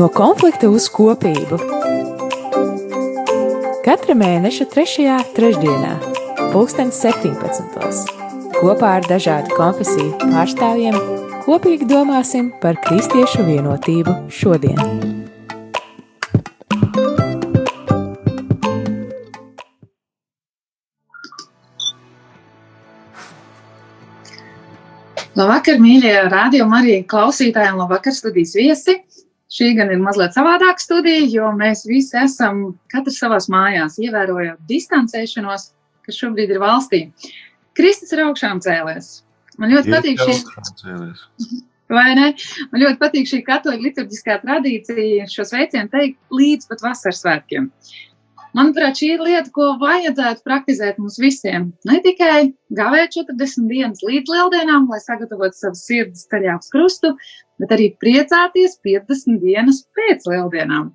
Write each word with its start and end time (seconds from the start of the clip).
No 0.00 0.08
konflikta 0.14 0.70
uz 0.72 0.86
kopību. 0.92 1.58
Katra 3.84 4.16
mēneša 4.16 4.66
3. 4.72 5.16
trešdienā, 5.36 5.94
2017. 6.54 8.20
kopā 8.60 8.96
ar 9.00 9.08
dažādu 9.10 9.56
konfesiju 9.56 10.16
pārstāvjiem 10.22 10.96
kopīgi 11.44 11.88
domāsim 11.90 12.52
par 12.62 12.80
kristiešu 12.86 13.44
vienotību 13.48 14.16
šodien. 14.32 15.19
Labvakar, 25.40 25.78
mīļie 25.80 26.16
rādījumi, 26.28 26.76
arī 26.76 26.94
klausītājiem, 27.08 27.78
labvakar, 27.80 28.12
studijas 28.12 28.52
viesi. 28.58 28.98
Šī 29.50 29.70
gan 29.78 29.88
ir 29.90 30.02
mazliet 30.02 30.34
savādāka 30.36 30.82
studija, 30.82 31.22
jo 31.32 31.48
mēs 31.56 31.86
visi 31.88 32.18
esam 32.20 32.60
katrs 32.92 33.16
savās 33.22 33.48
mājās, 33.50 33.96
ievērojot 34.04 34.60
distancēšanos, 34.68 35.64
kas 36.06 36.20
šobrīd 36.20 36.52
ir 36.52 36.60
valstī. 36.60 37.00
Kristus 37.78 38.12
ir 38.12 38.26
augšām 38.26 38.60
cēlies. 38.62 39.08
Man 39.56 39.72
ļoti 39.72 39.96
patīk 39.96 40.20
šī. 40.20 40.36
Vai 41.96 42.12
ne? 42.14 42.28
Man 42.70 42.84
ļoti 42.84 43.00
patīk 43.00 43.32
šī 43.32 43.40
katoļa 43.48 43.80
liturģiskā 43.88 44.36
tradīcija 44.44 45.26
šo 45.32 45.48
sveicienu 45.48 45.90
teikt 45.90 46.20
līdz 46.36 46.68
pat 46.70 46.84
vasaras 46.84 47.24
svētkiem. 47.24 47.66
Uh, 47.66 48.09
Manuprāt, 48.56 48.98
šī 48.98 49.12
ir 49.14 49.20
lieta, 49.22 49.50
ko 49.54 49.74
vajadzētu 49.78 50.42
praktizēt 50.46 50.96
mums 50.98 51.20
visiem. 51.22 51.68
Ne 51.86 52.00
tikai 52.02 52.50
gavēt 52.74 53.14
40 53.14 53.68
dienas 53.70 54.02
līdz 54.02 54.32
lieldienām, 54.34 54.88
lai 54.90 54.98
sagatavotu 55.02 55.54
savas 55.54 55.84
sirds 55.86 56.26
ceļā 56.32 56.56
uz 56.58 56.70
krustu, 56.72 57.12
bet 57.62 57.74
arī 57.76 57.92
priecāties 58.02 58.74
50 58.86 59.38
dienas 59.44 59.84
pēc 59.94 60.26
lieldienām. 60.32 60.90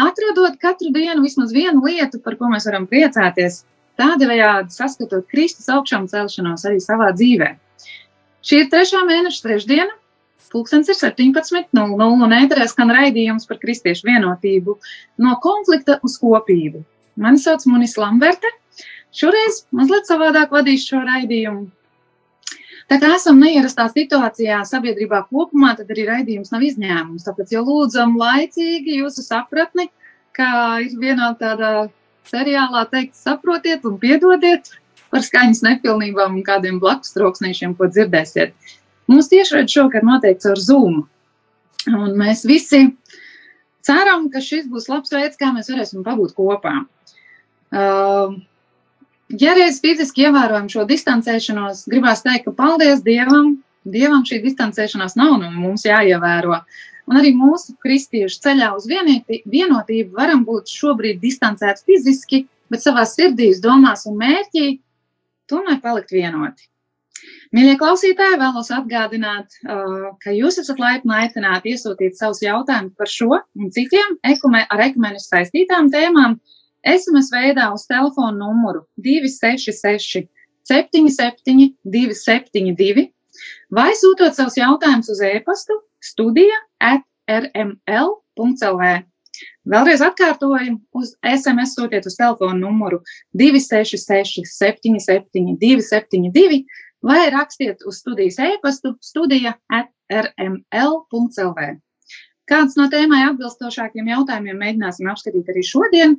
Atrodot 0.00 0.58
katru 0.62 0.90
dienu 0.94 1.22
vismaz 1.22 1.54
vienu 1.54 1.84
lietu, 1.86 2.18
par 2.24 2.38
ko 2.40 2.50
mēs 2.50 2.66
varam 2.66 2.88
priecāties, 2.90 3.62
tādējādi 4.00 4.74
saskatot 4.74 5.26
Kristus 5.30 5.70
augšām 5.70 6.08
celšanos 6.10 6.66
arī 6.66 6.82
savā 6.82 7.12
dzīvē. 7.14 7.52
Šī 8.46 8.64
ir 8.64 8.70
trešā 8.72 9.04
mēneša 9.06 9.42
trešdiena, 9.46 9.94
Pūkstens 10.50 10.88
ir 10.90 10.96
17.00 10.98 12.06
un 12.26 12.36
ēterē 12.36 12.66
skan 12.70 12.90
raidījums 12.94 13.46
par 13.50 13.60
kristiešu 13.62 14.08
vienotību 14.08 14.78
no 15.24 15.36
konflikta 15.44 15.98
uz 16.06 16.16
kopību. 16.22 16.82
Mani 17.20 17.42
sauc 17.42 17.66
Munis 17.68 17.98
Lamberte. 18.00 18.50
Šoreiz 19.14 19.64
mazliet 19.74 20.08
savādāk 20.08 20.52
vadīšu 20.54 20.94
šo 20.94 21.04
raidījumu. 21.04 21.68
Tā 22.90 22.98
kā 22.98 23.12
esam 23.14 23.38
neierastā 23.38 23.86
situācijā 23.92 24.64
sabiedrībā 24.66 25.22
kopumā, 25.28 25.76
tad 25.78 25.90
arī 25.94 26.08
raidījums 26.08 26.50
nav 26.50 26.64
izņēmums. 26.66 27.26
Tāpēc 27.28 27.52
jau 27.54 27.62
lūdzam 27.66 28.16
laicīgi 28.18 28.96
jūsu 28.98 29.22
sapratni, 29.22 29.86
kā 30.34 30.50
ir 30.82 30.96
vienā 30.98 31.30
tādā 31.38 31.90
seriālā 32.30 32.82
teikt, 32.90 33.14
saprotiet 33.18 33.86
un 33.86 33.98
piedodiet 34.02 34.72
par 35.10 35.22
skaņas 35.26 35.62
nepilnībām 35.66 36.34
un 36.38 36.46
kādiem 36.46 36.82
blakus 36.82 37.14
troksnīšiem, 37.14 37.76
ko 37.78 37.86
dzirdēsiet. 37.90 38.54
Mums 39.10 39.30
tiešraidē 39.32 39.72
šogad 39.72 40.06
noteikti 40.06 40.52
ar 40.52 40.60
Zoom. 40.62 41.00
Un 41.90 42.12
mēs 42.18 42.44
visi 42.46 42.84
ceram, 43.86 44.28
ka 44.30 44.42
šis 44.44 44.68
būs 44.70 44.86
labs 44.90 45.12
veids, 45.14 45.38
kā 45.40 45.50
mēs 45.54 45.70
varēsim 45.72 46.04
pabūt 46.06 46.36
kopā. 46.36 46.76
Uh, 47.70 48.36
ja 49.40 49.54
reiz 49.58 49.80
fiziski 49.82 50.26
ievērojam 50.26 50.68
šo 50.70 50.84
distancēšanos, 50.90 51.86
gribās 51.90 52.24
teikt, 52.26 52.46
ka 52.46 52.54
paldies 52.58 53.02
Dievam, 53.06 53.56
Dievam 53.88 54.24
šī 54.28 54.42
distancēšanās 54.44 55.16
nav 55.16 55.38
nu 55.40 55.50
mums 55.54 55.86
jāievēro. 55.88 56.60
Un 57.10 57.18
arī 57.18 57.32
mūsu 57.34 57.74
kristiešu 57.82 58.42
ceļā 58.44 58.70
uz 58.76 58.86
vienotību 58.86 60.14
varam 60.14 60.44
būt 60.46 60.70
šobrīd 60.70 61.18
distancēti 61.22 61.86
fiziski, 61.88 62.44
bet 62.70 62.84
savā 62.84 63.06
sirdīs, 63.08 63.62
domās 63.64 64.04
un 64.06 64.20
mērķī 64.20 64.66
tomēr 65.50 65.80
palikt 65.82 66.12
vienoti. 66.14 66.68
Mīļie 67.50 67.72
klausītāji, 67.80 68.36
vēlos 68.38 68.68
atgādināt, 68.70 69.56
ka 70.22 70.30
jūs 70.30 70.60
esat 70.62 70.78
laipni 70.78 71.16
aicināti 71.18 71.72
iesūtīt 71.72 72.14
savus 72.14 72.44
jautājumus 72.44 72.94
par 72.94 73.10
šo 73.10 73.30
un 73.40 73.72
citiem 73.74 74.20
ekume, 74.30 74.60
ar 74.70 74.82
ekumenis 74.84 75.26
saistītām 75.32 75.88
tēmām 75.90 76.36
SMS 76.86 77.32
veidā 77.34 77.72
uz 77.74 77.88
telefonu 77.90 78.38
numuru 78.38 78.84
266 79.02 80.28
77 80.70 81.72
272 81.82 83.08
vai 83.74 83.90
sūtot 83.98 84.38
savus 84.38 84.58
jautājumus 84.60 85.10
uz 85.10 85.22
e-pastu 85.26 85.80
studija 85.98 86.58
at 86.78 87.02
rml.lv. 87.30 88.92
Vēlreiz 89.70 90.02
atkārtoju, 90.04 90.76
uz 90.96 91.12
SMS 91.26 91.74
sūtiet 91.74 92.06
uz 92.06 92.14
telefonu 92.18 92.58
numuru 92.62 93.00
266 93.34 94.46
77 94.54 95.58
272 95.58 96.62
vai 97.06 97.30
rakstiet 97.32 97.84
uz 97.86 98.00
studijas 98.02 98.38
e-pastu 98.44 98.94
studija 99.04 99.54
rml.lv. 100.20 101.68
Kāds 102.50 102.76
no 102.76 102.88
tēmai 102.90 103.22
atbilstošākiem 103.28 104.08
jautājumiem 104.10 104.58
mēģināsim 104.58 105.10
apskatīt 105.10 105.50
arī 105.52 105.62
šodien, 105.66 106.16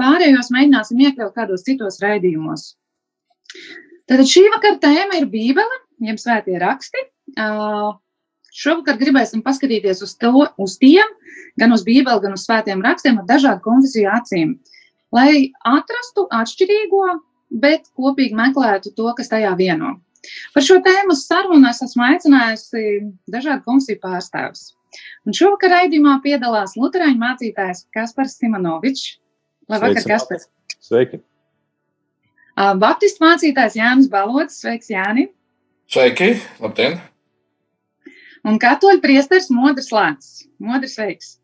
pārējos 0.00 0.48
mēģināsim 0.54 1.02
iekļaut 1.06 1.34
kādos 1.36 1.66
citos 1.66 2.00
raidījumos. 2.02 2.70
Tātad 4.08 4.28
šī 4.28 4.46
vakara 4.54 4.80
tēma 4.80 5.20
ir 5.20 5.28
Bībele, 5.32 5.82
jeb 6.04 6.18
svētie 6.20 6.56
raksti. 6.60 7.04
Uh, 7.34 7.94
šovakar 8.54 8.98
gribēsim 9.00 9.42
paskatīties 9.44 10.02
uz, 10.06 10.14
to, 10.20 10.46
uz 10.60 10.78
tiem, 10.80 11.14
gan 11.60 11.74
uz 11.74 11.84
Bībeli, 11.86 12.22
gan 12.22 12.36
uz 12.36 12.46
svētiem 12.46 12.82
rakstiem 12.84 13.20
ar 13.20 13.28
dažādu 13.28 13.64
konfesiju 13.64 14.10
acīm, 14.14 14.56
lai 15.14 15.50
atrastu 15.68 16.26
atšķirīgo, 16.40 17.04
bet 17.64 17.88
kopīgi 17.98 18.36
meklētu 18.38 18.94
to, 18.96 19.10
kas 19.18 19.30
tajā 19.32 19.54
vieno. 19.58 19.96
Par 20.54 20.64
šo 20.64 20.78
tēmu 20.84 21.16
sarunu 21.18 21.68
es 21.70 21.82
esmu 21.84 22.06
aicinājusi 22.08 22.86
dažādu 23.30 23.64
komisiju 23.66 24.00
pārstāvus. 24.02 24.72
Un 25.26 25.34
šovakar 25.36 25.72
raidījumā 25.74 26.18
piedalās 26.24 26.76
Lutāņu 26.78 27.18
mācītājs 27.20 27.86
Kaspars 27.94 28.36
Simonovičs. 28.38 29.16
Labvakar, 29.72 30.04
Kaspars! 30.14 30.48
Sveiki! 30.84 31.22
Baptistu 32.54 33.24
mācītājs 33.24 33.78
Jānis 33.80 34.10
Balots. 34.12 34.60
Sveiks, 34.62 34.92
Jāni! 34.92 35.28
Sveiki! 35.90 36.34
Labdien! 36.62 37.00
Un 38.44 38.60
katoļu 38.60 39.00
priesteris 39.00 39.48
Modris 39.50 39.88
Lācis. 39.94 40.44
Modris, 40.60 40.98
sveiks! 40.98 41.38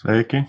Sveiki! 0.00 0.42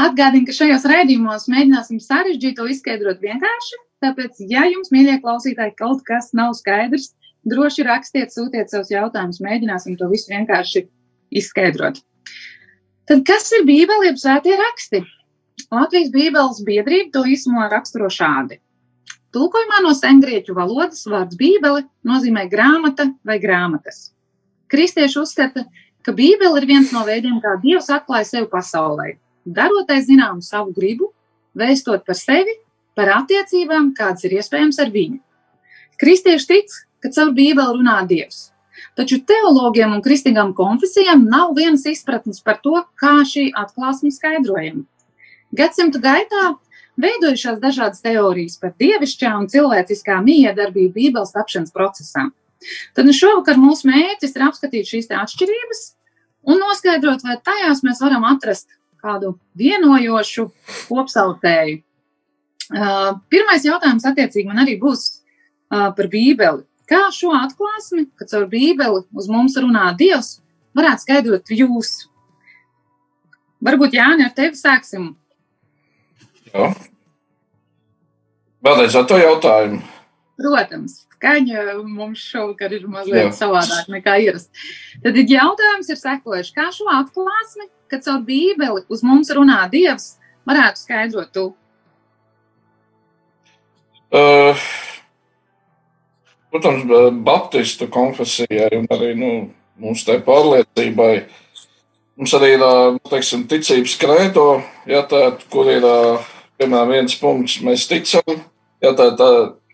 Atgādinu, 0.00 0.46
ka 0.48 0.56
šajos 0.56 0.86
raidījumos 0.88 1.44
mēģināsim 1.52 2.00
sarežģīto 2.00 2.64
izskaidrot 2.72 3.20
vienkārši, 3.20 3.80
Tāpēc, 4.00 4.38
ja 4.48 4.64
jums, 4.64 4.88
mīļie 4.94 5.18
klausītāji, 5.20 5.76
kaut 5.76 6.00
kas 6.08 6.30
nav 6.36 6.54
skaidrs, 6.56 7.10
droši 7.48 7.84
rakstiet, 7.84 8.32
sūtiet 8.32 8.72
savus 8.72 8.92
jautājumus, 8.92 9.42
mēģināsim 9.44 9.98
to 10.00 10.08
visu 10.08 10.32
vienkārši 10.32 10.86
izskaidrot. 11.40 12.00
Tad 13.10 13.24
kas 13.28 13.50
ir 13.56 13.66
Bībele, 13.68 14.08
jeb 14.08 14.20
svētie 14.20 14.56
raksti? 14.56 15.02
Latvijas 15.70 16.08
Bībeles 16.14 16.62
biedrība 16.66 17.12
to 17.14 17.24
īsumā 17.28 17.68
raksturo 17.70 18.08
šādi. 18.10 18.60
Tulkojumā 19.34 19.82
no 19.84 19.92
sengrieķu 19.94 20.56
valodas 20.56 21.04
vārds 21.06 21.36
Bībele 21.38 21.84
nozīmē 22.06 22.46
grāmata 22.50 23.06
vai 23.26 23.36
grāmatas. 23.42 24.10
Kristieši 24.70 25.20
uzskata, 25.20 25.66
ka 26.02 26.14
Bībele 26.16 26.58
ir 26.62 26.66
viens 26.70 26.90
no 26.94 27.04
veidiem, 27.06 27.38
kā 27.42 27.54
Dievs 27.62 27.90
atklāja 27.92 28.26
sevi 28.26 28.48
pasaulē, 28.50 29.12
darotai 29.46 30.00
zinām 30.06 30.40
savu 30.42 30.74
gribu, 30.74 31.12
vēstot 31.58 32.06
par 32.06 32.18
sevi 32.18 32.56
par 32.98 33.10
attiecībām, 33.20 33.92
kādas 33.96 34.26
ir 34.26 34.38
iespējams 34.38 34.80
ar 34.82 34.94
viņu. 34.94 35.20
Kristieši 36.00 36.48
tic, 36.48 36.78
ka 37.02 37.12
caur 37.14 37.34
Bībeli 37.36 37.76
runā 37.76 38.00
Dievs. 38.08 38.48
Taču 38.96 39.20
teologiem 39.26 39.92
un 39.96 40.02
kristīgām 40.04 40.54
konfesijām 40.56 41.26
nav 41.28 41.52
vienas 41.56 41.84
izpratnes 41.88 42.40
par 42.44 42.58
to, 42.64 42.80
kā 43.00 43.20
šī 43.28 43.50
atklāsme 43.56 44.10
skaidrojama. 44.14 44.86
Gadsimtu 45.56 46.00
gaitā 46.02 46.54
veidojušās 47.00 47.60
dažādas 47.62 48.02
teorijas 48.04 48.58
par 48.60 48.74
dievišķā 48.80 49.32
un 49.38 49.48
cilvēciskā 49.52 50.18
miedarbību 50.24 50.94
Bībeles 50.96 51.34
tapšanas 51.36 51.74
procesā. 51.74 52.28
Tad 52.94 53.08
nu 53.08 53.14
šovakar 53.16 53.60
mūsu 53.60 53.88
mērķis 53.88 54.36
ir 54.36 54.46
apskatīt 54.48 54.90
šīs 54.90 55.10
atšķirības 55.16 55.84
un 56.50 56.60
noskaidrot, 56.60 57.24
vai 57.24 57.38
tajās 57.44 57.84
mēs 57.86 58.02
varam 58.04 58.26
atrast 58.28 58.68
kādu 59.00 59.36
vienojošu 59.56 60.50
kopsaucēju. 60.88 61.80
Pirmais 62.68 63.64
jautājums, 63.66 64.06
attiecīgi, 64.06 64.46
man 64.48 64.62
arī 64.64 64.76
būs 64.80 65.06
par 65.70 66.10
Bībeli. 66.10 66.64
Kā 66.90 67.06
šo 67.14 67.32
atklāsmi, 67.38 68.08
kad 68.18 68.30
caur 68.32 68.48
Bībeli 68.50 69.04
uz 69.14 69.28
mums 69.30 69.56
runā 69.62 69.90
Dievs, 69.98 70.40
varētu 70.74 71.06
skaidrot 71.06 71.52
jūs? 71.54 71.92
Varbūt 73.62 73.94
Jāni, 73.94 74.24
ar 74.26 74.34
tevi 74.34 74.58
sāksim. 74.58 75.12
Jā. 76.50 76.72
Vēlreiz 78.64 78.96
ar 78.96 79.06
to 79.08 79.18
jautājumu. 79.20 79.80
Protams. 80.40 81.04
skaņa 81.20 81.76
mums 81.84 82.22
šovakar 82.24 82.72
ir 82.72 82.86
mazliet 82.88 83.26
Jā. 83.26 83.32
savādāk 83.36 83.90
nekā 83.92 84.16
ierasti. 84.24 84.48
Tad 85.04 85.18
jautājums 85.20 85.90
ir 85.92 85.98
sekojuši, 86.00 86.54
kā 86.56 86.70
šo 86.72 86.88
atklāsmi, 86.94 87.68
kad 87.92 88.06
caur 88.06 88.22
bībeli 88.24 88.86
uz 88.88 89.04
mums 89.04 89.28
runā 89.36 89.60
Dievs, 89.72 90.14
varētu 90.48 90.80
skaidrot 90.80 91.32
tu? 91.36 91.44
Uh, 94.10 94.58
protams, 96.50 96.82
Baptistu 97.22 97.86
konfesijai 97.86 98.72
un 98.78 98.88
arī 98.90 99.12
nu, 99.14 99.30
mums 99.78 100.02
tai 100.06 100.18
pārliecībai. 100.26 101.12
Mums 102.18 102.34
arī 102.36 102.56
ir 102.56 102.64
nu, 102.64 103.00
teiksim, 103.06 103.46
ticības 103.48 103.94
krēto, 104.00 104.48
ja 104.90 105.04
tā, 105.08 105.22
kur 105.52 105.70
ir 105.70 105.86
piemēram 106.60 106.90
viens 106.92 107.14
punkts, 107.16 107.60
mēs 107.64 107.86
ticam. 107.88 108.42
Ja 108.82 108.92
tā, 108.98 109.12
tā, 109.16 109.30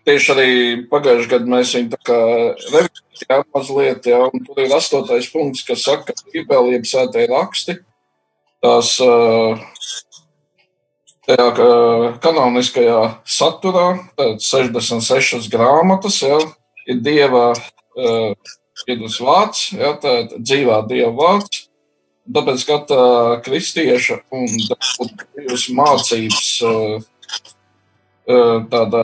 tieši 0.07 0.31
arī 0.35 0.51
pagājušajā 0.91 1.31
gadā 1.33 1.51
mēs 1.51 1.73
viņu 1.75 1.99
revizējām 2.07 3.43
mazliet, 3.55 4.07
ja, 4.13 4.21
un 4.29 4.45
tur 4.45 4.61
ir 4.63 4.77
astotais 4.77 5.27
punkts, 5.33 5.65
kas 5.67 5.83
saka, 5.87 6.13
ka 6.13 6.31
Bībelē 6.31 6.77
ir 6.77 6.87
sētai 6.87 7.25
raksti. 7.31 7.79
Tās 8.63 8.95
uh, 9.03 9.59
tajā 11.27 11.47
kanoniskajā 12.23 13.01
saturā, 13.27 13.87
tad 14.19 14.43
66 14.43 15.49
grāmatas, 15.53 16.21
ja, 16.23 16.39
ir 16.87 17.01
dieva 17.03 17.51
uh, 17.53 18.31
Jēzus 18.87 19.17
vārds, 19.23 19.63
ja, 19.73 19.95
tā 19.97 20.13
ir 20.21 20.37
dzīvā 20.37 20.83
dieva 20.89 21.11
vārds. 21.17 21.65
Tāpēc 22.27 22.63
katra 22.67 23.03
kristieša 23.45 24.19
un 24.35 24.49
jūsu 25.47 25.75
mācības 25.77 26.47
tāda 28.67 29.03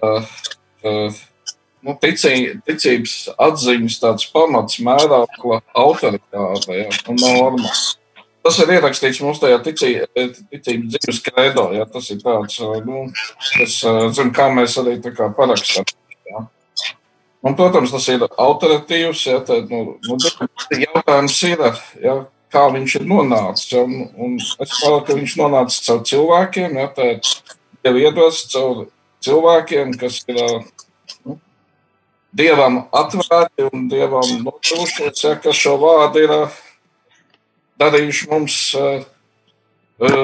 nu, 0.84 1.96
ticī, 2.04 2.34
ticības 2.68 3.16
atziņas 3.48 4.00
tāds 4.04 4.28
pamats, 4.34 4.82
mēraukla 4.84 5.62
autoritāte 5.72 6.80
ja, 6.82 6.90
un 7.08 7.22
normas. 7.24 7.86
Tas 8.44 8.58
ir 8.60 8.74
ierakstīts 8.76 9.22
mums 9.24 9.40
tajā 9.40 9.60
ticī, 9.64 9.94
ticības 10.14 10.98
dzīves 10.98 11.20
kredo. 11.24 11.70
Ja, 11.76 11.86
tas 11.88 12.10
ir 12.12 12.20
tāds, 12.20 12.58
nu, 12.84 13.06
kas, 13.54 13.78
zin, 14.18 14.34
kā 14.36 14.50
mēs 14.52 14.76
arī 14.82 14.98
parakstām. 15.38 15.88
Ja. 16.28 16.44
Un, 17.44 17.56
protams, 17.60 17.94
tas 17.96 18.08
ir 18.12 18.26
autoritīvs. 18.28 19.22
Ja, 19.30 19.40
tad, 19.48 19.72
nu, 19.72 19.96
nu, 20.04 20.18
jautājums 20.76 21.38
ir, 21.48 21.64
ja, 22.04 22.18
kā 22.52 22.66
viņš 22.76 22.98
ir 23.00 23.08
nonācis. 23.14 23.72
Ja, 23.72 23.86
un, 23.88 24.12
un 24.20 24.36
es 24.42 24.76
domāju, 24.76 25.06
ka 25.08 25.18
viņš 25.22 25.38
nonāca 25.40 25.80
caur 25.88 26.04
cilvēkiem, 26.12 26.78
ja, 26.84 26.90
tad 27.00 27.32
jau 27.88 27.96
iedos 28.00 28.44
caur 28.52 28.84
cilvēkiem, 29.24 29.96
kas 30.04 30.20
ir 30.28 30.44
nu, 31.24 31.40
dievam 32.36 32.84
atvērti 32.92 33.72
un 33.72 33.88
dievam 33.92 34.38
notrūšies, 34.44 35.24
ja, 35.30 35.36
kas 35.40 35.64
šo 35.64 35.78
vārdu 35.80 36.28
ir 36.28 36.38
darījuši 37.82 38.30
mums 38.32 38.58
uh, 38.78 39.04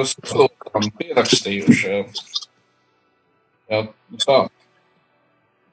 saprotam, 0.10 0.90
pierakstījuši. 1.00 2.00
Jā, 3.70 3.84
tā. 4.26 4.40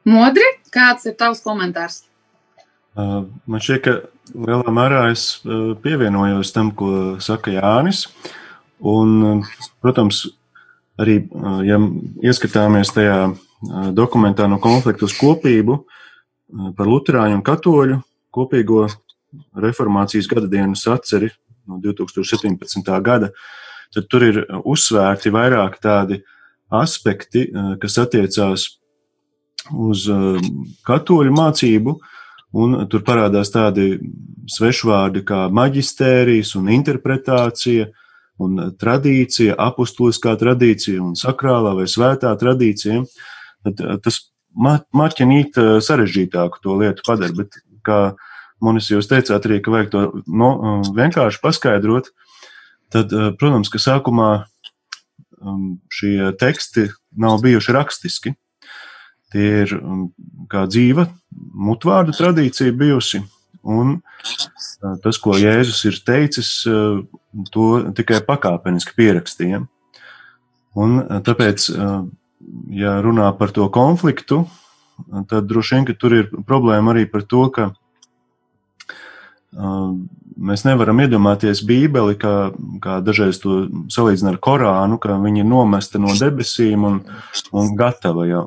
Modri, 0.06 0.46
kāds 0.74 1.08
ir 1.08 1.16
tavs 1.18 1.42
komentārs? 1.44 2.04
Uh, 2.96 3.26
man 3.44 3.60
šķiet, 3.60 3.82
ka 3.84 3.96
lielā 4.32 4.72
mērā 4.72 5.06
es 5.12 5.42
uh, 5.44 5.74
pievienojos 5.82 6.52
tam, 6.54 6.72
ko 6.76 7.16
saka 7.20 7.52
Jānis. 7.56 8.06
Un, 8.76 9.42
protams, 9.80 10.26
arī, 11.00 11.22
ja 11.64 11.78
ieskatāmies 12.24 12.92
tajā 12.92 13.30
dokumentā 13.96 14.44
no 14.52 14.58
konfliktu 14.60 15.08
uz 15.08 15.14
kopību 15.16 15.78
par 16.76 16.88
Lutāņu 16.88 17.38
un 17.38 17.44
Katoļu 17.44 17.96
kopīgo 18.36 18.84
reformācijas 19.56 20.28
gada 20.28 20.48
dienas 20.52 20.84
atceri 20.92 21.30
no 21.68 21.78
2017. 21.82 22.90
gada, 23.02 23.30
tad 23.94 24.08
tur 24.10 24.24
ir 24.26 24.42
uzsvērti 24.64 25.32
vairāk 25.34 25.78
tādi 25.82 26.20
aspekti, 26.72 27.46
eh, 27.46 27.72
kas 27.82 27.98
attiecās 28.02 28.66
uz 29.72 30.06
eh, 30.10 30.50
katoļu 30.86 31.34
mācību, 31.34 31.96
un 32.56 32.76
tur 32.90 33.04
parādās 33.06 33.50
tādi 33.52 33.96
svešvārdi 34.50 35.24
kā 35.26 35.46
maģistērijas 35.52 36.54
un 36.56 36.70
interpretācija 36.72 37.90
un 38.42 38.60
tradīcija, 38.80 39.56
apustuliskā 39.58 40.36
tradīcija 40.40 41.02
un 41.02 41.16
sakrālā 41.18 41.74
vai 41.78 41.86
svētā 41.90 42.32
tradīcija. 42.38 43.02
Tad 43.66 43.82
tas 44.04 44.20
marķinīt 44.56 45.56
sarežģītāku 45.84 46.60
to 46.62 46.76
lietu 46.80 47.04
padara, 47.06 47.34
bet 47.36 47.56
kā 47.84 48.00
Monis, 48.64 48.88
jūs 48.88 49.08
teicāt 49.10 49.44
arī, 49.48 49.60
ka 49.60 49.72
vajag 49.72 49.92
to 49.92 50.02
no, 50.24 50.50
um, 50.56 50.84
vienkārši 50.96 51.42
paskaidrot. 51.42 52.08
Tad, 52.94 53.12
uh, 53.12 53.30
protams, 53.36 53.68
ka 53.72 53.80
sākumā 53.82 54.30
um, 55.42 55.76
šie 55.92 56.32
teksti 56.40 56.88
nav 57.20 57.42
bijuši 57.44 57.76
rakstiski. 57.76 58.34
Tie 59.34 59.46
ir 59.66 59.76
um, 59.76 60.06
kā 60.52 60.64
dzīva 60.70 61.08
mutvārdu 61.36 62.16
tradīcija 62.16 62.72
bijusi, 62.78 63.20
un 63.66 63.98
uh, 63.98 64.96
tas, 65.04 65.20
ko 65.20 65.36
Jēzus 65.36 65.84
ir 65.90 66.00
teicis, 66.06 66.52
uh, 66.70 67.02
to 67.52 67.70
tikai 67.96 68.22
pakāpeniski 68.24 68.96
pierakstījām. 68.96 69.68
Un 70.76 70.98
tāpēc, 71.24 71.70
ja 72.76 72.90
runā 73.00 73.30
par 73.38 73.48
to 73.56 73.64
konfliktu, 73.72 74.42
tad 75.30 75.46
droši 75.48 75.72
vien, 75.72 75.86
ka 75.88 75.94
tur 75.96 76.16
ir 76.18 76.26
problēma 76.44 76.92
arī 76.92 77.06
par 77.08 77.24
to, 77.24 77.46
ka 77.48 77.70
Mēs 79.54 80.66
nevaram 80.66 80.98
iedomāties 81.00 81.62
Bībeli, 81.64 82.16
kā, 82.20 82.50
kā 82.82 82.98
dažreiz 83.04 83.38
to 83.40 83.66
salīdzina 83.92 84.34
ar 84.34 84.40
Korānu, 84.42 84.98
ka 85.00 85.16
viņa 85.22 85.40
ir 85.40 85.48
nomesta 85.48 86.00
no 86.02 86.12
debesīm 86.18 86.84
un, 86.84 86.98
un 87.56 87.70
gatava 87.78 88.26
jau. 88.28 88.42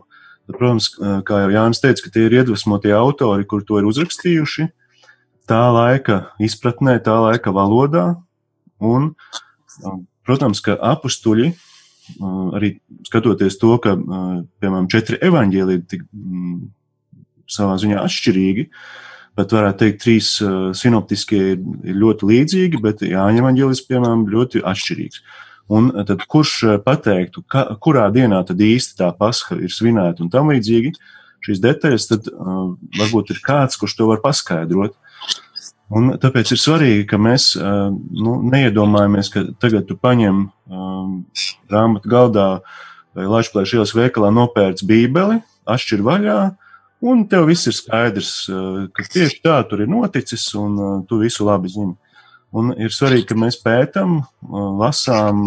Tad, 0.46 0.57
protams, 0.57 0.92
kā 1.25 1.44
jau 1.46 1.54
Jānis 1.54 1.81
teica, 1.81 2.04
ka 2.06 2.13
tie 2.13 2.28
ir 2.28 2.38
iedvesmotie 2.42 2.94
autori, 2.98 3.48
kur 3.50 3.66
to 3.66 3.80
ir 3.81 3.90
uzrakstījuši 3.90 4.68
tā 5.50 5.63
laika 5.74 6.19
izpratnē, 6.46 7.00
tā 7.02 7.16
laika 7.24 7.54
valodā. 7.56 8.06
Un, 8.86 9.13
protams, 10.28 10.62
ka 10.66 10.78
apstuļi, 10.92 11.52
arī 12.57 12.75
skatoties 13.10 13.57
to, 13.62 13.74
ka, 13.81 13.95
piemēram, 13.98 14.90
četri 14.94 15.18
evaņģēlīji 15.25 15.86
tik 15.90 16.06
savā 17.50 17.80
ziņā 17.81 18.04
atšķirīgi, 18.06 18.69
uh, 18.69 19.09
pat 19.40 19.54
varētu 19.56 19.84
teikt, 19.84 20.02
trīs 20.04 20.32
uh, 20.44 20.72
sinoptiskie 20.76 21.40
ir, 21.54 21.62
ir 21.88 22.00
ļoti 22.00 22.28
līdzīgi, 22.30 22.82
bet 22.84 23.04
Jāņa 23.08 23.44
evaņģēlis, 23.44 23.86
piemēram, 23.88 24.26
ļoti 24.31 24.64
atšķirīgs. 24.68 25.22
Un 25.76 25.92
uh, 25.94 26.04
tad 26.08 26.26
kurš 26.30 26.56
uh, 26.68 26.76
pateiktu, 26.84 27.46
ka, 27.48 27.66
kurā 27.81 28.10
dienā 28.14 28.42
tad 28.48 28.62
īsti 28.64 29.00
tā 29.00 29.12
pasha 29.18 29.58
ir 29.60 29.72
svinēta 29.74 30.26
un 30.26 30.31
tam 30.34 30.52
līdzīgi, 30.54 30.94
šīs 31.46 31.62
detaļas, 31.64 32.10
tad 32.12 32.31
uh, 32.34 32.74
varbūt 33.00 33.34
ir 33.36 33.44
kāds, 33.46 33.80
kurš 33.80 33.96
to 34.00 34.10
var 34.12 34.24
paskaidrot. 34.26 34.98
Un 35.90 36.12
tāpēc 36.22 36.52
ir 36.54 36.62
svarīgi, 36.62 37.08
ka 37.10 37.18
mēs 37.18 37.52
uh, 37.58 37.88
nu, 37.90 38.38
neiedomājamies, 38.52 39.31
ka 39.34 39.48
tagad 39.62 39.88
tu 39.90 39.98
paņem 39.98 40.44
um, 40.46 41.14
grāmatu 41.72 42.12
galdā 42.12 42.50
vai 43.18 43.26
Latvijas 43.26 43.74
ielas 43.74 43.96
veikalā 43.98 44.30
nopērts 44.36 44.86
bībeli, 44.86 45.40
atšķir 45.69 46.04
vaļā, 46.06 46.42
uh, 46.52 46.69
Un 47.00 47.24
tev 47.32 47.48
viss 47.48 47.68
ir 47.70 47.76
skaidrs, 47.76 48.34
eh, 48.52 48.88
ka 48.92 49.06
tieši 49.08 49.40
tā 49.46 49.56
tur 49.70 49.86
ir 49.86 49.88
noticis, 49.88 50.44
un 50.60 50.76
eh, 50.76 50.94
tu 51.08 51.20
visu 51.22 51.48
labi 51.48 51.72
zini. 51.72 51.96
Un 52.52 52.74
ir 52.82 52.92
svarīgi, 52.92 53.28
ka 53.30 53.38
mēs 53.40 53.60
pētām, 53.64 54.20
eh, 54.20 54.68
lasām 54.82 55.46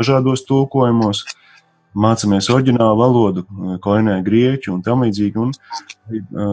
dažādos 0.00 0.42
tulkojumos, 0.48 1.22
mācāmies 1.94 2.50
oriģinālu 2.50 2.96
valodu, 2.98 3.44
koinē 3.78 4.16
grieķu 4.26 4.72
un 4.74 4.80
tam 4.82 5.04
līdzīgi, 5.04 5.38
un 5.38 5.52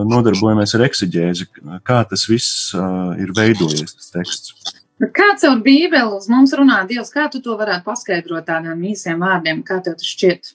nodarbojamies 0.06 0.76
ar 0.78 0.84
eksigēzi, 0.86 1.48
kā 1.82 2.04
tas 2.06 2.28
viss 2.30 2.76
ir 3.18 3.34
veidojies, 3.34 3.96
tas 3.96 4.12
teksts. 4.14 4.76
Kā 5.02 5.32
caur 5.42 5.64
Bībeli 5.66 6.14
uz 6.14 6.30
mums 6.30 6.54
runā 6.54 6.84
Dievs, 6.86 7.10
kā 7.10 7.26
tu 7.34 7.42
to 7.42 7.58
varētu 7.58 7.88
paskaidrot 7.88 8.46
tādiem 8.46 8.86
īsiem 8.94 9.18
vārdiem, 9.18 9.64
kā 9.66 9.82
tev 9.82 9.98
tas 9.98 10.06
šķiet? 10.06 10.54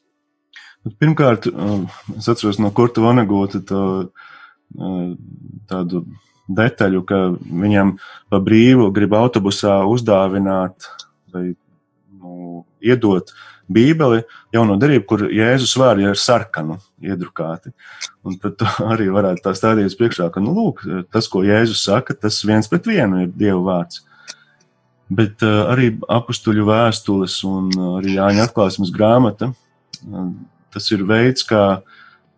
Pirmkārt, 1.00 1.48
um, 1.50 1.86
es 2.14 2.28
atceros 2.30 2.60
no 2.62 2.70
Kurta 2.74 3.02
Vanagota 3.02 3.60
to, 3.66 3.82
uh, 4.78 5.08
tādu 5.70 6.04
detaļu, 6.46 7.02
ka 7.06 7.20
viņam 7.34 7.96
pa 8.30 8.40
brīvu 8.42 8.92
grib 8.94 9.16
autobusā 9.18 9.80
uzdāvināt 9.90 10.86
vai 11.34 11.48
nu, 12.20 12.62
iedot 12.78 13.32
Bībeli 13.66 14.22
jauno 14.54 14.76
derību, 14.78 15.04
kur 15.10 15.24
Jēzus 15.34 15.74
vārdi 15.80 16.06
ir 16.06 16.18
sarkanu 16.20 16.78
iedrukāti. 17.02 17.72
Un 18.26 18.38
tad 18.42 18.62
arī 18.92 19.08
varētu 19.10 19.42
tā 19.42 19.56
stādīties 19.58 19.98
priekšā, 19.98 20.30
ka, 20.30 20.42
nu, 20.42 20.54
lūk, 20.54 20.84
tas, 21.10 21.26
ko 21.32 21.42
Jēzus 21.46 21.82
saka, 21.88 22.14
tas 22.14 22.38
viens 22.46 22.70
pret 22.70 22.86
vienu 22.86 23.24
ir 23.24 23.32
Dieva 23.34 23.58
vārds. 23.66 24.04
Bet 25.06 25.42
uh, 25.46 25.66
arī 25.70 25.92
apstuļu 26.10 26.66
vēstules 26.66 27.40
un 27.46 27.70
arī 27.96 28.16
Jāņa 28.20 28.46
atklāsmes 28.48 28.90
grāmata 28.94 29.50
uh, 29.50 30.30
tas 30.76 30.90
ir 30.92 31.06
veids, 31.08 31.46
kā 31.48 31.80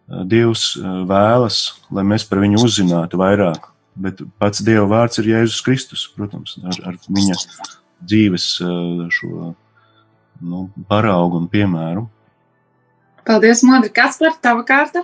Dievs 0.08 0.70
vēlas, 1.08 1.58
lai 1.92 2.04
mēs 2.06 2.24
par 2.28 2.40
viņu 2.40 2.62
uzzinātu 2.64 3.18
vairāk, 3.20 3.66
bet 3.98 4.22
pats 4.40 4.62
Dieva 4.64 4.86
vārds 4.88 5.20
ir 5.20 5.32
Jēzus 5.34 5.64
Kristus, 5.66 6.06
protams, 6.14 6.54
ar, 6.62 6.78
ar 6.92 6.96
viņa 7.10 7.36
dzīves 7.98 8.46
šo 9.12 9.50
nu, 10.40 10.68
paraugu 10.88 11.42
un 11.42 11.50
piemēru. 11.50 12.06
Paldies, 13.28 13.60
Modri. 13.66 13.90
Kas 13.92 14.16
par 14.22 14.38
tava 14.40 14.64
kārta? 14.64 15.02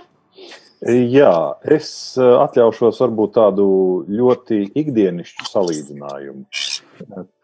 Jā, 0.85 1.55
es 1.71 1.89
atļaušos 2.19 2.99
varbūt 3.01 3.35
tādu 3.37 3.65
ļoti 4.11 4.63
ikdienišķu 4.77 5.47
salīdzinājumu. 5.49 6.43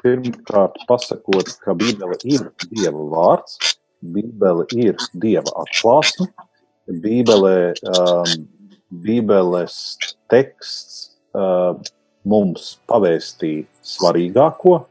Pirmkārt, 0.02 0.82
pasakot, 0.90 1.54
ka 1.62 1.76
Bībele 1.78 2.18
ir 2.26 2.50
Dieva 2.70 3.06
vārds, 3.14 3.78
Bībele 4.02 4.66
ir 4.76 4.98
Dieva 5.14 5.54
atklāsme, 5.62 6.28
Bībelē, 6.90 7.74
um, 7.88 8.48
Bībeles 8.92 9.76
teksts 10.32 11.12
uh, 11.38 11.78
mums 12.28 12.76
pavēstīja 12.92 13.68
svarīgāko, 13.88 14.82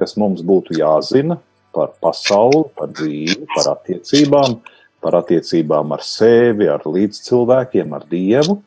kas 0.00 0.16
mums 0.18 0.42
būtu 0.42 0.78
jāzina 0.80 1.38
par 1.74 1.92
pasauli, 2.02 2.64
par 2.78 2.90
dzīvi, 2.94 3.46
par 3.54 3.70
attiecībām, 3.76 4.58
par 5.04 5.18
attiecībām 5.20 5.94
ar 5.94 6.02
sevi, 6.06 6.68
ar 6.70 6.82
līdzcilvēkiem, 6.86 7.94
ar 7.94 8.06
Dievu. 8.10 8.58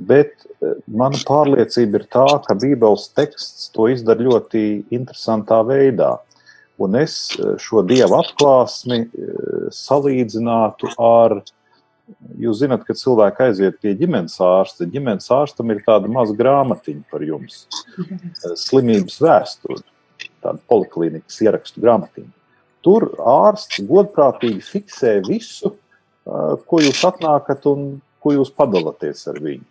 Bet 0.00 0.32
uh, 0.46 0.78
mana 0.88 1.20
pārliecība 1.28 2.00
ir 2.00 2.08
tā, 2.12 2.26
ka 2.46 2.56
Bībeles 2.56 3.10
teksts 3.18 3.68
to 3.76 3.90
izdara 3.92 4.24
ļoti 4.30 4.64
interesantā 4.94 5.60
veidā. 5.68 6.16
Un 6.82 6.98
es 6.98 7.16
uh, 7.38 7.54
šo 7.62 7.84
dievu 7.86 8.18
atklāsmi 8.18 9.04
uh, 9.06 9.66
salīdzinātu 9.76 10.94
ar 10.98 11.38
uh, 11.40 11.50
Jūs 12.42 12.60
zināt, 12.62 12.84
ka 12.86 12.96
cilvēki 12.98 13.44
aiziet 13.46 13.78
pie 13.82 13.94
ģimenes 13.98 14.34
ārsta. 14.42 14.86
Ģimenes 14.90 15.28
ārstam 15.32 15.70
ir 15.72 15.82
tāda 15.86 16.10
maza 16.12 16.34
grāmatiņa 16.36 17.04
par 17.12 17.24
jums, 17.26 17.64
slimības 18.58 19.18
vēsture, 19.22 19.82
tāda 20.42 20.58
poliklīnikas 20.70 21.40
ierakstu 21.46 21.82
grāmatiņa. 21.84 22.30
Tur 22.82 23.08
ārsts 23.18 23.84
godprātīgi 23.86 24.62
fiksē 24.66 25.18
visu, 25.28 25.76
ko 26.24 26.82
jūs 26.82 27.02
atnākat 27.06 27.68
un 27.70 28.00
ko 28.22 28.34
jūs 28.34 28.50
padalāties 28.54 29.22
ar 29.30 29.38
viņu. 29.42 29.66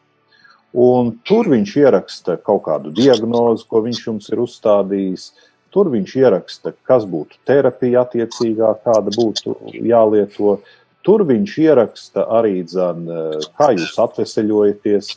Un 0.81 1.11
tur 1.27 1.49
viņš 1.51 1.71
ieraksta 1.81 2.37
kaut 2.39 2.63
kādu 2.69 2.93
diagnozi, 2.95 3.65
ko 3.67 3.83
viņš 3.83 4.05
jums 4.07 4.29
ir 4.31 4.39
uzstādījis. 4.43 5.31
Tur 5.71 5.87
viņš 5.93 6.13
ieraksta, 6.19 6.73
kas 6.87 7.05
būtu 7.07 7.39
terapija 7.47 8.03
attiecīgā, 8.05 8.73
kāda 8.85 9.13
būtu 9.15 9.55
jālieto. 9.87 10.57
Tur 11.05 11.23
viņš 11.25 11.53
ieraksta 11.63 12.25
arī, 12.37 12.61
dzen, 12.67 13.05
kā 13.57 13.71
jūs 13.77 13.95
atveseļojaties. 14.03 15.13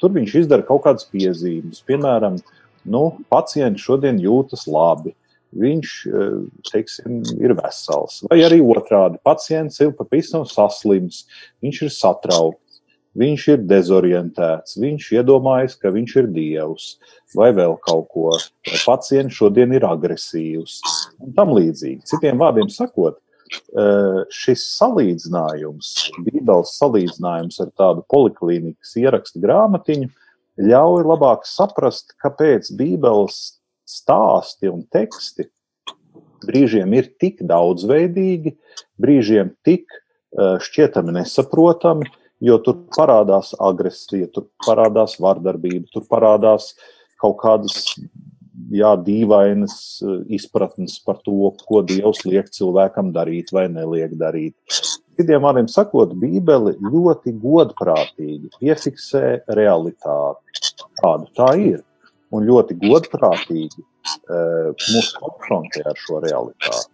Tur 0.00 0.14
viņš 0.14 0.36
izdara 0.44 0.64
kaut 0.66 0.84
kādas 0.86 1.04
piezīmes. 1.12 1.82
Piemēram, 1.86 2.40
nu, 2.88 3.02
pacients 3.30 3.84
šodien 3.84 4.18
jūtas 4.22 4.64
labi. 4.70 5.12
Viņš 5.52 5.90
teiksim, 6.70 7.20
ir 7.36 7.52
vesels. 7.58 8.22
Vai 8.30 8.40
arī 8.46 8.62
otrādi- 8.64 9.20
pacients 9.28 9.76
ir 9.84 9.92
pavisam 9.92 10.46
saslims, 10.48 11.26
viņš 11.60 11.82
ir 11.82 11.92
satraukts, 11.92 12.61
viņš 13.18 13.48
ir 13.54 13.66
dezorientēts, 13.68 14.78
viņš 14.80 15.08
iedomājas, 15.18 15.74
ka 15.80 15.92
viņš 15.94 16.14
ir 16.22 16.30
dievs 16.32 16.86
vai 17.36 17.50
vēl 17.56 17.76
kaut 17.84 18.08
ko. 18.14 18.30
Pacients 18.86 19.36
šodien 19.36 19.74
ir 19.76 19.84
agresīvs 19.88 20.80
un 21.20 21.36
tam 21.36 21.52
līdzīgi. 21.56 22.02
Citiem 22.08 22.40
vārdiem 22.40 22.72
sakot, 22.72 23.20
Eh, 23.52 24.20
šis 24.32 24.64
salīdzinājums, 24.78 25.88
Bībeles 26.24 26.74
salīdzinājums 26.78 27.58
ar 27.64 27.72
tādu 27.78 28.04
poliklīnikas 28.12 28.94
ierakstu 29.00 29.42
grāmatiņu, 29.42 30.08
ļauj 30.68 31.04
labāk 31.08 31.44
saprast, 31.48 32.14
kāpēc 32.22 32.70
Bībeles 32.78 33.40
stāsti 33.88 34.70
un 34.72 34.84
teksti 34.92 35.48
brīžiem 36.46 36.94
ir 36.96 37.10
tik 37.22 37.42
daudzveidīgi, 37.48 38.54
brīžiem 39.00 39.52
tik 39.66 39.84
eh, 39.92 40.56
šķietami 40.62 41.16
nesaprotami, 41.20 42.08
jo 42.42 42.58
tur 42.64 42.82
parādās 42.96 43.52
agresija, 43.62 44.28
tur 44.34 44.48
parādās 44.66 45.18
vardarbība, 45.22 45.86
tur 45.94 46.06
parādās 46.10 46.72
kaut 47.22 47.38
kādas 47.42 47.94
jā, 48.72 48.92
dīvainas 49.06 49.76
eh, 50.02 50.18
izpratnes 50.38 50.98
par 51.06 51.20
to, 51.26 51.52
ko 51.68 51.82
Dievs 51.86 52.24
liek 52.28 52.50
cilvēkam 52.54 53.12
darīt 53.14 53.52
vai 53.54 53.68
neliek 53.72 54.16
darīt. 54.18 54.56
Citiem 55.18 55.44
vārdiem 55.44 55.68
sakot, 55.68 56.14
Bībele 56.18 56.74
ļoti 56.80 57.34
godprātīgi 57.42 58.52
piefiksē 58.58 59.42
realitāti. 59.58 60.62
Tāda 61.02 61.28
tā 61.36 61.50
ir. 61.60 61.80
Un 62.32 62.46
ļoti 62.48 62.78
godprātīgi 62.80 63.82
e, 63.82 64.36
mūs 64.72 65.10
konfrontē 65.18 65.82
ar 65.90 65.98
šo 66.00 66.22
realitāti. 66.24 66.88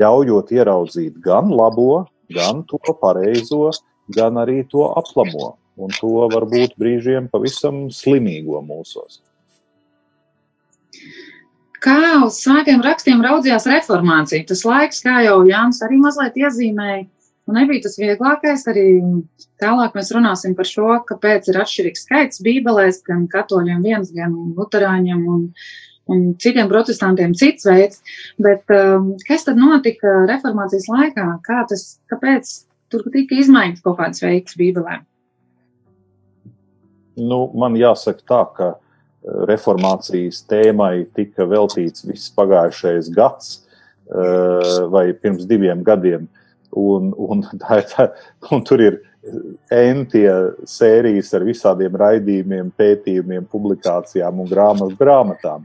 Ļaujot 0.00 0.50
ieraudzīt 0.56 1.20
gan 1.22 1.52
labo, 1.54 2.02
gan 2.34 2.64
to 2.66 2.80
pareizo, 2.98 3.70
gan 4.14 4.38
arī 4.42 4.62
to 4.70 4.88
aplamo. 4.96 5.56
Un 5.76 5.92
to 5.92 6.08
varbūt 6.32 6.78
brīžiem 6.80 7.26
pavisam 7.28 7.86
slimīgo 7.92 8.62
mūsos. 8.64 9.20
Kā 11.84 11.98
uz 12.24 12.38
svētiem 12.40 12.80
rakstiem 12.84 13.20
raudzījās 13.24 13.66
reformācija? 13.68 14.46
Tas 14.48 14.64
laiks, 14.66 15.02
kā 15.04 15.20
jau 15.26 15.42
Jānis 15.46 15.82
arī 15.84 15.98
mazliet 16.00 16.38
iezīmēja, 16.40 17.02
un 17.46 17.58
nebija 17.60 17.84
tas 17.84 17.98
vieglākais. 18.00 18.64
Arī 18.72 18.86
tālāk 19.62 19.98
mēs 19.98 20.12
runāsim 20.16 20.56
par 20.56 20.68
šo, 20.70 20.88
kāpēc 21.10 21.50
ir 21.52 21.60
atšķirīgs 21.60 22.06
skaits 22.06 22.42
bībelēs, 22.46 23.02
gan 23.06 23.26
katoļiem 23.32 23.84
viens, 23.84 24.14
gan 24.16 24.34
luterāņiem 24.56 25.26
un, 25.34 25.44
un 26.08 26.24
citiem 26.42 26.72
protestantiem 26.72 27.36
cits 27.38 27.68
veids. 27.68 28.00
Bet 28.40 28.64
um, 28.72 29.12
kas 29.28 29.44
tad 29.44 29.60
notika 29.60 30.22
reformācijas 30.32 30.88
laikā? 30.90 31.28
Kā 31.44 31.62
tas, 31.68 31.86
kāpēc 32.10 32.56
tur 32.92 33.06
tika 33.12 33.38
izmaiņas 33.42 33.84
kaut 33.84 33.98
kādas 34.00 34.22
veids 34.24 34.56
bībelē? 34.58 35.00
Nu, 37.16 37.46
man 37.56 37.76
jāsaka 37.80 38.26
tā, 38.28 38.42
ka 38.56 38.72
reformācijas 39.48 40.42
tēmai 40.50 41.06
tika 41.16 41.46
veltīts 41.48 42.04
viss 42.06 42.32
pagājušais 42.36 43.10
gads 43.16 43.52
eh, 43.56 44.82
vai 44.92 45.08
pirms 45.16 45.48
diviem 45.48 45.82
gadiem. 45.86 46.28
Un, 46.76 47.12
un, 47.16 47.42
tā, 47.62 47.80
tā, 47.90 48.10
un 48.52 48.64
tur 48.66 48.84
ir 48.84 49.00
entie 49.72 50.30
sērijas 50.70 51.32
ar 51.34 51.46
visādiem 51.46 51.96
raidījumiem, 51.98 52.70
pētījumiem, 52.78 53.48
publikācijām 53.50 54.42
un 54.42 54.50
grāmatu 54.50 54.98
grāmatām. 55.00 55.64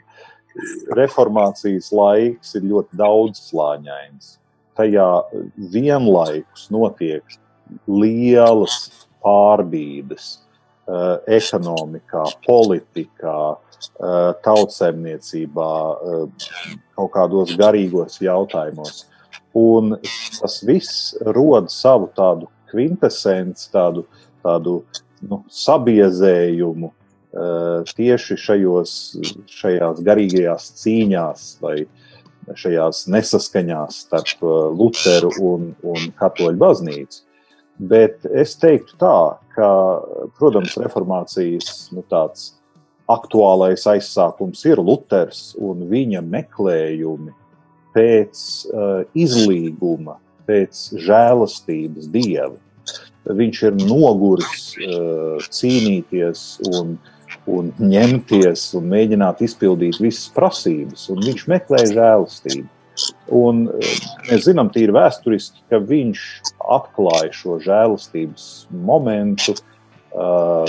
Reformācijas 0.98 1.92
laiks 1.96 2.56
ir 2.58 2.66
ļoti 2.72 2.98
daudzslāņains. 3.00 4.38
Tajā 4.78 5.10
vienlaikus 5.74 6.70
notiek 6.72 7.38
lielas 7.88 8.78
pārbīdes, 9.24 10.38
Eh, 10.92 11.18
ekonomikā, 11.38 12.24
politikā, 12.44 13.36
eh, 13.56 14.32
tautsēmniecībā, 14.44 15.74
eh, 15.94 16.78
kaut 16.98 17.12
kādos 17.14 17.54
garīgos 17.56 18.18
jautājumos. 18.20 19.06
Un 19.54 20.00
tas 20.40 20.64
viss 20.66 21.16
rod 21.22 21.70
savu 21.70 22.10
tādu 22.18 22.50
kvintesenci, 22.72 23.70
tādu, 23.72 24.06
tādu 24.44 24.84
nu, 25.22 25.44
sabiezējumu 25.48 26.92
tieši 27.32 28.36
šajos, 28.36 28.94
šajās 29.48 30.02
garīgajās 30.04 30.66
cīņās 30.82 31.44
vai 31.62 31.86
šajās 32.60 33.06
nesaskaņās 33.12 34.00
starp 34.06 34.46
Lutheru 34.78 35.32
un, 35.52 35.68
un 35.84 36.10
Katoļu 36.20 36.60
baznīcu. 36.62 37.22
Bet 37.82 38.28
es 38.30 38.54
teiktu 38.62 38.98
tā, 39.02 39.18
ka, 39.56 39.70
protams, 40.38 40.76
reformācijas 40.78 41.90
nu, 41.96 42.04
tāds 42.12 42.52
aktuālais 43.10 43.86
aizsākums 43.90 44.62
ir 44.70 44.82
Luters 44.82 45.52
un 45.60 45.88
viņa 45.90 46.22
meklējumi 46.22 47.34
pēc 47.96 48.44
uh, 48.70 49.02
izlīguma, 49.18 50.20
pēc 50.48 50.92
žēlastības 51.02 52.12
dieva. 52.14 52.56
Viņš 53.26 53.64
ir 53.68 53.82
noguris 53.82 54.72
uh, 54.78 55.42
cīnīties 55.54 56.46
un, 56.72 56.96
un 57.50 57.72
ņemties 57.82 58.68
un 58.78 58.92
mēģināt 58.92 59.42
izpildīt 59.46 60.00
visas 60.02 60.30
prasības, 60.36 61.08
un 61.14 61.24
viņš 61.26 61.48
meklē 61.50 61.82
žēlastību. 61.90 62.68
Un 63.34 63.64
eh, 63.72 63.94
mēs 64.28 64.46
zinām, 64.46 64.70
tīri 64.74 64.94
vēsturiski, 64.94 65.64
ka 65.72 65.80
viņš 65.82 66.26
atklāja 66.76 67.32
šo 67.34 67.58
žēlastības 67.64 68.48
momentu 68.86 69.56
uh, 69.56 70.68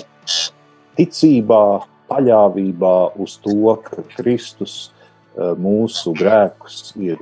ticībā, 0.97 1.65
paļāvībā 2.13 2.97
uz 3.21 3.37
to, 3.45 3.75
ka 3.85 4.07
Kristus 4.15 4.77
uh, 4.89 5.53
mūsu 5.59 6.15
grēkus 6.17 6.95
ir 7.01 7.21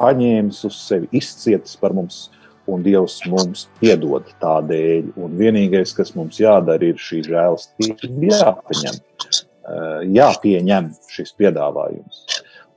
paņēmis 0.00 0.62
uz 0.70 0.78
sevi, 0.86 1.10
izcietis 1.20 1.76
par 1.80 1.92
mums, 1.96 2.28
un 2.70 2.84
Dievs 2.84 3.18
mums 3.30 3.66
piedod 3.80 4.28
tādēļ. 4.42 5.12
Un 5.20 5.36
vienīgais, 5.38 5.94
kas 5.96 6.14
mums 6.16 6.40
jādara, 6.40 6.90
ir 6.92 7.00
šī 7.00 7.22
žēlastība 7.28 8.10
jāpaņem, 8.30 9.00
jāpieņem 10.16 10.92
šis 11.10 11.34
piedāvājums. 11.40 12.24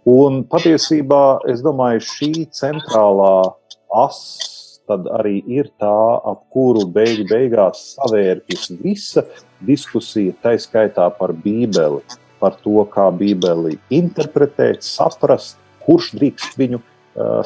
Un 0.10 0.42
patiesībā 0.52 1.24
es 1.52 1.64
domāju, 1.64 2.04
šī 2.04 2.32
centrālā 2.52 3.54
asa 3.96 4.52
tad 4.84 5.08
arī 5.16 5.38
ir 5.48 5.70
tā, 5.80 5.96
ap 6.28 6.42
kuru 6.52 6.84
beig, 6.92 7.24
beigās 7.30 7.94
savērķis 7.94 8.74
visa 8.82 9.24
diskusija, 9.64 10.36
tā 10.44 10.58
skaitā 10.60 11.08
par 11.16 11.32
Bībeli, 11.46 12.02
par 12.44 12.58
to, 12.66 12.84
kā 12.92 13.08
Bībeli 13.16 13.78
interpretēt, 13.96 14.84
saprast, 14.84 15.56
kurš 15.86 16.12
drīkst 16.18 16.60
viņu 16.60 16.82
uh, 16.82 16.93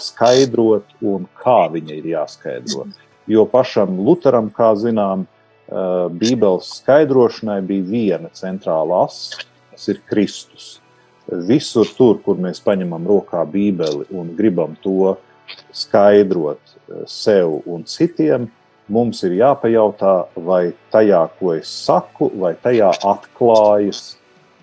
skaidrot 0.01 0.93
un 1.03 1.27
kā 1.41 1.67
viņa 1.73 1.97
ir 1.97 2.11
jāskaidro. 2.13 2.85
Jo 3.27 3.43
pašam 3.51 3.99
Lutheram, 3.99 4.49
kā 4.53 4.71
zinām, 4.79 5.25
Bībeles 5.67 6.69
skaidrošanai 6.79 7.59
bija 7.67 7.87
viena 7.89 8.29
centrāla 8.31 9.03
asa, 9.09 9.41
tas 9.73 9.87
ir 9.91 9.99
Kristus. 10.07 10.77
Visur 11.27 11.89
tur, 11.97 12.21
kur 12.23 12.39
mēs 12.39 12.61
paņemam 12.63 13.03
rokā 13.09 13.41
Bībeli 13.51 14.07
un 14.15 14.29
gribam 14.37 14.77
to 14.79 15.17
skaidrot 15.75 16.61
sev 17.11 17.57
un 17.67 17.83
citiem, 17.83 18.47
mums 18.87 19.19
ir 19.27 19.35
jāpajautā, 19.41 20.13
vai 20.39 20.71
tajā, 20.93 21.25
ko 21.39 21.51
es 21.57 21.67
saku, 21.67 22.29
vai 22.39 22.53
tajā 22.63 22.93
atklājas 23.03 24.15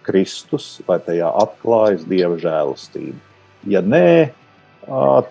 Kristus, 0.05 0.79
vai 0.89 0.97
tajā 1.05 1.29
atklājas 1.45 2.09
Dieva 2.09 2.41
žēlastība. 2.41 3.21
Ja 3.69 3.85
nē, 3.85 4.33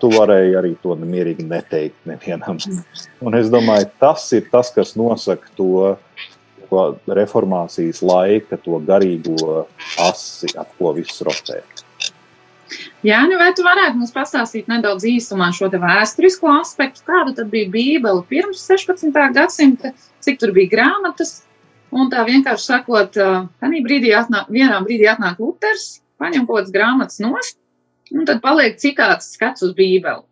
tu 0.00 0.10
varēji 0.14 0.56
arī 0.58 0.72
to 0.82 0.96
mierīgi 0.98 1.46
neteikt 1.48 2.08
nevienam. 2.08 2.58
Un 3.24 3.38
es 3.38 3.50
domāju, 3.52 3.90
tas 4.02 4.26
ir 4.36 4.48
tas, 4.52 4.72
kas 4.74 4.94
nosaka 4.98 5.50
to, 5.58 5.94
to 6.68 6.84
reformācijas 7.20 8.02
laika, 8.04 8.58
to 8.60 8.80
garīgo 8.86 9.64
asi, 10.02 10.50
ap 10.58 10.74
ko 10.78 10.94
viss 10.96 11.22
rotē. 11.24 11.62
Jā, 13.04 13.20
nu 13.28 13.36
vai 13.38 13.50
tu 13.54 13.62
varētu 13.62 14.00
mums 14.00 14.14
pastāstīt 14.14 14.70
nedaudz 14.70 15.04
īsumā 15.06 15.50
šo 15.54 15.68
vēsturisko 15.70 16.48
aspektu, 16.58 17.04
kāda 17.06 17.34
tad 17.36 17.50
bija 17.52 17.70
Bībele 17.70 18.24
pirms 18.28 18.64
16. 18.66 19.12
gadsimta, 19.36 19.92
cik 20.24 20.40
tur 20.40 20.54
bija 20.56 20.72
grāmatas, 20.72 21.42
un 21.94 22.08
tā 22.10 22.24
vienkārši 22.26 22.70
sakot, 22.72 23.12
tādā 23.14 23.82
brīdī 23.84 24.14
atnāk, 24.16 24.48
vienā 24.50 24.80
brīdī 24.86 25.06
atnāk 25.12 25.38
Luters, 25.42 26.00
paņem 26.18 26.48
kaut 26.48 26.62
kādas 26.62 26.74
grāmatas 26.74 27.20
nost, 27.22 27.58
un 28.14 28.28
tad 28.28 28.40
paliek 28.44 28.78
citāds 28.80 29.32
skats 29.34 29.64
uz 29.66 29.74
Bībeli. 29.76 30.22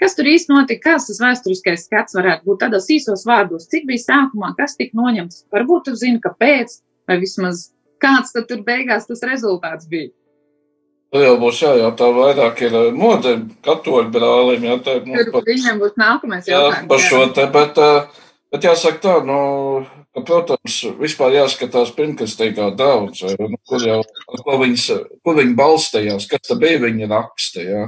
Kas 0.00 0.16
tur 0.18 0.26
īsti 0.26 0.50
notika, 0.50 0.90
kāds 0.90 1.06
tas 1.10 1.20
vēsturiskais 1.22 1.84
skats 1.86 2.16
varētu 2.18 2.48
būt 2.48 2.64
tādos 2.64 2.88
īsos 2.90 3.22
vārdos, 3.28 3.68
cik 3.70 3.86
bija 3.90 4.02
sākumā, 4.02 4.54
kas 4.58 4.74
tika 4.78 4.98
noņemts, 4.98 5.44
varbūt 5.54 5.86
tu 5.86 5.94
zini, 5.98 6.18
kāpēc, 6.22 6.80
vai 7.06 7.20
vismaz 7.22 7.68
kāds 8.02 8.34
tad 8.34 8.48
tur 8.50 8.64
beigās 8.66 9.06
tas 9.06 9.22
rezultāts 9.26 9.86
bija. 9.90 10.10
Tur 11.12 11.26
jau 11.26 11.34
būs 11.42 11.58
jājautā 11.60 12.08
vairāk 12.16 12.60
ir 12.64 12.74
eh, 12.78 12.90
modē 12.96 13.34
katoļu 13.66 14.08
brālim. 14.14 14.62
Jā, 14.64 14.78
tā, 14.80 14.94
nu, 15.04 15.26
par, 15.34 15.44
viņam 15.44 15.82
būs 15.82 15.98
nākamais 16.00 16.48
jautājums. 16.48 16.78
Jā, 16.78 16.88
par 16.88 17.02
šo 17.04 17.20
te, 17.36 17.44
bet, 17.52 17.80
eh, 17.84 18.22
bet 18.52 18.68
jāsaka 18.68 19.00
tā, 19.02 19.16
nu, 19.26 19.40
ka, 20.12 20.22
protams, 20.28 20.78
vispār 21.00 21.36
jāskatās 21.38 21.92
pirmkastīgā 21.96 22.70
daudz, 22.78 23.24
nu, 23.40 23.58
kur 23.68 23.84
jau, 23.86 23.98
ko 24.28 24.56
viņas, 24.62 24.86
kur 25.24 25.38
viņi 25.40 25.58
balstījās, 25.58 26.28
kas 26.30 26.46
tā 26.48 26.58
bija 26.60 26.80
viņa 26.84 27.10
raksti, 27.12 27.66
jā. 27.68 27.84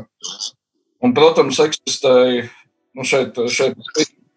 Un, 1.04 1.14
protams, 1.16 1.60
eksistēja, 1.64 2.46
nu, 2.96 3.06
šeit, 3.06 3.38
šeit, 3.52 3.76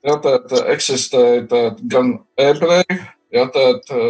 jā, 0.03 0.17
tā, 0.24 0.38
tā 0.50 0.65
eksistēja 0.75 1.46
tā, 1.51 1.62
gan 1.88 2.17
ebreju, 2.39 3.00
jā, 3.34 3.48
tā, 3.55 3.69
tā, 3.88 4.10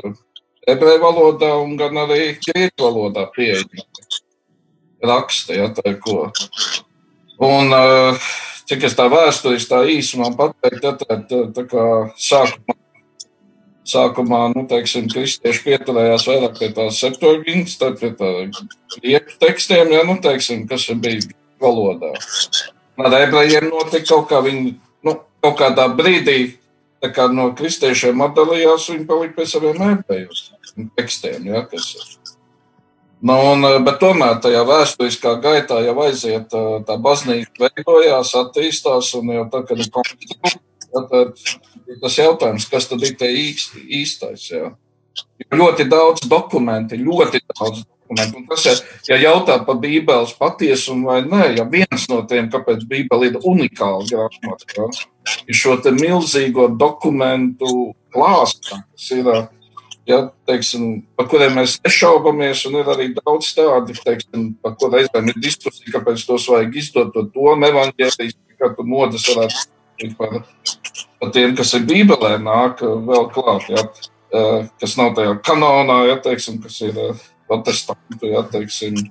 ebreju 0.67 1.03
valodā 1.03 1.53
un 1.61 1.77
gan 1.79 2.01
arī 2.03 2.33
grieķu 2.43 2.89
valodā 2.89 3.27
pieejama 3.35 3.85
raksta. 5.03 5.53
Ja, 5.57 5.69
tā 5.73 5.93
ko. 6.01 6.31
Un, 7.43 7.73
cik 8.67 8.83
es 8.87 8.97
tā 8.97 9.07
vēsturiski 9.11 9.71
tā 9.71 9.81
īsumā 9.93 10.31
pateiktu, 10.37 10.83
ja, 10.83 10.93
tā, 10.99 11.17
tā, 11.29 11.41
tā 11.55 11.63
kā 11.69 11.85
sākumā, 12.19 12.75
sākumā 13.87 14.41
nu, 14.55 14.65
teiksim, 14.69 15.07
kristieši 15.11 15.63
pieturējās 15.65 16.27
vairāk 16.27 16.59
pie 16.59 16.71
tās 16.75 16.99
septuagintas, 17.03 17.77
tad 17.79 17.99
pie 18.01 18.11
tā 18.19 18.33
grieķu 18.97 19.39
tekstiem, 19.43 19.93
ja, 19.95 20.03
nu, 20.07 20.17
teiksim, 20.23 20.67
kas 20.69 20.89
bija 20.99 21.23
valodā. 21.63 22.11
Ar 22.97 23.19
ebrejiem 23.21 23.69
notika 23.71 24.09
kaut 24.09 24.29
kā 24.31 24.41
viņi, 24.45 24.75
nu, 25.07 25.17
kaut 25.45 25.59
kādā 25.61 25.87
brīdī, 25.95 26.57
tā 27.03 27.13
kā 27.13 27.29
no 27.31 27.51
kristiešiem 27.57 28.25
atdalījās, 28.25 28.89
viņi 28.91 29.09
palika 29.09 29.39
pie 29.39 29.49
saviem 29.49 29.83
ebreju 29.93 30.89
tekstiem, 30.97 31.47
ja, 31.53 31.63
kas 31.69 31.93
ir. 31.95 32.16
Nu, 33.19 33.33
un, 33.51 33.63
eh, 33.65 33.79
bet 33.81 33.97
tomēr 34.01 34.37
tajā 34.43 34.61
vēsturiskā 34.67 35.37
gaitā 35.41 35.79
jau 35.81 35.95
aiziet 36.05 36.53
eh, 36.53 36.69
tā 36.85 36.97
baznīca, 37.01 37.63
veidojās, 37.65 38.35
attīstās. 38.37 39.13
Un 39.17 39.33
jau 39.33 39.47
tā, 39.53 39.63
kad 39.65 39.81
ir 39.81 39.89
konflikts, 39.93 41.57
tas 42.03 42.17
jautājums, 42.19 42.69
kas 42.69 42.89
tad 42.91 43.05
ir 43.07 43.17
tie 43.17 43.31
īsti, 43.49 43.85
īstais. 44.01 44.47
Jā. 44.53 44.71
Ļoti 45.49 45.87
daudz 45.89 46.27
dokumentu, 46.29 46.99
ļoti 47.01 47.41
daudz 47.49 47.81
dokumentu. 47.81 48.37
Un 48.37 48.47
tas 48.51 48.69
ir, 48.69 48.85
ja 49.09 49.17
jautā 49.25 49.57
par 49.65 49.81
Bībeles 49.81 50.35
patiesumu 50.37 51.09
vai 51.09 51.23
nē, 51.25 51.43
ja 51.57 51.65
viens 51.65 52.05
no 52.11 52.21
tiem, 52.29 52.51
kāpēc 52.53 52.85
Bībele 52.85 53.31
ir 53.31 53.41
unikāla 53.41 54.05
grāmata, 54.05 54.89
ir 55.49 55.57
šo 55.57 55.79
milzīgo 55.97 56.69
dokumentu 56.77 57.95
klāstu, 58.13 58.77
kas 58.93 59.11
ir 59.17 59.33
ja, 60.07 60.19
teiksim, 60.47 61.01
par 61.17 61.27
kuriem 61.31 61.57
mēs 61.59 61.77
nešaubamies, 61.83 62.63
ir 62.71 62.91
arī 62.93 63.09
daudz 63.17 63.51
tādu, 63.57 63.95
par 64.63 64.75
kuriem 64.79 64.95
reizēm 65.01 65.31
ir 65.31 65.39
diskusija, 65.43 65.93
kāpēc 65.97 66.23
tos 66.27 66.47
vajag 66.51 66.75
izdot 66.79 67.13
to 67.15 67.25
domu 67.33 67.67
evaņģēlijas, 67.69 68.37
kā 68.57 68.71
tu 68.75 68.87
modas 68.87 69.27
varētu 69.29 69.63
būt 70.01 70.17
par, 70.19 70.37
par 71.21 71.33
tiem, 71.35 71.55
kas 71.57 71.73
ir 71.77 71.87
Bībelē, 71.89 72.37
nāk 72.41 72.83
vēl 72.83 73.31
klāt, 73.35 73.71
ja, 73.73 73.87
kas 74.81 74.97
nav 74.99 75.15
tajā 75.17 75.37
kanonā, 75.45 76.03
ja, 76.11 76.19
teiksim, 76.23 76.61
kas 76.63 76.79
ir 76.85 76.99
protestantu, 77.47 78.31
ja, 78.31 78.43
teiksim, 78.47 79.01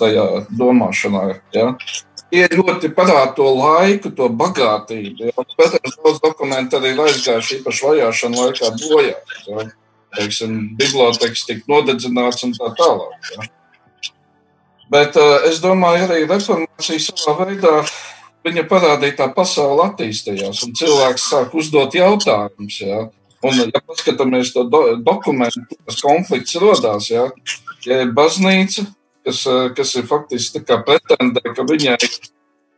tajā 0.00 0.26
domāšanā. 0.58 1.40
Ja. 1.54 1.72
Tie 2.26 2.42
ļoti 2.50 2.90
parāda 2.90 3.36
to 3.36 3.46
laiku, 3.54 4.10
to 4.10 4.26
bagātību. 4.34 5.28
Ja. 5.28 5.44
Protams, 5.54 5.98
daudz 6.02 6.22
dokumentu 6.24 6.80
arī 6.80 6.96
aizgājuši 6.98 7.60
īpaši 7.60 7.86
vajāšanu 7.86 8.40
laikā 8.40 8.72
bojā. 8.80 9.20
Ja 9.46 9.66
teiksim, 10.16 10.58
bibliotekas 10.78 11.44
tika 11.48 11.64
nodedzināts 11.70 12.44
un 12.46 12.54
tā 12.56 12.72
tālāk. 12.78 13.30
Ja. 13.34 13.48
Bet 14.92 15.18
uh, 15.18 15.46
es 15.48 15.58
domāju, 15.62 16.06
arī 16.06 16.26
reformācija 16.26 17.02
savā 17.10 17.48
veidā 17.50 17.80
viņa 18.46 18.66
parādīja, 18.70 19.16
kā 19.18 19.30
pasaule 19.34 19.88
attīstījās, 19.88 20.62
un 20.66 20.76
cilvēks 20.78 21.30
sāk 21.32 21.56
uzdot 21.58 21.96
jautājumus. 21.98 22.78
Ja. 22.82 23.06
Un, 23.46 23.58
ja 23.60 23.82
paskatāmies 23.84 24.52
to 24.54 24.64
do, 24.70 24.80
dokumentu, 25.04 25.76
kas 25.86 26.00
konflikts 26.02 26.56
radās, 26.62 27.10
ja, 27.12 27.26
ja 27.86 28.00
ir 28.02 28.14
baznīca, 28.16 28.86
kas, 29.26 29.42
eh, 29.50 29.68
kas 29.76 29.92
ir 30.00 30.08
faktiski 30.08 30.62
pretendē, 30.64 31.42
ka 31.54 31.66
viņai 31.68 31.98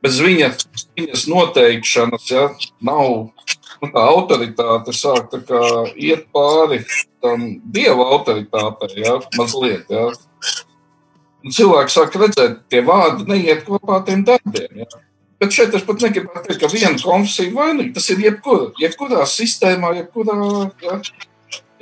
bez 0.05 0.19
viņa, 0.23 0.51
viņas 0.99 1.25
noteikšanas 1.31 2.29
ja, 2.31 2.45
nav 2.85 3.31
nu, 3.83 3.91
tā 3.95 4.05
autoritāte 4.13 4.95
sāk 4.97 5.31
tā 5.49 5.63
iet 5.97 6.27
pāri 6.35 6.81
tam 7.23 7.45
dieva 7.65 8.09
autoritātei, 8.15 9.03
ja, 9.03 9.19
mazliet. 9.39 9.89
Ja. 9.93 10.09
Un 11.45 11.55
cilvēks 11.55 11.95
sāk 11.99 12.17
redzēt, 12.19 12.65
tie 12.73 12.83
vārdi 12.87 13.29
neiet 13.29 13.65
kopā 13.67 14.01
ar 14.01 14.07
tiem 14.09 14.25
darbiem. 14.27 14.83
Ja. 14.83 14.89
Bet 15.39 15.55
šeit 15.55 15.75
es 15.79 15.85
pat 15.87 16.03
negribētu 16.03 16.49
teikt, 16.49 16.61
ka 16.65 16.71
viena 16.73 16.99
konfesija 16.99 17.55
vainīga. 17.55 17.95
Tas 17.99 18.09
ir 18.11 18.23
jebkur, 18.25 18.73
jebkurā 18.83 19.27
sistēmā, 19.31 19.93
jebkurā. 20.01 20.39
Ja, 20.83 20.97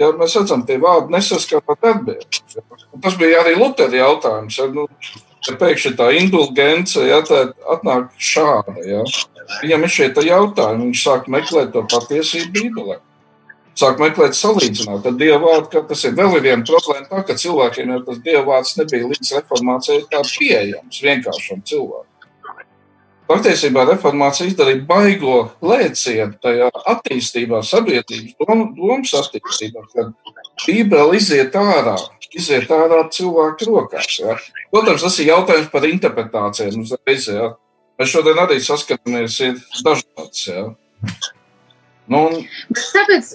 ja 0.03 0.11
mēs 0.19 0.37
redzam, 0.37 0.67
tie 0.69 0.77
vārdi 0.83 1.17
nesaskan 1.17 1.65
ar 1.65 1.81
darbiem. 1.81 2.21
Ja. 2.53 2.67
Un 2.93 3.05
tas 3.05 3.17
bija 3.21 3.41
arī 3.41 3.57
Lutera 3.57 3.97
jautājums. 3.97 4.61
Ja, 4.61 4.69
nu, 4.73 4.85
ja 5.51 5.57
pēkšņi 5.61 5.93
tā 5.99 6.11
indulgence 6.19 7.03
ja, 7.07 7.21
tā 7.27 7.49
atnāk 7.73 8.13
šāda. 8.19 8.77
Ja. 8.87 9.03
Viņam 9.63 9.87
ir 9.87 9.93
šie 9.93 10.09
jautājumi, 10.29 10.89
viņš 10.89 11.03
sāk 11.03 11.29
meklēt 11.33 11.75
to 11.75 11.85
patiesību 11.91 12.55
Bībelē. 12.57 12.99
Sāk 13.77 14.01
meklēt 14.01 14.33
salīdzināt 14.33 15.05
ar 15.05 15.17
Dieva 15.21 15.39
vārdu, 15.43 15.69
ka 15.75 15.83
tas 15.91 16.07
ir 16.09 16.15
vēl 16.17 16.39
viena 16.41 16.65
problēma, 16.65 17.07
tā, 17.11 17.23
ka 17.29 17.37
cilvēkiem 17.37 17.93
jau 17.93 18.03
tas 18.07 18.21
Dieva 18.25 18.45
vārds 18.47 18.77
nebija 18.81 19.11
līdz 19.11 19.33
reformācijai 19.37 20.07
tā 20.13 20.23
pieejams 20.31 21.01
vienkāršam 21.05 21.61
cilvēkam. 21.69 22.13
Patiesībā 23.27 23.83
reformācija 23.89 24.47
izdarīja 24.47 24.85
baigo 24.87 25.39
lēcienu 25.67 26.39
tajā 26.43 26.71
attīstībā, 26.95 27.59
sabiedrības 27.67 28.37
dom, 28.39 28.63
domas 28.79 29.13
attīstībā, 29.19 29.83
kad 29.93 30.13
Bībele 30.63 31.19
iziet 31.19 31.59
ārā, 31.59 31.99
iziet 32.35 32.73
ārā 32.73 33.05
cilvēku 33.13 33.69
rokās. 33.71 34.19
Ja. 34.21 34.37
Protams, 34.73 35.05
tas 35.07 35.21
ir 35.23 35.31
jautājums 35.31 35.71
par 35.73 35.87
interpretācijām 35.89 36.83
uzreiz. 36.83 37.31
Ja. 37.31 37.55
Mēs 37.97 38.13
šodien 38.13 38.43
arī 38.43 38.59
saskaramies, 38.61 39.39
ir 39.45 39.57
dažādas. 39.87 40.43
Ja. 40.51 40.67
Nu, 42.07 42.21
tāpēc 42.77 43.33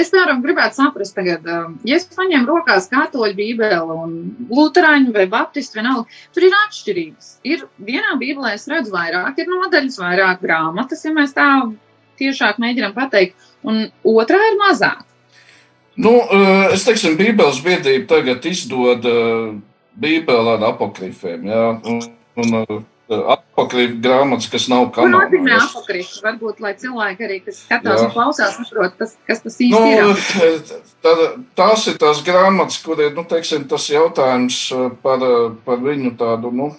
es 0.00 0.10
varam 0.14 0.40
gribētu 0.42 0.80
saprast, 0.80 1.14
tagad, 1.14 1.44
ja 1.86 1.98
es 1.98 2.08
paņemu 2.10 2.48
rokās 2.48 2.88
katoļu 2.90 3.36
bībeli 3.38 3.78
un 3.94 4.16
luterāņu 4.50 5.14
vai 5.14 5.26
baptistu, 5.30 5.78
vienalga, 5.78 6.08
tur 6.34 6.46
ir 6.48 6.56
atšķirības. 6.64 7.30
Ir 7.46 7.66
vienā 7.86 8.16
bībelē 8.18 8.56
es 8.56 8.66
redzu 8.70 8.94
vairāk, 8.94 9.38
ir 9.38 9.50
nodaļas, 9.50 10.00
vairāk 10.02 10.42
grāmatas, 10.42 11.04
ja 11.06 11.14
mēs 11.14 11.36
tā 11.36 11.46
tiešāk 12.20 12.58
mēģinām 12.62 12.96
pateikt, 12.96 13.38
un 13.66 13.86
otrā 14.06 14.40
ir 14.50 14.58
mazāk. 14.60 15.06
Nu, 16.00 16.14
es 16.72 16.86
teiksim, 16.86 17.18
Bībeles 17.18 17.60
biedrība 17.64 18.06
tagad 18.14 18.46
izdod 18.48 19.04
Bībeli 20.00 20.54
ar 20.54 20.64
apokrifiem, 20.70 21.44
jā, 21.50 21.66
un, 21.90 22.00
un 22.40 22.56
apakriņu 23.10 23.96
grāmatas, 24.02 24.48
kas 24.50 24.68
nav 24.70 24.90
kanālā. 24.94 25.24
Ko 25.26 25.34
nozīmē 25.34 25.56
apakriņš? 25.58 26.12
Varbūt, 26.24 26.60
lai 26.62 26.72
cilvēki 26.78 27.26
arī, 27.26 27.38
kas 27.46 27.62
skatās 27.64 27.98
Jā. 27.98 28.04
un 28.06 28.12
klausās, 28.14 28.58
saprot, 28.60 28.94
tas, 29.00 29.16
kas 29.26 29.42
tas 29.42 29.58
īsti 29.66 29.80
nu, 29.80 30.12
ir. 30.12 30.70
Tā, 31.02 31.14
tās 31.58 31.88
ir 31.90 31.98
tās 32.00 32.22
grāmatas, 32.26 32.78
kur 32.84 33.02
ir, 33.02 33.10
nu, 33.16 33.26
teiksim, 33.28 33.66
tas 33.70 33.88
jautājums 33.90 34.62
par, 35.02 35.26
par 35.66 35.82
viņu 35.82 36.14
tādu, 36.20 36.54
nu, 36.54 36.70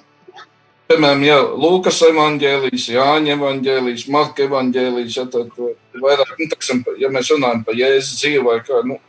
piemēram, 0.92 1.28
ja 1.28 1.38
Lūkas 1.44 2.00
evaņģēlijas, 2.10 2.90
Jāņa 2.96 3.36
evaņģēlijas, 3.38 4.08
Marka 4.16 4.48
evaņģēlijas, 4.48 5.20
ja 5.20 5.28
tad 5.36 5.52
vairāk, 6.00 6.36
nu, 6.40 6.52
teiksim, 6.56 6.84
ja 7.02 7.12
mēs 7.12 7.32
runājam 7.36 7.66
par 7.68 7.80
Jēzus 7.80 8.24
dzīvi 8.24 8.46
vai 8.48 8.60
kā, 8.66 8.84
nu, 8.88 9.02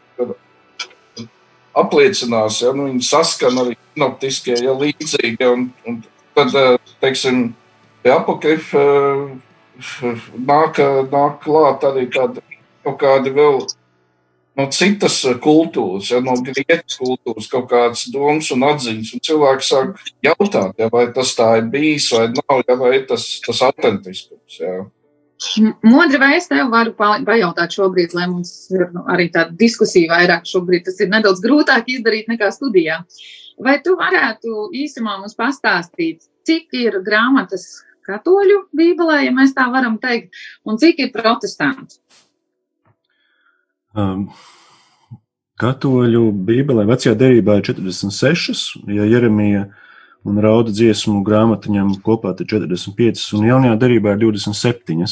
apliecinās, 1.79 2.61
ja, 2.63 2.73
nu, 2.77 2.89
viņi 2.91 3.05
saskan 3.07 3.61
arī 3.65 3.77
sinoptiskie, 3.79 4.57
ja 4.61 4.75
līdzīgi, 4.77 5.49
un, 5.49 5.69
un 5.89 6.01
tad, 6.37 6.55
eh, 6.59 6.95
teiksim, 7.05 7.45
pie 8.05 8.13
apakrifa 8.15 8.83
eh, 8.83 10.27
nāk, 10.37 10.83
nāk 11.13 11.39
klāt 11.45 11.87
arī 11.89 12.09
tādi 12.13 12.45
kaut 12.83 12.99
kādi 13.01 13.33
vēl 13.35 13.63
no 14.59 14.67
citas 14.75 15.21
kultūras, 15.43 16.11
ja, 16.13 16.21
no 16.25 16.35
grieķu 16.45 16.99
kultūras, 16.99 17.49
kaut 17.51 17.71
kādas 17.71 18.05
domas 18.13 18.51
un 18.53 18.67
atziņas. 18.69 19.13
Un 19.17 19.23
cilvēki 19.29 19.69
sāk 19.69 20.03
jautāt, 20.25 20.75
ja, 20.81 20.91
vai 20.93 21.07
tas 21.15 21.33
tā 21.39 21.55
ir 21.61 21.71
bijis 21.73 22.11
vai 22.13 22.27
nav, 22.35 22.65
ja, 22.69 22.77
vai 22.81 22.99
tas, 23.09 23.29
tas 23.47 23.63
autentiskums. 23.71 24.59
Ja. 24.61 24.83
Modri, 25.83 26.19
vai 26.21 26.37
es 26.37 26.49
tev 26.51 26.69
varu 26.71 26.93
pajautāt 26.97 27.75
šobrīd, 27.75 28.15
lai 28.15 28.29
mums 28.31 28.53
ir 28.71 28.89
nu, 28.95 29.03
arī 29.11 29.29
tāda 29.35 29.57
diskusija 29.59 30.13
vairāk 30.13 30.47
šobrīd, 30.47 30.85
tas 30.87 31.01
ir 31.03 31.11
nedaudz 31.13 31.43
grūtāk 31.45 31.89
izdarīt 31.91 32.29
nekā 32.31 32.51
studijā. 32.55 33.01
Uh, 33.03 33.31
Vai 33.61 33.79
tu 33.85 33.95
varētu 33.99 34.71
īsumā 34.75 35.19
mums 35.21 35.37
pastāstīt, 35.39 36.25
cik 36.47 36.73
ir 36.79 36.99
grāmatas 37.05 37.83
katoļu 38.07 38.67
bībelē, 38.75 39.23
ja 39.27 39.35
mēs 39.35 39.53
tā 39.55 39.69
varam 39.71 39.99
teikt, 40.03 40.33
un 40.67 40.81
cik 40.81 41.05
ir 41.05 41.13
protestantu? 41.15 42.01
Um, 43.93 44.27
katoļu 45.61 46.25
bībelē 46.49 46.87
vecajā 46.89 47.15
derībā 47.19 47.61
ir 47.61 47.69
46, 47.69 48.65
ja 48.91 49.07
Jeremija 49.07 49.67
un 50.29 50.39
rauda 50.43 50.73
dziesmu 50.75 51.23
grāmatiņam 51.27 51.97
kopā 52.05 52.35
ir 52.39 52.49
45, 52.55 53.25
un 53.39 53.47
jaunajā 53.49 53.79
derībā 53.81 54.15
ir 54.15 54.23
27. 54.27 55.07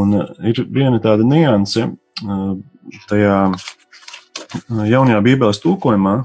Un 0.00 0.14
uh, 0.20 0.28
ir 0.46 0.62
viena 0.70 1.00
tāda 1.02 1.26
nianse 1.26 1.88
uh, 1.88 2.52
tajā 3.10 3.38
uh, 3.50 4.84
jaunajā 4.86 5.22
bībeles 5.26 5.62
tūkojumā, 5.64 6.20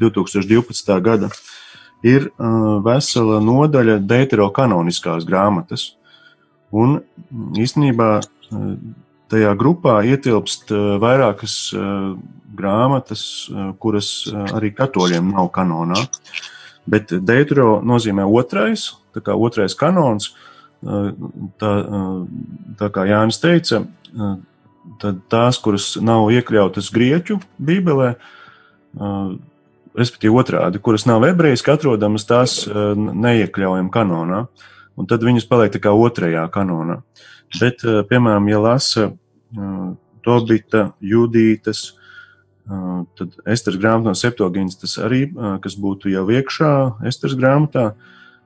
2012. 0.00 0.96
gada, 1.04 1.28
ir 2.02 2.30
vesela 2.82 3.36
nodaļa 3.44 4.00
deuterokanoniskās 4.02 5.22
grāmatas. 5.28 5.92
Un 6.74 6.96
īstenībā 7.54 8.08
tajā 9.30 9.52
grupā 9.60 10.00
ietilpst 10.08 10.72
vairākas 11.02 11.54
grāmatas, 12.58 13.22
kuras 13.78 14.10
arī 14.56 14.72
katoļiem 14.74 15.30
nav 15.36 15.52
kanonā. 15.54 16.00
Bet 16.90 17.12
deutero 17.22 17.78
nozīmē 17.86 18.24
otrais, 18.26 18.88
tā 19.14 19.22
kā 19.24 19.36
otrais 19.38 19.76
kanons. 19.78 20.32
Tā, 21.60 21.70
tā 22.80 22.86
kā 22.88 23.04
Jānis 23.04 23.38
teica, 23.42 23.82
tad 25.00 25.20
tās, 25.30 25.58
kuras 25.60 25.92
nav 26.00 26.30
iekļautas 26.32 26.88
grieķu 26.94 27.36
bībelē, 27.60 28.14
respektīvi 30.00 30.40
otrādi, 30.40 30.80
kuras 30.82 31.04
nav 31.06 31.26
ebrejiski 31.28 31.74
atrodamas, 31.74 32.24
tās 32.24 32.62
neiekļaujam 32.66 33.92
kanonā, 33.92 34.46
un 34.96 35.10
tad 35.10 35.26
viņas 35.26 35.48
paliek 35.50 35.76
tā 35.76 35.82
kā 35.84 35.92
otrajā 35.92 36.46
kanonā. 36.54 37.02
Bet, 37.60 37.84
piemēram, 37.84 38.48
ja 38.48 38.64
lasa 38.64 39.10
Tobita, 40.24 40.90
Judītas, 41.04 41.90
tad 42.68 43.36
Esteras 43.48 43.80
grāmatā 43.80 44.10
no 44.10 44.16
Septogīnas 44.18 44.78
tas 44.80 44.96
arī, 45.02 45.26
kas 45.62 45.76
būtu 45.80 46.12
jau 46.12 46.26
iekšā 46.30 46.72
Esteras 47.08 47.38
grāmatā, 47.38 47.92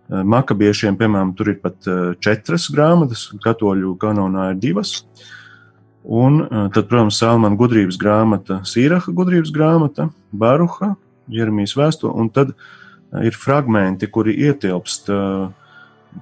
Makabiešiem, 0.04 0.98
piemēram, 1.00 1.30
tur 1.32 1.48
ir 1.54 1.62
pat 1.62 1.86
četras 2.20 2.66
grāmatas, 2.68 3.30
katoļu 3.40 3.94
kanonā 3.96 4.50
ir 4.52 4.58
divas. 4.60 4.98
Un 6.04 6.42
tad, 6.44 6.90
protams, 6.90 7.16
Salmana 7.16 7.56
gudrības 7.56 7.96
grāmata, 7.96 8.58
Sīraha 8.68 9.14
gudrības 9.16 9.48
grāmata, 9.54 10.10
Baruha, 10.36 10.90
Jeremijas 11.32 11.72
vēstuli, 11.78 12.12
un 12.20 12.28
tad 12.28 12.52
ir 13.24 13.38
fragmenti, 13.38 14.10
kuri 14.12 14.34
ietilpst, 14.44 15.08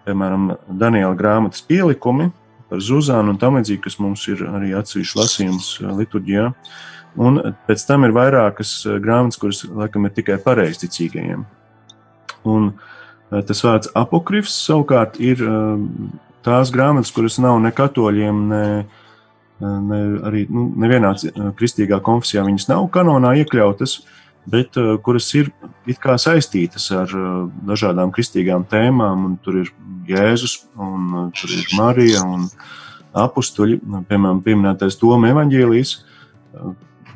piemēram, 0.06 0.52
Daniela 0.78 1.18
grāmatas 1.18 1.66
pielikumi 1.66 2.30
par 2.70 2.80
Zuzānu 2.80 3.34
un 3.34 3.42
tam 3.42 3.58
līdzīgi, 3.58 3.82
kas 3.82 3.98
mums 4.00 4.22
ir 4.30 4.46
arī 4.46 4.70
atsevišķi 4.78 5.18
lasījums 5.18 5.72
liturģijā. 5.98 6.46
Un 7.20 7.40
pēc 7.68 7.84
tam 7.84 8.06
ir 8.06 8.14
vairākas 8.16 8.70
grāmatas, 9.02 9.38
kuras, 9.40 9.62
laikam, 9.68 10.06
ir 10.08 10.14
tikai 10.16 10.38
pareizticīgajiem. 10.40 11.44
Un 12.48 12.72
tas 13.32 13.60
vārds 13.64 13.90
apokrifs 13.96 14.54
savukārt 14.64 15.18
ir 15.20 15.42
tās 16.46 16.72
grāmatas, 16.72 17.12
kuras 17.14 17.38
nav 17.42 17.60
ne 17.62 17.72
katoļiem, 17.74 18.40
ne, 18.48 18.64
ne 19.60 20.00
arī 20.28 20.46
nu, 20.50 20.66
nevienā 20.84 21.12
kristīgā 21.58 22.00
konfesijā, 22.04 22.44
viņas 22.48 22.70
nav 22.72 22.88
kanonā 22.94 23.34
iekļautas, 23.42 24.00
bet 24.52 24.78
kuras 25.04 25.28
ir 25.38 25.52
saistītas 25.86 26.88
ar 26.96 27.12
dažādām 27.68 28.10
kristīgām 28.14 28.64
tēmām. 28.68 29.36
Tur 29.44 29.62
ir 29.62 29.74
Jēzus, 30.08 30.62
un 30.80 31.28
tur 31.36 31.52
ir 31.54 31.68
Marija 31.78 32.24
un 32.26 32.48
apstuļi, 33.12 33.78
piemēram, 34.08 34.40
pieminētais 34.42 34.96
Toma 34.98 35.30
evaņģēlijas. 35.30 35.92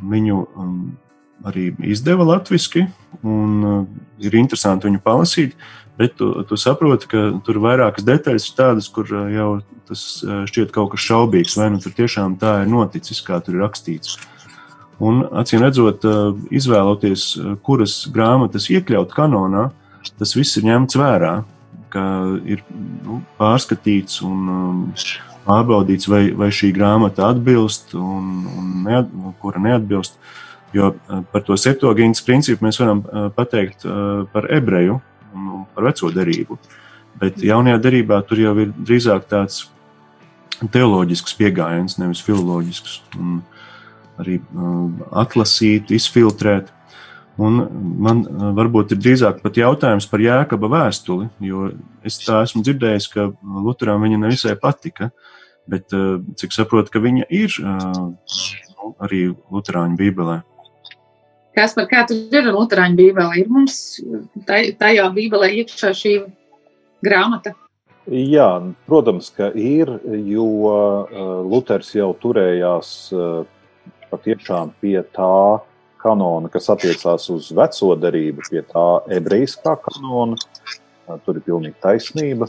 Viņu 0.03 0.43
um, 0.45 0.77
arī 1.47 1.71
izdeva 1.87 2.27
latviešu, 2.27 2.87
un 3.25 3.67
ir 4.23 4.39
interesanti 4.39 4.91
viņu 4.91 5.03
palasīt. 5.05 5.59
Bet 5.97 6.19
tu, 6.19 6.29
tu 6.45 6.59
saproti, 6.61 7.09
ka 7.09 7.21
tur 7.45 7.57
ir 7.57 7.63
vairākas 7.65 8.05
detaļas, 8.05 8.51
tādas, 8.53 8.89
kur 8.93 9.09
jau 9.09 9.63
tas 9.89 10.03
šķiet 10.51 10.75
kaut 10.75 10.91
kas 10.93 11.07
šaubīgs, 11.07 11.57
vai 11.57 11.71
nu 11.73 11.81
tur 11.81 11.95
tiešām 11.97 12.35
tā 12.41 12.59
ir 12.65 12.69
noticis, 12.69 13.23
kā 13.25 13.39
tur 13.41 13.57
ir 13.57 13.65
rakstīts. 13.65 14.19
Uh, 14.19 14.37
Un, 15.03 15.21
acīm 15.37 15.61
redzot, 15.61 16.05
izvēloties, 16.55 17.35
kuras 17.67 17.99
grāmatas 18.13 18.71
iekļaut 18.73 19.13
kanonā, 19.13 19.69
tas 20.17 20.33
viss 20.39 20.57
ir 20.57 20.65
ņemts 20.71 20.97
vērā, 20.97 21.33
ka 21.93 22.05
ir 22.49 22.63
nu, 23.05 23.21
pārskatīts 23.37 24.23
un 24.25 24.49
um, 24.53 24.81
pārbaudīts, 25.47 26.09
vai, 26.11 26.25
vai 26.37 26.51
šī 26.55 26.73
grāmata 26.77 27.31
atbilst 27.31 27.95
un, 27.99 28.47
un 28.51 28.73
neat, 28.87 29.13
kura 29.43 29.63
neatbilst. 29.63 30.19
Jo 30.75 30.91
par 31.33 31.45
to 31.47 31.57
septogīnas 31.57 32.21
principu 32.27 32.67
mēs 32.67 32.81
varam 32.83 33.05
pateikt 33.37 33.87
par 34.33 34.49
ebreju 34.53 34.99
un 35.33 35.63
par 35.73 35.87
veco 35.89 36.11
derību. 36.13 36.59
Bet 37.21 37.41
jaunajā 37.41 37.79
derībā 37.81 38.19
tur 38.29 38.43
jau 38.43 38.53
ir 38.61 38.75
drīzāk 38.77 39.29
tāds 39.31 39.63
teoloģisks 40.73 41.37
pieejams, 41.37 41.99
nevis 42.01 42.23
uh, 42.27 43.39
arī 44.21 44.39
atlasīt, 45.13 45.93
izfiltrēt. 45.93 46.73
Un 47.37 47.59
man 48.01 48.23
uh, 48.25 48.51
varbūt 48.57 48.95
ir 48.95 49.01
drīzāk 49.03 49.43
pat 49.45 49.59
jautājums 49.61 50.07
par 50.09 50.23
Jēkaba 50.25 50.71
vēstuli, 50.73 51.29
jo 51.45 51.69
es 52.07 52.17
tā 52.23 52.41
esmu 52.47 52.63
dzirdējis, 52.65 53.09
ka 53.13 53.29
Lutheram 53.45 54.07
viņa 54.07 54.23
nevisai 54.23 54.55
patika, 54.61 55.11
bet 55.69 55.93
uh, 55.93 56.23
cik 56.41 56.57
saprotu, 56.57 56.95
ka 56.95 57.03
viņa 57.05 57.29
ir 57.37 57.53
uh, 57.61 58.09
nu, 58.09 58.95
arī 59.05 59.29
Luterāņu 59.53 60.01
bībelē. 60.01 60.39
Kas 61.57 61.77
par 61.77 61.91
kā 61.93 62.07
tur 62.09 62.25
ir 62.41 62.49
Luterāņu 62.53 62.97
bībelē? 63.03 63.37
Ir 63.43 63.53
mums 63.53 63.77
tajā 64.49 65.07
bībelē 65.13 65.53
iekšā 65.61 65.93
šī 65.97 66.17
grāmata? 67.05 67.53
Jā, 68.07 68.49
protams, 68.87 69.33
ka 69.35 69.49
ir, 69.51 69.89
jo 70.29 70.45
Luters 71.49 71.89
jau 71.97 72.13
turējās 72.23 72.91
patiešām 74.13 74.71
pie 74.81 75.01
tā 75.17 75.33
kanona, 76.07 76.51
kas 76.53 76.71
attiecās 76.73 77.27
uz 77.35 77.51
veco 77.57 77.93
darību, 77.99 78.47
pie 78.51 78.63
tā 78.71 78.87
ebrejiskā 79.19 79.77
kanona. 79.83 80.39
Tur 81.27 81.39
ir 81.39 81.45
pilnīgi 81.47 81.79
taisnība. 81.83 82.49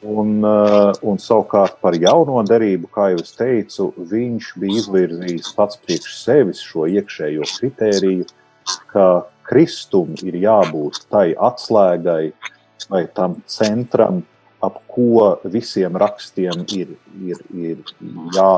Un, 0.00 0.38
un 0.40 1.18
savukārt 1.20 1.76
par 1.82 1.96
jauno 2.00 2.40
derību, 2.48 2.88
kā 2.94 3.10
jau 3.12 3.18
es 3.20 3.34
teicu, 3.36 3.90
viņš 4.10 4.52
bija 4.62 4.78
izvirzījis 4.80 5.50
pats 5.58 5.80
priekš 5.84 6.14
sevis 6.22 6.62
šo 6.64 6.86
iekšējo 6.88 7.48
kritēriju, 7.58 8.28
ka 8.94 9.06
kristum 9.50 10.14
ir 10.24 10.38
jābūt 10.40 11.02
tai 11.12 11.30
atslēgai 11.36 12.32
vai 12.88 13.02
tam 13.12 13.36
centram, 13.50 14.22
ap 14.64 14.80
ko 14.88 15.36
visiem 15.52 15.96
rakstiem 16.00 16.64
ir, 16.76 16.94
ir, 17.20 17.44
ir 17.52 17.92
jā, 18.36 18.54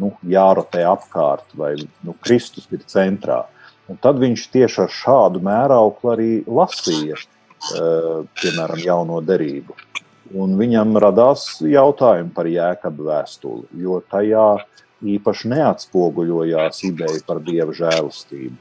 nu, 0.00 0.12
jārotē 0.26 0.82
apkārt, 0.88 1.46
vai 1.58 1.74
nu, 2.06 2.14
Kristus 2.24 2.68
ir 2.74 2.84
centrā. 2.90 3.42
Un 3.90 3.98
tad 4.00 4.20
viņš 4.22 4.46
tieši 4.54 4.84
ar 4.84 4.92
šādu 4.94 5.42
mērauklu 5.44 6.12
arī 6.12 6.30
lasīja, 6.46 7.18
uh, 7.18 8.26
piemēram, 8.40 8.82
jauno 8.84 9.20
derību. 9.26 9.76
Un 10.40 10.54
viņam 10.58 10.94
radās 11.02 11.46
jautājumi 11.64 12.30
par 12.34 12.46
jēkabu 12.46 13.08
vēstuli, 13.08 13.64
jo 13.82 13.98
tajā 14.12 14.46
īpaši 15.00 15.50
neatspoguļojās 15.50 16.84
ideja 16.86 17.22
par 17.26 17.40
dieva 17.42 17.74
žēlastību. 17.74 18.56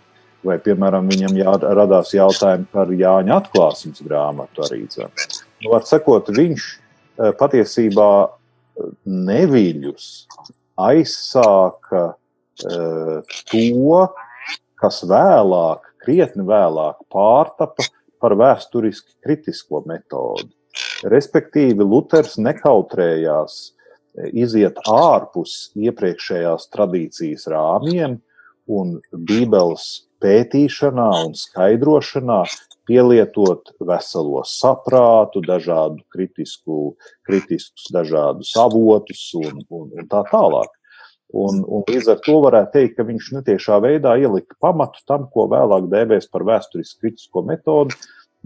Vai, 0.47 0.55
piemēram, 0.63 1.09
viņam 1.11 1.35
jā, 1.35 1.53
radās 1.75 2.13
jautājumi 2.15 2.69
par 2.71 2.91
Jāņa 2.95 3.41
atklāsmes 3.41 3.99
grāmatu 4.05 4.63
arī. 4.69 4.85
Nu, 4.95 5.73
var 5.73 5.83
sakot, 5.83 6.31
viņš 6.31 6.67
e, 6.71 7.31
patiesībā 7.35 8.11
neviļus 9.03 10.05
aizsāka 10.79 12.03
uh, 12.13 13.35
to, 13.51 13.99
kas 14.79 15.01
vēlāk, 15.07 15.89
krietni 16.03 16.45
vēlāk 16.47 17.01
pārtapa 17.11 17.85
par 18.19 18.35
vēsturiski 18.39 19.17
kritisko 19.23 19.83
metodi. 19.87 20.51
Respektīvi, 21.11 21.83
Luters 21.83 22.37
nekautrējās 22.39 23.55
e, 23.59 24.29
iziet 24.43 24.79
ārpus 24.91 25.71
iepriekšējās 25.79 26.67
tradīcijas 26.73 27.47
rāmjiem 27.51 28.17
un 28.69 28.97
Bībeles 29.11 29.87
pētīšanā 30.23 31.09
un 31.25 31.35
skaidrošanā 31.39 32.41
pielietot 32.89 33.71
veselo 33.85 34.41
saprātu, 34.47 35.43
dažādu 35.45 36.01
kritisku, 36.13 36.95
kritiskus 37.27 37.91
dažādus 37.93 38.55
avotus 38.57 39.21
un, 39.37 39.61
un, 39.69 39.87
un 39.93 40.09
tā 40.09 40.23
tālāk. 40.31 40.73
Un, 41.29 41.61
un 41.61 41.83
līdz 41.85 42.07
ar 42.15 42.21
to 42.25 42.39
varētu 42.41 42.73
teikt, 42.73 42.95
ka 42.97 43.05
viņš 43.05 43.27
netiešā 43.35 43.77
veidā 43.83 44.15
ielika 44.17 44.57
pamatu 44.63 45.03
tam, 45.05 45.27
ko 45.29 45.45
vēlāk 45.51 45.85
dēvēs 45.91 46.25
par 46.33 46.45
vēsturiski 46.47 47.03
kritisko 47.03 47.43
metodu, 47.45 47.93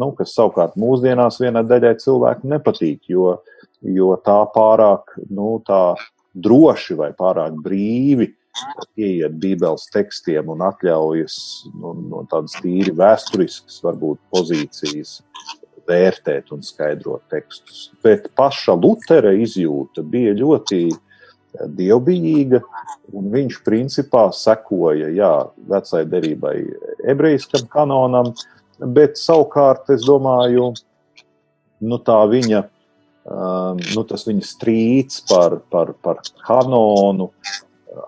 nu, 0.01 0.09
kas 0.17 0.35
savukārt 0.35 0.75
mūsdienās 0.79 1.39
vienai 1.39 1.63
daļai 1.69 1.93
cilvēku 2.03 2.49
nepatīk, 2.51 3.07
jo, 3.13 3.37
jo 3.87 4.11
tā 4.25 4.41
pārāk 4.51 5.15
nu, 5.29 5.61
tā 5.63 5.93
droši 6.33 6.97
vai 6.99 7.13
pārāk 7.15 7.55
brīvi 7.63 8.33
ieiet 8.99 9.37
Bībeles 9.41 9.87
tekstiem 9.93 10.49
un 10.53 10.63
atļaujas 10.65 11.37
no, 11.73 11.93
no 11.97 12.23
tādas 12.31 12.55
tīri 12.61 12.93
vēsturiskas, 12.97 13.79
varbūt, 13.85 14.21
pozīcijas 14.33 15.19
vērtēt 15.89 16.51
un 16.55 16.61
skaidrot 16.63 17.25
tekstus. 17.33 17.89
Bet 18.05 18.29
paša 18.37 18.75
Lutera 18.79 19.33
izjūta 19.35 20.03
bija 20.05 20.35
ļoti 20.37 20.85
dievbijīga, 21.77 22.61
un 23.13 23.29
viņš 23.33 23.59
principā 23.65 24.27
sekoja 24.33 25.11
jā, 25.13 25.33
vecai 25.69 26.03
derībai, 26.09 26.55
ebrejiskam 27.09 27.67
kanonam, 27.73 28.31
bet 28.95 29.19
savukārt 29.21 29.91
es 29.93 30.05
domāju, 30.07 30.71
nu, 31.83 31.99
tā 32.01 32.17
viņa, 32.31 32.63
um, 33.27 33.83
nu, 33.83 34.05
tas 34.09 34.25
viņa 34.29 34.47
strīds 34.47 35.21
par, 35.29 35.59
par, 35.73 35.93
par 36.01 36.23
kanonu 36.47 37.29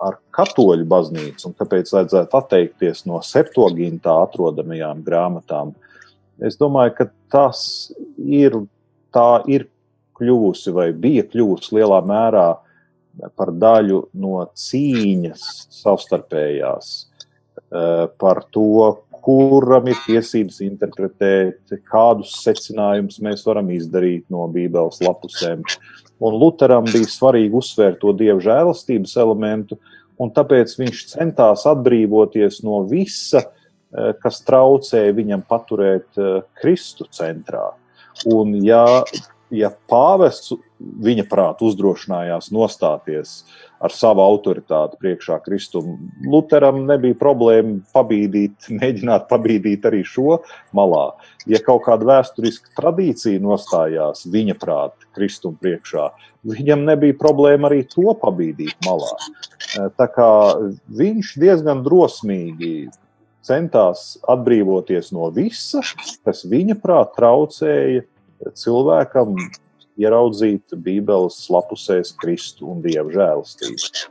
ar 0.02 0.18
katoļu 0.34 0.86
baznīcu 0.88 1.48
un 1.48 1.56
kāpēc 1.58 1.92
vajadzētu 1.94 2.38
atteikties 2.38 3.04
no 3.08 3.20
septogintā 3.24 4.14
atrodamajām 4.26 5.02
grāmatām. 5.06 5.72
Es 6.42 6.58
domāju, 6.60 6.96
ka 6.98 7.08
tas 7.32 7.60
ir, 8.18 8.58
tā 9.14 9.42
ir 9.50 9.68
kļuvusi 10.16 10.72
vai 10.74 10.90
bija 10.96 11.24
kļuvusi 11.28 11.76
lielā 11.78 12.00
mērā 12.06 12.48
par 13.36 13.52
daļu 13.56 14.02
no 14.20 14.42
cīņas 14.52 15.44
savstarpējās 15.72 16.90
uh, 17.00 18.06
par 18.20 18.42
to, 18.52 18.96
kuram 19.26 19.88
ir 19.90 19.98
tiesības 20.04 20.60
interpretēt, 20.62 21.58
kādus 21.90 22.36
secinājumus 22.44 23.18
mēs 23.24 23.42
varam 23.46 23.72
izdarīt 23.74 24.28
no 24.30 24.44
Bībeles 24.52 25.00
lapusēm. 25.02 25.64
Un 26.24 26.38
Lutheram 26.40 26.86
bija 26.88 27.08
svarīgi 27.10 27.58
uzsvērt 27.58 28.00
to 28.00 28.14
dievu 28.16 28.40
žēlastības 28.44 29.16
elementu, 29.20 29.76
un 30.20 30.32
tāpēc 30.32 30.72
viņš 30.78 31.02
centās 31.12 31.66
atbrīvoties 31.68 32.62
no 32.64 32.82
visa, 32.88 33.42
eh, 33.44 34.12
kas 34.22 34.40
traucēja 34.46 35.16
viņam 35.16 35.44
paturēt 35.48 36.20
eh, 36.20 36.38
Kristu 36.60 37.08
centrā. 37.12 37.68
Un, 38.32 38.54
ja 38.64 39.02
ja 39.54 39.70
pāvests 39.90 40.54
viņa 40.78 41.24
prātu 41.30 41.70
uzdrošinājās 41.70 42.50
nostāties 42.52 43.38
ar 43.80 43.92
savu 43.92 44.22
autoritāti 44.24 44.98
priekšā 45.00 45.38
Kristum, 45.44 46.10
Luteram 46.26 46.82
nebija 46.88 47.16
problēma 47.20 47.78
pabīdīt, 47.94 48.68
mēģināt 48.80 49.28
pabīdīt 49.30 49.86
arī 49.88 50.02
šo 50.06 50.40
malā. 50.76 51.10
Ja 51.46 51.60
kaut 51.64 51.84
kāda 51.86 52.08
vēsturiska 52.08 52.74
tradīcija 52.78 53.42
nostājās 53.44 54.26
viņa 54.32 54.58
prāta 54.60 55.08
Kristum 55.16 55.56
priekšā, 55.60 56.10
viņam 56.46 56.84
nebija 56.88 57.16
problēma 57.20 57.70
arī 57.70 57.84
to 57.90 58.12
pabīdīt 58.20 58.76
malā. 58.86 59.14
Tā 59.98 60.10
kā 60.12 60.30
viņš 60.98 61.34
diezgan 61.40 61.82
drosmīgi 61.86 62.88
centās 63.46 64.16
atbrīvoties 64.26 65.12
no 65.14 65.30
visa, 65.34 65.82
kas 66.26 66.44
viņa 66.48 66.78
prāt 66.82 67.14
traucēja 67.18 68.02
cilvēkam 68.56 69.36
ieraudzīt 70.00 70.76
Bībeles 70.84 71.38
lapusēs 71.52 72.12
Kristu 72.20 72.68
un 72.72 72.82
Dieva 72.84 73.08
žēlastību. 73.12 74.10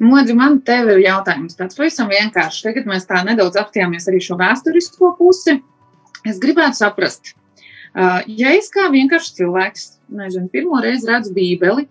Modri, 0.00 0.32
man 0.32 0.62
te 0.64 0.78
ir 0.80 1.02
jautājums 1.02 1.58
tāds 1.58 1.76
pavisam 1.76 2.08
vienkāršs. 2.08 2.62
Tagad 2.64 2.86
mēs 2.88 3.04
tā 3.08 3.20
nedaudz 3.26 3.58
apstājāmies 3.60 4.08
arī 4.08 4.22
šo 4.24 4.38
vēsturisko 4.40 5.12
pusi. 5.18 5.58
Es 6.24 6.40
gribētu 6.40 6.78
saprast, 6.78 7.34
ja 8.28 8.52
es 8.56 8.68
kā 8.72 8.88
vienkāršs 8.92 9.36
cilvēks, 9.38 9.86
nezinu, 10.16 10.48
pirmo 10.52 10.80
reizi 10.84 11.08
redzu 11.08 11.32
Bībeli, 11.36 11.86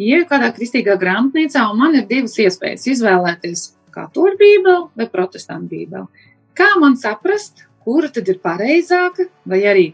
ieju 0.00 0.26
kādā 0.28 0.50
kristīgā 0.56 0.96
grāmatnīcā, 1.00 1.66
un 1.72 1.80
man 1.80 1.96
ir 1.96 2.08
divas 2.08 2.36
iespējas 2.40 2.88
izvēlēties 2.92 3.66
katoļu 3.94 4.36
Bībeli 4.40 4.80
vai 5.00 5.08
protestantu 5.12 5.70
Bībeli. 5.72 6.26
Kā 6.56 6.70
man 6.80 6.96
saprast, 7.00 7.64
kura 7.84 8.08
tad 8.12 8.28
ir 8.28 8.40
pareizāka, 8.44 9.28
vai 9.48 9.60
arī 9.68 9.86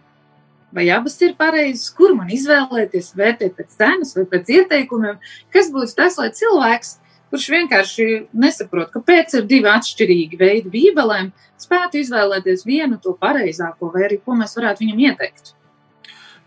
vai 0.72 0.88
abas 0.90 1.18
ir 1.20 1.34
pareizas, 1.38 1.90
kur 1.94 2.14
man 2.16 2.30
izvēlēties, 2.32 3.12
vērtēt 3.18 3.56
pēc 3.58 3.76
cenas 3.78 4.14
vai 4.16 4.26
pēc 4.30 4.50
ieteikumiem, 4.56 5.20
kas 5.54 5.70
būtu 5.74 5.96
tas, 5.98 6.18
lai 6.20 6.30
cilvēks, 6.34 6.96
kurš 7.30 7.46
vienkārši 7.54 8.08
nesaprot, 8.42 8.90
kāpēc 8.94 9.36
ir 9.38 9.46
divi 9.50 9.70
atšķirīgi 9.70 10.40
veidi 10.40 10.72
bībelēm, 10.72 11.30
spētu 11.60 12.00
izvēlēties 12.02 12.66
vienu 12.66 12.98
to 13.02 13.14
pareizāko, 13.18 13.92
vai 13.94 14.06
arī 14.08 14.20
ko 14.22 14.38
mēs 14.38 14.56
varētu 14.58 14.84
viņam 14.84 15.02
ieteikt. 15.10 15.54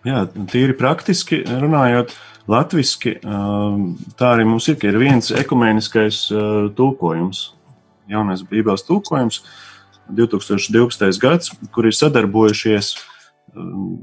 Jā, 0.03 0.25
tīri 0.51 0.75
praktiski 0.75 1.43
runājot, 1.47 2.11
latviski 2.51 3.15
tā 3.23 4.31
arī 4.33 4.47
mums 4.47 4.67
ir, 4.67 4.75
ka 4.79 4.89
ir 4.89 4.99
viens 4.99 5.31
ekumeniskais 5.31 6.25
tulkojums, 6.75 7.45
jaunais 8.11 8.43
bībeles 8.49 8.83
tulkojums, 8.87 9.39
2012. 10.11 11.15
gads, 11.23 11.53
kur 11.71 11.87
ir 11.87 11.95
sadarbojušies 11.95 12.89
uh, 12.97 13.12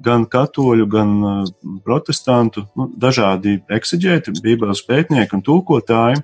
gan 0.04 0.26
katoļu, 0.30 0.86
gan 0.90 1.16
uh, 1.22 1.40
protestantu, 1.84 2.66
nu, 2.78 2.88
dažādi 3.00 3.58
eksigēti, 3.72 4.36
bībeles 4.42 4.84
pētnieki 4.86 5.36
un 5.38 5.44
tūkotāji, 5.46 6.22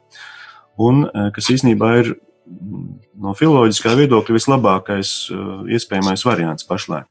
un 0.82 1.04
uh, 1.06 1.28
kas 1.34 1.50
īstenībā 1.54 1.92
ir 2.02 2.12
mm, 2.14 2.86
no 3.24 3.34
filoloģiskā 3.38 3.96
viedokļa 3.98 4.38
vislabākais 4.38 5.16
uh, 5.34 5.58
iespējamais 5.72 6.26
variants 6.26 6.68
pašlaik. 6.68 7.08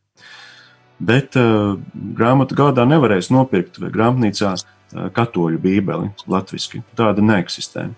Bet 0.99 1.35
uh, 1.39 1.75
grāmatu 2.15 2.55
gādā 2.55 2.85
nevarēs 2.87 3.31
nopirkt 3.35 3.81
vai 3.83 3.91
grāmatnīcā 3.91 4.53
uh, 4.55 5.09
katoļu 5.15 5.59
bībeli 5.59 6.13
latviski. 6.31 6.85
Tāda 6.95 7.23
neeksistē. 7.25 7.89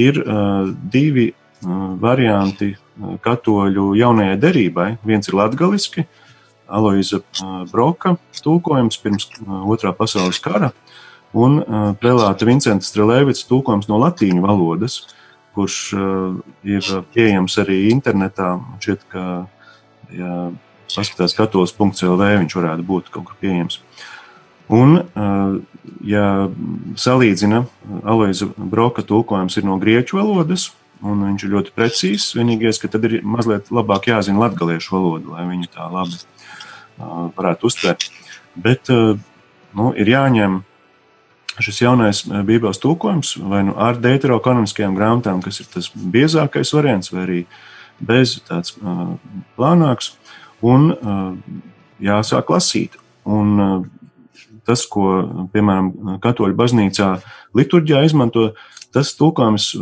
Ir 0.00 0.18
uh, 0.24 0.72
divi 0.90 1.30
uh, 1.30 1.92
varianti 2.02 2.72
katoļu 3.22 3.92
jaunajai 3.98 4.38
derībai. 4.40 4.88
Viens 5.06 5.28
ir 5.28 5.38
latgaliski, 5.38 6.04
Aloisa 6.72 7.20
Broka 7.70 8.16
tūkojums 8.42 8.98
pirms 9.02 9.28
otrā 9.46 9.92
pasaules 9.96 10.40
kara 10.42 10.72
un 11.32 11.60
prelāta 12.00 12.48
Vincenta 12.48 12.86
Strelēvica 12.86 13.46
tūkojums 13.48 13.88
no 13.90 14.00
latīņu 14.02 14.44
valodas, 14.44 15.02
kurš 15.56 15.78
ir 16.64 16.90
pieejams 17.12 17.58
arī 17.60 17.86
internetā. 17.92 18.54
Šķiet, 18.80 19.06
ka, 19.12 19.24
ja 20.12 20.36
paskatās 20.92 21.36
katolis.lv, 21.36 22.20
viņš 22.44 22.58
varētu 22.58 22.86
būt 22.88 23.12
kaut 23.12 23.30
kur 23.30 23.38
pieejams. 23.40 23.80
Un, 24.72 25.00
ja 26.08 26.26
salīdzina, 27.00 27.64
Aloisa 28.08 28.48
Broka 28.56 29.04
tulkojums 29.04 29.58
ir 29.58 29.66
no 29.68 29.76
grieķu 29.80 30.20
valodas, 30.20 30.70
un 31.02 31.24
viņš 31.26 31.44
ir 31.44 31.54
ļoti 31.56 31.74
precīzs. 31.76 32.30
Vienīgais, 32.38 32.78
ka 32.80 32.92
tad 32.92 33.08
ir 33.08 33.20
mazliet 33.26 33.72
labāk 33.74 34.08
jāzina 34.12 34.44
latviešu 34.46 34.94
valoda, 34.96 35.34
lai 35.34 35.48
viņi 35.50 35.72
tā 35.74 35.88
labi 35.92 36.20
varētu 36.98 37.68
uztvert. 37.68 38.08
Bet 38.54 38.90
nu, 38.90 39.92
ir 39.96 40.10
jāņem 40.12 40.60
šis 41.62 41.82
jaunais 41.82 42.22
Bībeles 42.24 42.80
tulkojums 42.80 43.34
vai 43.48 43.62
nu 43.68 43.76
ar 43.80 43.98
deuterokanoniskajām 44.00 44.96
grāmatām, 44.96 45.42
kas 45.44 45.60
ir 45.60 45.68
tas 45.72 45.90
biezākais 45.92 46.72
variants, 46.76 47.12
vai 47.12 47.24
arī 47.26 47.40
bez 48.02 48.38
tāds 48.48 48.74
plānāks, 49.56 50.14
un 50.64 50.92
jāsāk 52.02 52.50
lasīt. 52.52 52.96
Un 53.28 53.90
tas, 54.66 54.84
ko, 54.90 55.08
piemēram, 55.52 56.18
Katoļu 56.22 56.56
baznīcā 56.58 57.12
liturģijā 57.58 58.02
izmanto, 58.08 58.52
tas 58.94 59.12
tulkojums 59.18 59.72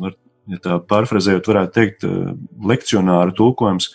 var 0.00 0.16
ja 0.50 0.58
tā 0.62 0.78
pārfrazējot, 0.88 1.48
varētu 1.48 1.74
teikt, 1.76 2.06
lekcionāra 2.66 3.34
tulkojums, 3.36 3.92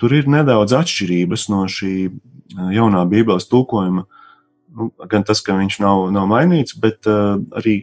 tur 0.00 0.14
ir 0.16 0.28
nedaudz 0.30 0.74
atšķirības 0.76 1.48
no 1.52 1.64
šī 1.70 1.94
eh, 2.08 2.68
jaunā 2.76 3.04
Bībeles 3.10 3.48
tulkojuma. 3.50 4.06
Nu, 4.74 4.90
gan 5.10 5.22
tas, 5.26 5.40
ka 5.44 5.56
viņš 5.56 5.78
nav, 5.84 6.08
nav 6.14 6.26
mainīts, 6.26 6.74
bet 6.74 7.06
arī 7.06 7.76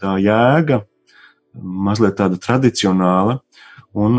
tā 0.00 0.14
jēga 0.24 0.78
mazliet 1.60 2.16
tāda 2.16 2.38
tradicionāla. 2.40 3.40
Un, 3.92 4.16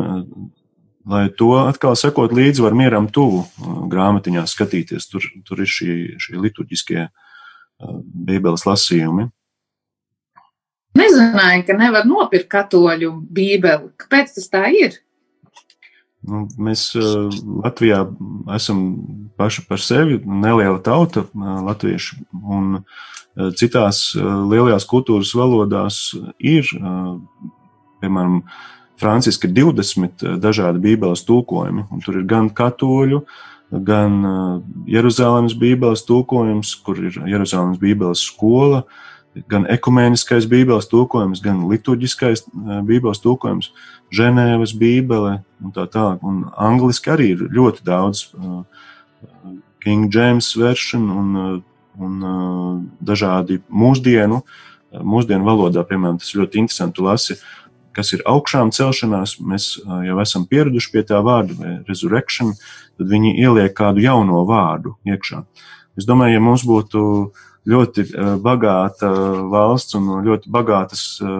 lai 1.10 1.24
to 1.34 1.56
atkal 1.64 1.96
sekot 1.98 2.34
līdzi, 2.36 2.62
var 2.62 2.78
mieram 2.78 3.08
tuvu 3.10 3.42
grāmatiņā 3.90 4.46
skatīties. 4.46 5.10
Tur, 5.10 5.26
tur 5.48 5.64
ir 5.64 5.72
šī, 5.72 5.96
šie 6.22 6.38
liturģiskie 6.38 7.08
Bībeles 7.82 8.68
lasījumi. 8.68 9.32
Nezināju, 11.00 11.64
ka 11.68 11.78
nevar 11.78 12.06
nopirkt 12.08 12.50
katoļu 12.52 13.14
bībeli. 13.32 13.94
Kāpēc 14.02 14.36
tas 14.36 14.52
tā 14.52 14.66
ir? 14.76 15.00
Nu, 16.22 16.44
mēs 16.62 16.92
uh, 17.00 17.32
Latvijā 17.64 18.04
esam 18.54 18.82
paši 19.42 19.64
par 19.66 19.82
sevi 19.82 20.20
neliela 20.22 20.78
tauta, 20.84 21.24
uh, 21.26 21.56
latvieši, 21.66 22.20
un 22.44 22.76
uh, 22.78 23.48
citās 23.58 24.12
lielajās 24.18 24.86
kultūras 24.92 25.32
valodās 25.38 26.02
ir, 26.38 26.68
piemēram, 28.04 28.42
Franciski 29.02 29.48
ir 29.48 29.56
20 29.58 30.26
dažādi 30.44 30.82
bībeles 30.84 31.24
tulkojumi, 31.26 31.88
un 31.90 32.04
tur 32.06 32.20
ir 32.20 32.28
gan 32.30 32.52
katoļu, 32.54 33.24
gan 33.88 34.20
Jeruzalemes 34.92 35.56
bībeles 35.58 36.04
tulkojums, 36.06 36.76
kur 36.86 37.00
ir 37.02 37.18
Jeruzalemes 37.32 37.80
bībeles 37.82 38.22
skola, 38.28 38.84
uh, 38.84 39.12
gan 39.52 39.66
ekumēniskais 39.72 40.48
bībeles 40.52 40.90
tulkojums, 40.92 41.42
gan 41.44 41.64
liturģiskais 41.72 42.44
eh, 42.46 42.78
bībeles 42.88 43.24
tulkojums, 43.24 43.72
Ženēvas 44.12 44.74
bībele 44.76 45.38
un 45.64 45.72
tā 45.72 45.86
tālāk. 45.88 46.20
Un 46.28 46.44
angliski 46.60 47.14
arī 47.14 47.30
ir 47.32 47.46
ļoti 47.56 47.86
daudz 47.88 48.26
uh, 48.36 48.58
King 49.80 50.12
James 50.12 50.50
version 50.60 51.06
un, 51.16 51.30
uh, 51.40 51.54
un 51.96 52.18
dažādi 53.00 53.62
mūsdienu, 53.72 54.42
mūsdienu 54.92 55.48
valodā, 55.48 55.86
piemēram, 55.88 56.18
tas 56.20 56.34
ļoti 56.36 56.60
interesanti 56.60 57.06
lasi, 57.06 57.38
kas 57.96 58.12
ir 58.12 58.26
augšām 58.28 58.74
celšanās, 58.76 59.38
mēs 59.40 59.70
jau 59.80 60.18
esam 60.20 60.44
pieraduši 60.52 60.92
pie 60.92 61.06
tā 61.08 61.22
vārda, 61.24 61.56
vai 61.56 61.78
resurrection, 61.88 62.52
tad 63.00 63.08
viņi 63.12 63.38
ieliek 63.40 63.72
kādu 63.80 64.04
jauno 64.04 64.44
vārdu 64.50 64.98
iekšā. 65.08 65.40
Es 65.96 66.08
domāju, 66.08 66.36
ja 66.36 66.44
mums 66.44 66.68
būtu 66.68 67.06
uh, 67.22 67.48
ļoti 67.68 68.06
eh, 68.08 68.32
bagāta 68.42 69.12
valsts 69.52 69.98
un 70.00 70.10
ļoti 70.26 70.50
bagātas 70.54 71.04
eh, 71.22 71.36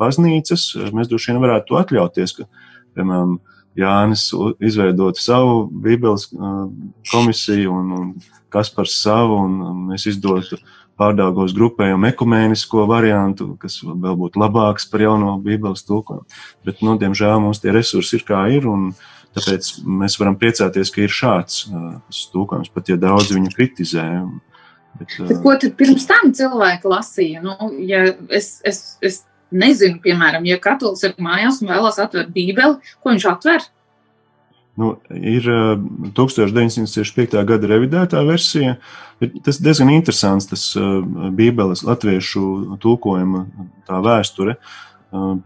baznīcas, 0.00 0.70
mēs 0.96 1.10
droši 1.10 1.32
vien 1.32 1.42
varētu 1.42 1.70
to 1.70 1.80
atļauties, 1.82 2.38
ka, 2.38 2.48
piemēram, 2.96 3.36
Jānis 3.76 4.30
izveidotu 4.64 5.20
savu 5.20 5.66
Bībeles 5.68 6.30
eh, 6.32 6.56
komisiju 7.12 7.74
un, 7.76 7.92
un 7.98 8.10
Kaspars 8.52 8.94
savu, 9.02 9.36
un 9.44 9.86
mēs 9.90 10.06
izdotu 10.08 10.56
pārdāvos 10.96 11.52
grupējumu 11.52 12.08
ekumēnisko 12.08 12.86
variantu, 12.88 13.50
kas 13.60 13.82
vēl 13.84 14.16
būtu 14.16 14.40
labāks 14.40 14.88
par 14.88 15.04
jauno 15.04 15.34
Bībeles 15.44 15.84
tulkojumu. 15.84 16.24
Bet, 16.64 16.80
nu, 16.86 16.96
diemžēl 17.00 17.36
mums 17.44 17.60
tie 17.60 17.74
resursi 17.76 18.16
ir 18.16 18.24
kā 18.24 18.46
ir, 18.54 18.64
un 18.70 18.94
tāpēc 19.36 19.74
mēs 19.84 20.16
varam 20.16 20.38
priecāties, 20.40 20.88
ka 20.94 21.04
ir 21.04 21.12
šāds 21.12 21.66
uh, 21.68 22.22
tulkojums, 22.32 22.72
pat 22.72 22.88
ja 22.88 22.96
daudz 22.96 23.34
viņu 23.36 23.52
kritizē. 23.52 24.06
Un, 24.24 24.38
Bet, 24.98 25.16
Bet 25.28 25.40
ko 25.44 25.54
tad 25.60 25.76
pirms 25.78 26.06
tam 26.08 26.32
cilvēki 26.36 26.90
lasīja? 26.90 27.42
Nu, 27.44 27.70
ja 27.84 28.04
es, 28.32 28.56
es, 28.66 28.82
es 29.04 29.22
nezinu, 29.54 30.00
piemēram, 30.04 30.46
ja 30.48 30.58
katolis 30.62 31.04
ir 31.06 31.16
mājās 31.22 31.62
un 31.62 31.72
vēlas 31.72 32.00
atvērt 32.02 32.32
Bībeli, 32.34 32.94
ko 33.02 33.12
viņš 33.12 33.26
atver? 33.30 33.66
Nu, 34.76 34.92
ir 35.16 35.46
1965. 36.16 37.36
gada 37.48 37.70
revidētā 37.70 38.20
versija. 38.28 38.76
Tas 39.46 39.60
diezgan 39.64 39.94
interesants, 39.94 40.50
tas 40.50 40.66
Bībeles 40.76 41.86
latviešu 41.86 42.76
tulkojuma 42.82 43.46
tā 43.88 44.02
vēsture. 44.04 44.58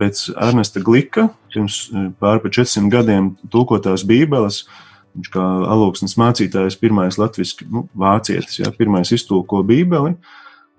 Pēc 0.01 0.25
Ernesta 0.35 0.83
Glika, 0.83 1.29
pirms 1.55 1.85
pāri 2.19 2.43
pa 2.43 2.51
400 2.51 2.91
gadiem 2.91 3.29
tulkotās 3.53 4.03
Bībeles, 4.09 4.65
uh, 4.65 4.90
Viņš 5.11 5.31
kā 5.35 5.45
alūksnes 5.73 6.15
mācītājs, 6.21 6.79
pirmais 6.79 7.19
latviešu 7.19 7.67
nu, 7.73 7.85
vācietis, 7.99 8.61
ja, 8.61 8.71
pirmais 8.75 9.11
iztulko 9.15 9.65
Bībeli. 9.67 10.15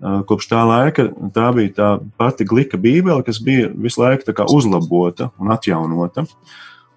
Kopš 0.02 0.48
tā 0.50 0.62
laika 0.66 1.06
tā 1.34 1.50
bija 1.54 1.72
tā 1.76 1.88
pati 2.18 2.46
glika 2.48 2.80
Bībele, 2.80 3.22
kas 3.26 3.38
bija 3.44 3.68
visu 3.70 4.02
laiku 4.02 4.34
uzlabota 4.50 5.30
un 5.38 5.52
atjaunota. 5.54 6.24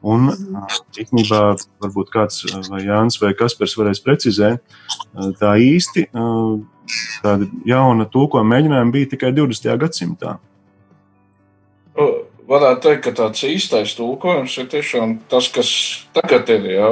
Un 0.06 0.30
īstenībā, 0.96 1.42
varbūt 1.82 2.12
kāds 2.14 2.44
vai 2.70 2.84
Jānis 2.86 3.18
vai 3.22 3.34
Kaspars 3.38 3.76
varēs 3.78 4.02
precizēt, 4.06 4.62
tā 5.42 5.56
īsti 5.62 6.06
tāda 7.26 7.50
jauna 7.66 8.06
tulkojuma 8.14 8.56
mēģinājuma 8.56 8.94
bija 8.94 9.12
tikai 9.16 9.34
20. 9.34 9.72
gadsimtā. 9.82 10.38
Varētu 12.46 12.84
teikt, 12.86 13.02
ka 13.08 13.14
tāds 13.18 13.42
īstais 13.48 13.96
tulkojums 13.98 14.56
ir 14.62 14.70
tiešām 14.70 15.18
tas, 15.32 15.50
kas 15.50 15.70
tagad 16.14 16.50
ir. 16.54 16.70
Jā 16.76 16.90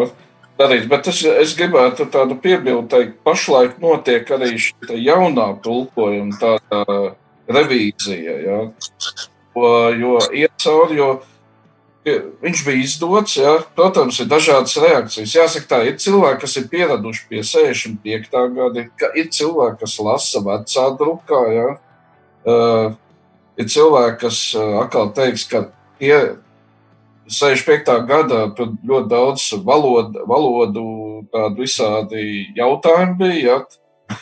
darīts. 0.59 0.87
Bet 0.91 1.09
es, 1.11 1.19
es 1.45 1.55
gribētu 1.57 2.07
tādu 2.13 2.37
piebildu 2.41 2.87
teikt, 2.91 3.19
pašlaik 3.25 3.77
notiek 3.83 4.29
arī 4.35 4.55
šī 4.61 4.99
jaunā 5.01 5.49
tulkojuma 5.63 6.39
tāda 6.41 7.13
revīzija. 7.51 8.39
Ja? 8.47 8.59
Jo, 9.53 9.69
jo 9.99 10.17
iet 10.33 10.55
cauri, 10.63 10.97
jo 11.01 11.11
viņš 12.03 12.63
bija 12.65 12.83
izdots, 12.83 13.37
ja? 13.39 13.53
protams, 13.75 14.19
ir 14.19 14.27
dažādas 14.31 14.75
reakcijas. 14.81 15.35
Jāsaka, 15.37 15.69
tā 15.69 15.79
ir 15.87 15.99
cilvēki, 16.01 16.41
kas 16.43 16.57
ir 16.59 16.67
pieraduši 16.71 17.27
pie 17.29 17.43
65. 17.47 18.33
gada, 18.57 18.87
ir 19.15 19.29
cilvēki, 19.31 19.79
kas 19.85 19.99
lasa 20.03 20.43
vecā 20.43 20.87
drukā. 20.99 21.43
Ja? 21.53 21.69
Uh, 22.43 22.97
ir 23.59 23.69
cilvēki, 23.71 24.19
kas 24.25 24.41
uh, 24.57 24.81
atkal 24.83 25.13
teiks, 25.15 25.47
ka 25.47 25.69
tie 26.01 26.17
65. 27.27 27.93
gadā 28.07 28.41
tur 28.55 28.73
ļoti 28.83 29.09
daudz 29.12 29.45
valodu, 29.63 30.25
valodu 30.27 30.83
tādu 31.31 31.63
visādi 31.63 32.49
jautājumu 32.57 33.17
bija. 33.19 33.62
Ja? 33.62 34.17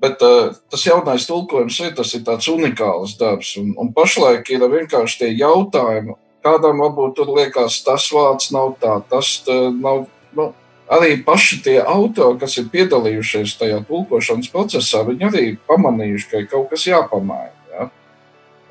Bet 0.00 0.22
uh, 0.24 0.54
tas 0.72 0.86
jaunais 0.86 1.26
tulkojums 1.28 1.76
ir, 1.84 1.92
tas 1.96 2.14
ir 2.16 2.24
tāds 2.24 2.48
unikāls 2.48 3.18
darbs. 3.20 3.52
Un, 3.60 3.74
un 3.76 3.92
pašlaik 3.92 4.48
ir 4.48 4.64
vienkārši 4.64 5.18
tie 5.20 5.30
jautājumi, 5.36 6.16
kādam 6.44 6.80
varbūt 6.80 7.18
tur 7.18 7.34
liekas, 7.36 7.82
tas 7.84 8.08
vārds 8.14 8.48
nav 8.56 8.78
tā, 8.80 8.96
tas 9.12 9.34
tā, 9.44 9.58
nav. 9.76 10.06
Nu, 10.36 10.54
arī 10.88 11.18
paši 11.26 11.60
tie 11.66 11.76
autori, 11.82 12.38
kas 12.40 12.56
ir 12.62 12.70
piedalījušies 12.72 13.58
tajā 13.60 13.82
tulkošanas 13.88 14.48
procesā, 14.54 15.04
viņi 15.04 15.26
arī 15.28 15.44
pamanījuši, 15.68 16.30
ka 16.30 16.40
ir 16.40 16.48
kaut 16.48 16.70
kas 16.72 16.88
jāpamaina. 16.88 17.52
Ja? 17.74 17.90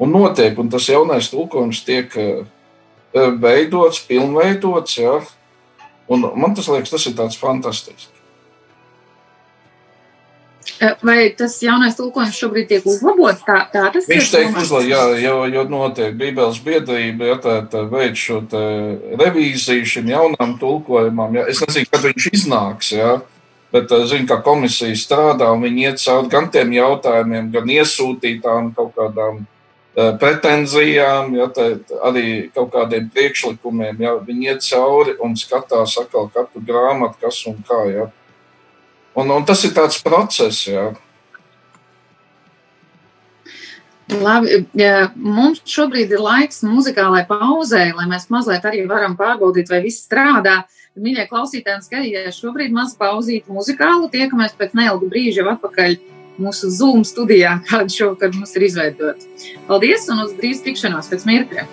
Un 0.02 0.16
notiek, 0.16 0.58
un 0.58 0.74
tas 0.74 0.90
jaunais 0.90 1.30
tulkojums 1.30 1.84
tiek 1.86 2.18
uh, 2.18 2.42
veidots, 3.14 4.00
pilnveidots. 4.08 4.98
Ja? 4.98 5.20
Un 6.10 6.26
man 6.36 6.56
tas 6.58 6.70
liekas, 6.70 6.94
tas 6.94 7.06
ir 7.10 7.18
tāds 7.18 7.38
fantastisks. 7.40 8.10
Vai 11.04 11.32
tas 11.36 11.58
jaunais 11.64 11.98
tulkojums 11.98 12.38
šobrīd 12.40 12.70
tiek 12.70 12.86
uzlabots? 12.88 13.42
Tā, 13.44 13.58
tā 13.74 13.88
tas 13.92 14.06
Viņš 14.08 14.30
tiek 14.32 14.54
uzlabots, 14.54 14.88
jā, 14.88 15.02
jo, 15.20 15.42
jo 15.52 15.64
notiek 15.68 16.16
Bībeles 16.16 16.62
biedrība, 16.64 17.34
ja 17.34 17.36
tā, 17.42 17.56
tā 17.68 17.82
veids 17.90 18.22
šo 18.22 18.40
revīziju 19.20 19.90
šim 19.90 20.14
jaunam 20.14 20.56
tulkojumam. 20.62 21.36
Ja. 21.36 21.48
Es 21.52 21.60
nezinu, 21.66 21.90
kad 21.92 22.06
viņš 22.06 22.30
iznāks, 22.32 22.94
ja, 22.96 23.18
bet 23.76 23.92
zinu, 24.12 24.30
ka 24.30 24.40
komisija 24.46 24.96
strādā 24.96 25.50
un 25.52 25.66
viņi 25.68 25.88
iet 25.90 26.04
cauri 26.06 26.32
gan 26.32 26.52
tiem 26.54 26.72
jautājumiem, 26.78 27.52
gan 27.56 27.74
iesūtītām 27.76 28.72
kaut 28.78 28.94
kādām 28.96 29.44
Eh, 29.44 29.59
Eh, 30.00 30.14
pretenzijām, 30.20 31.34
ja, 31.36 31.50
arī 32.08 32.26
kaut 32.56 32.70
kādiem 32.72 33.10
priekšlikumiem. 33.12 33.98
Ja, 34.00 34.14
viņi 34.24 34.46
iet 34.48 34.64
cauri 34.64 35.16
un 35.20 35.34
skatās 35.36 35.98
atkal 36.00 36.30
katru 36.32 36.62
grāmatu, 36.64 37.18
kas 37.20 37.42
un 37.50 37.58
kā. 37.68 37.80
Ja. 37.92 38.06
Un, 39.18 39.34
un 39.36 39.48
tas 39.50 39.66
ir 39.68 39.74
tāds 39.76 39.98
process. 40.06 40.62
Ja. 40.70 40.94
Labi, 44.10 44.62
ja 44.80 45.10
mums 45.16 45.60
šobrīd 45.68 46.14
ir 46.16 46.24
laiks 46.24 46.64
muzikālai 46.64 47.26
pauzē, 47.28 47.90
lai 47.98 48.08
mēs 48.10 48.30
mazliet 48.32 48.64
arī 48.70 48.86
varam 48.88 49.18
pārbaudīt, 49.20 49.68
vai 49.74 49.82
viss 49.84 50.06
strādā. 50.08 50.62
Mīļie 51.00 51.28
klausītāji, 51.28 51.84
skaties, 51.90 52.40
šobrīd 52.40 52.72
maz 52.76 52.96
pauzīt 53.00 53.52
muzikālu, 53.52 54.08
tiekamies 54.14 54.56
pēc 54.56 54.80
neilga 54.80 55.12
brīža 55.12 55.46
atpakaļ 55.58 56.00
mūsu 56.42 56.72
Zoom 56.74 57.06
studijā, 57.08 57.60
kāda 57.70 57.94
šovakar 57.94 58.36
mums 58.36 58.56
ir 58.58 58.68
izveidota. 58.70 59.32
Paldies 59.70 60.10
un 60.12 60.26
uz 60.26 60.36
drīz 60.40 60.64
tikšanos 60.66 61.12
pēc 61.14 61.28
mirkļa! 61.30 61.70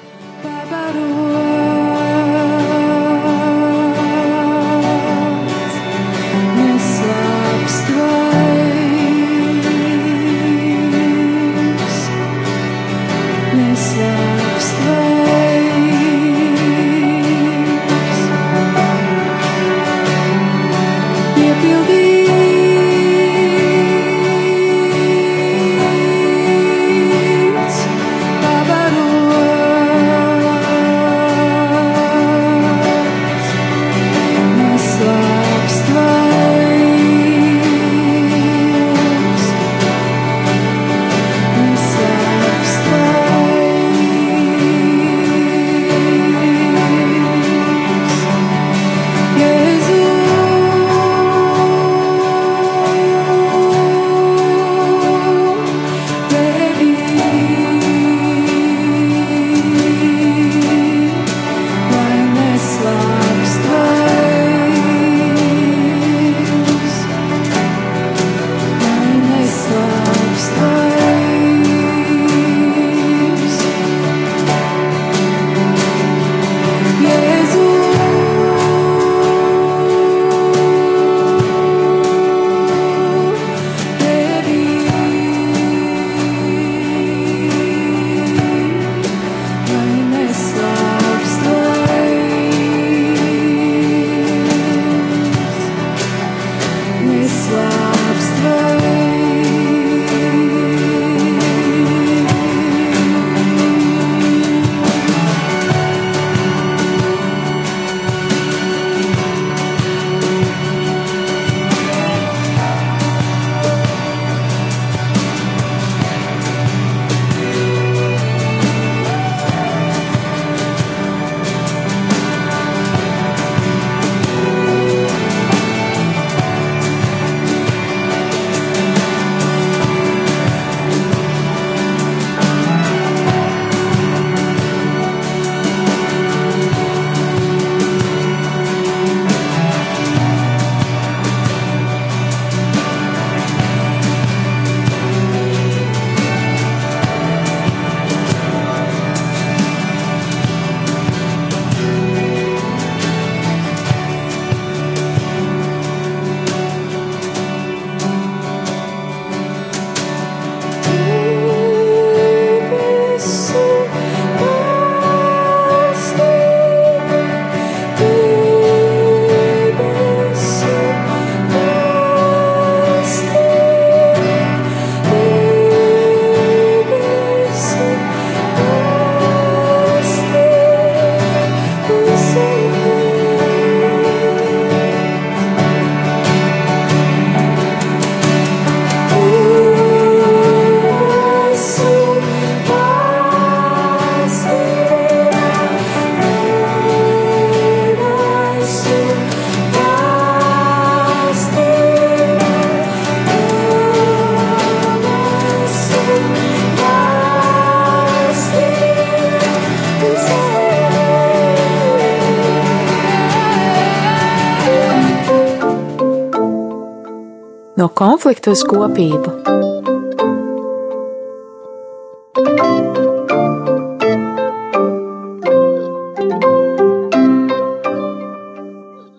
No 217.97 218.05
konflikta 218.05 218.53
uz 218.53 218.63
kopību. 218.69 219.31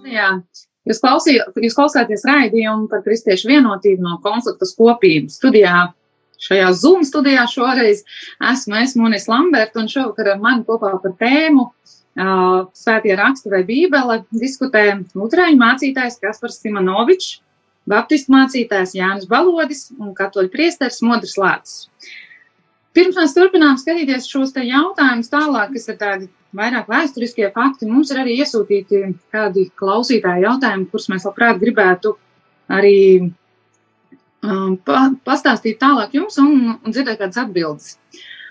Jā, 0.05 0.29
jūs, 0.85 0.99
klausī, 1.01 1.39
jūs 1.57 1.73
klausāties 1.77 2.25
raidījumu 2.27 2.87
par 2.91 3.01
kristiešu 3.05 3.49
vienotību 3.49 4.03
no 4.03 4.19
konflikta 4.21 4.67
uz 4.67 4.75
kopību. 4.77 5.31
Studijā, 5.33 5.87
šajā 6.37 6.69
Zoom 6.77 7.01
studijā 7.07 7.47
šoreiz 7.49 8.03
esmu 8.51 8.77
es 8.83 8.95
Monis 8.95 9.27
Lambert 9.27 9.73
un 9.75 9.89
šovakar 9.89 10.35
ar 10.35 10.39
mani 10.43 10.63
kopā 10.67 10.93
par 11.01 11.17
tēmu 11.17 11.65
uh, 11.65 12.69
Svētie 12.77 13.17
raksti 13.17 13.49
vai 13.49 13.65
Bībele 13.65 14.21
diskutē 14.29 14.85
Lutrēņu 15.17 15.61
mācītājs 15.65 16.21
Kaspars 16.21 16.61
Simonovičs 16.61 17.39
baptistu 17.89 18.33
mācītājs 18.35 18.95
Jānis 18.97 19.27
Balodis 19.29 19.87
un 19.97 20.13
katoļu 20.17 20.51
priesteris 20.53 21.03
Modris 21.05 21.37
Lācis. 21.39 21.87
Pirms 22.97 23.17
mēs 23.19 23.35
turpinām 23.37 23.77
skatīties 23.77 24.25
šos 24.25 24.55
te 24.55 24.63
jautājumus 24.65 25.29
tālāk, 25.29 25.73
kas 25.75 25.89
ir 25.91 25.97
tādi 25.99 26.29
vairāk 26.57 26.87
vēsturiskie 26.89 27.51
fakti, 27.53 27.89
mums 27.89 28.09
ir 28.09 28.23
arī 28.23 28.39
iesūtīti 28.41 29.03
kādi 29.33 29.67
klausītāji 29.77 30.47
jautājumi, 30.47 30.87
kurus 30.89 31.09
mēs 31.11 31.27
labprāt 31.27 31.59
gribētu 31.61 32.15
arī 32.73 32.95
um, 33.21 34.79
pa, 34.81 35.11
pastāstīt 35.27 35.77
tālāk 35.83 36.17
jums 36.17 36.39
un, 36.41 36.73
un 36.81 36.95
dzirdēt 36.95 37.21
kādas 37.21 37.43
atbildes. 37.43 37.93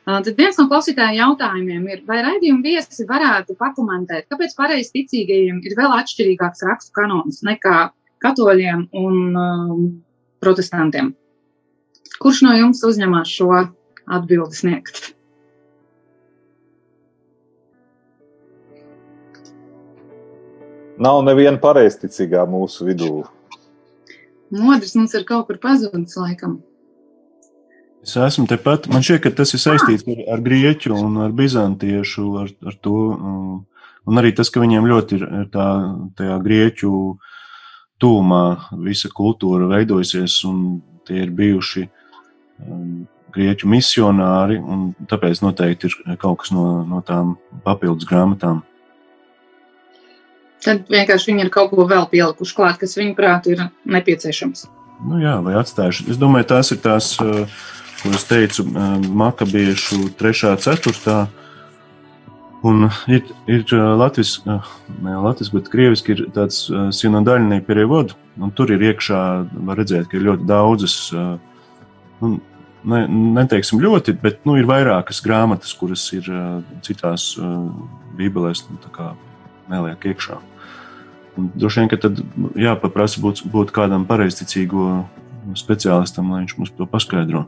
Uh, 0.06 0.20
tad 0.22 0.36
viens 0.38 0.58
no 0.60 0.68
klausītāju 0.70 1.18
jautājumiem 1.18 1.90
ir, 1.90 2.02
vai 2.06 2.20
raidījuma 2.22 2.62
viesi 2.62 3.08
varētu 3.08 3.58
pakomentēt, 3.58 4.28
kāpēc 4.30 4.54
pareizi 4.54 4.94
ticīgajiem 5.00 5.58
ir 5.66 5.74
vēl 5.74 5.96
atšķirīgāks 5.98 6.62
rakstu 6.68 6.94
kanons 6.94 7.42
nekā 7.46 7.88
katoļiem 8.24 8.86
un 8.96 9.36
um, 9.36 9.84
protestantiem. 10.42 11.12
Kurš 12.22 12.42
no 12.46 12.54
jums 12.56 12.82
uzņemās 12.86 13.32
šo 13.38 13.50
atbildi 14.06 14.56
sniegt. 14.56 15.02
Nav 20.96 21.20
neviena 21.26 21.60
pareizticīgā 21.60 22.46
mūsu 22.48 22.86
vidū. 22.88 23.26
Modrs 24.54 24.94
mums 24.96 25.12
ir 25.18 25.26
kaut 25.28 25.50
kur 25.50 25.58
pazudis, 25.60 26.16
laikam. 26.16 26.60
Es 28.06 28.14
esmu 28.14 28.46
tepat. 28.48 28.86
Man 28.88 29.02
šķiet, 29.02 29.20
ka 29.24 29.32
tas 29.34 29.52
ir 29.56 29.60
saistīts 29.60 30.06
ar, 30.08 30.22
ar 30.36 30.42
grieķu 30.44 30.94
un 30.94 31.18
ar 31.26 31.32
bizantiešu, 31.36 32.26
ar, 32.38 32.52
ar 32.70 32.76
to. 32.80 32.98
Um, 33.12 33.56
un 34.06 34.20
arī 34.22 34.30
tas, 34.38 34.52
ka 34.54 34.62
viņiem 34.62 34.86
ļoti 34.86 35.18
ir 35.18 35.48
tā, 35.52 35.66
tajā 36.16 36.36
grieķu 36.44 36.92
tūmā 38.02 38.44
visa 38.84 39.10
kultūra 39.12 39.68
veidojusies, 39.70 40.38
un 40.48 40.80
tie 41.06 41.22
ir 41.24 41.32
bijuši 41.36 41.84
um, 41.86 43.04
grieķu 43.36 43.68
misionāri, 43.70 44.58
un 44.60 44.90
tāpēc 45.10 45.42
noteikti 45.44 45.90
ir 45.90 46.16
kaut 46.20 46.42
kas 46.42 46.52
no, 46.56 46.82
no 46.88 47.02
tām 47.04 47.36
papildus 47.64 48.08
grāmatām. 48.08 48.62
Tad 50.64 50.88
vienkārši 50.90 51.30
viņi 51.30 51.46
ir 51.46 51.52
kaut 51.52 51.70
ko 51.74 51.84
vēl 51.86 52.08
pielikuši 52.10 52.56
klāt, 52.56 52.80
kas 52.80 52.96
viņuprāt 52.98 53.46
ir 53.52 53.66
nepieciešams. 53.86 54.66
Nu 55.06 55.20
jā, 55.20 55.36
vai 55.44 55.58
atstājuši. 55.60 56.08
Es 56.10 56.18
domāju, 56.20 56.48
tās 56.54 56.72
ir 56.72 56.80
tās, 56.82 57.10
ko 57.20 58.12
es 58.16 58.24
teicu, 58.26 58.64
makabiešu 58.66 60.08
trešā, 60.18 60.54
ceturtā. 60.64 61.26
Un 62.64 62.88
ir, 63.12 63.26
ir 63.50 63.64
Latvijas, 63.72 64.38
ne 64.46 65.16
Latvijas, 65.20 65.52
bet 65.52 65.68
krieviski 65.70 66.14
ir 66.14 66.22
tāds 66.34 66.64
sinodaļnī 66.96 67.60
periodu, 67.66 68.16
un 68.40 68.52
tur 68.56 68.72
ir 68.72 68.82
iekšā, 68.88 69.20
var 69.68 69.78
redzēt, 69.80 70.08
ka 70.08 70.16
ir 70.16 70.24
ļoti 70.30 70.48
daudzas, 70.48 70.96
nu, 72.22 72.32
ne, 72.88 73.02
neteiksim 73.36 73.82
ļoti, 73.82 74.16
bet, 74.22 74.40
nu, 74.48 74.56
ir 74.58 74.68
vairākas 74.68 75.20
grāmatas, 75.24 75.76
kuras 75.78 76.08
ir 76.16 76.26
citās 76.86 77.34
bībelēs, 78.16 78.64
nu, 78.72 79.12
neliek 79.70 80.08
iekšā. 80.12 80.40
Un 81.36 81.50
droši 81.52 81.82
vien, 81.82 81.92
ka 81.92 82.00
tad 82.00 82.22
jāpaprasa 82.56 83.20
būt, 83.20 83.44
būt 83.52 83.72
kādam 83.76 84.06
pareizticīgo 84.08 85.04
speciālistam, 85.58 86.32
lai 86.32 86.42
viņš 86.44 86.56
mums 86.58 86.72
to 86.78 86.88
paskaidro. 86.88 87.44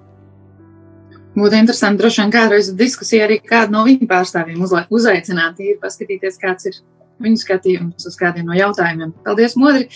Būtu 1.36 1.58
interesanti, 1.58 2.00
droši 2.00 2.22
vien 2.22 2.30
kādreiz 2.34 2.70
diskusija 2.76 3.26
arī 3.26 3.40
kādu 3.44 3.74
no 3.74 3.84
viņu 3.86 4.08
pārstāvjiem 4.10 4.62
uzaicināt, 4.64 5.60
ir 5.60 5.76
paskatīties, 5.82 6.38
kāds 6.40 6.70
ir 6.70 6.78
viņu 7.22 7.40
skatījums 7.40 8.06
uz 8.08 8.16
kādiem 8.18 8.46
no 8.48 8.56
jautājumiem. 8.56 9.12
Paldies, 9.26 9.56
Modri! 9.58 9.88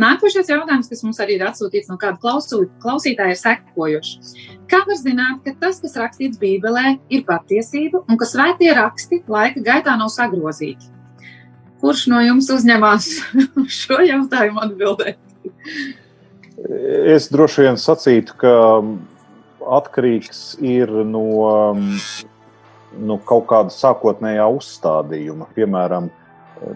Nākošais 0.00 0.50
jautājums, 0.50 0.88
kas 0.90 1.02
mums 1.04 1.20
arī 1.22 1.36
ir 1.38 1.46
atsūtīts 1.48 1.90
no 1.92 1.98
kāda 2.00 2.18
klausītāja, 2.20 3.34
ir 3.34 3.40
sekojošs. 3.40 4.34
Kā 4.70 4.82
var 4.88 4.98
zināt, 5.00 5.42
ka 5.44 5.54
tas, 5.60 5.80
kas 5.82 5.98
rakstīts 6.00 6.40
Bībelē, 6.40 6.96
ir 7.12 7.24
patiesība 7.28 8.04
un 8.06 8.20
ka 8.20 8.28
svētie 8.28 8.72
raksti 8.76 9.22
laika 9.30 9.62
gaitā 9.66 9.96
nav 10.00 10.12
sagrozīti? 10.14 10.88
Kurš 11.80 12.06
no 12.12 12.20
jums 12.24 12.50
uzņemās 12.52 13.10
šo 13.80 14.00
jautājumu 14.04 14.64
atbildēt? 14.66 15.20
Es 17.08 17.30
droši 17.32 17.64
vien 17.64 17.78
sacītu, 17.80 18.36
ka 18.40 18.52
atkarīgs 19.66 20.58
ir 20.64 20.90
no, 21.06 21.76
no 22.98 23.18
kaut 23.28 23.46
kāda 23.50 23.74
sākotnējā 23.74 24.46
uzstādījuma. 24.56 25.48
Piemēram, 25.56 26.10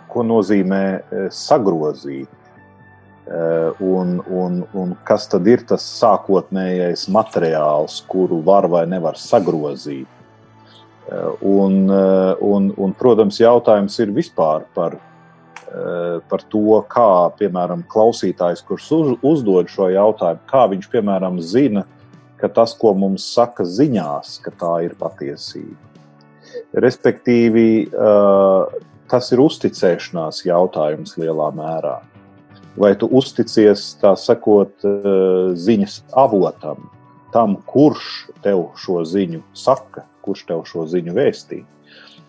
ko 0.09 0.24
nozīmē 0.26 0.82
e, 0.85 1.26
sagrozīt. 1.35 2.28
E, 3.24 3.41
un, 3.85 4.18
un, 4.28 4.61
un 4.76 4.97
kas 5.09 5.28
tad 5.32 5.49
ir 5.51 5.64
tas 5.68 5.85
sākotnējais 6.01 7.07
materiāls, 7.12 8.03
kuru 8.09 8.41
var 8.45 8.68
vai 8.72 8.85
nevar 8.91 9.20
sagrozīt? 9.20 10.11
Un, 11.45 11.91
un, 12.41 12.70
un, 12.80 12.93
protams, 12.97 13.37
jautājums 13.37 13.99
ir 14.01 14.12
vispār 14.16 14.62
par, 14.72 14.95
par 16.30 16.45
to, 16.49 16.78
kā, 16.89 17.09
piemēram, 17.37 17.82
klausītājs, 17.93 18.62
kurš 18.64 18.87
uz, 18.97 19.11
uzdod 19.20 19.68
šo 19.68 19.91
jautājumu, 19.93 20.41
kā 20.49 20.62
viņš, 20.72 20.89
piemēram, 20.95 21.37
zina, 21.45 21.85
ka 22.45 22.51
tas, 22.53 22.75
ko 22.77 22.93
mums 22.93 23.25
saka 23.33 23.65
ziņās, 23.65 24.37
ka 24.45 24.53
tā 24.61 24.73
ir 24.85 24.93
patiesība. 25.01 25.81
Respektīvi, 26.85 27.89
tas 29.09 29.31
ir 29.33 29.41
uzticēšanās 29.41 30.43
jautājums 30.45 31.17
lielā 31.17 31.49
mērā. 31.57 32.03
Vai 32.77 32.91
tu 33.01 33.09
uzticies, 33.17 33.95
tā 34.03 34.13
sakot, 34.19 34.85
ziņas 35.57 36.03
avotam, 36.21 36.91
tam, 37.33 37.57
kurš 37.71 38.11
tev 38.45 38.67
šo 38.77 39.01
ziņu 39.09 39.41
saka, 39.57 40.05
kurš 40.27 40.45
tev 40.51 40.67
šo 40.69 40.85
ziņu 40.91 41.15
vēstīja. 41.17 41.65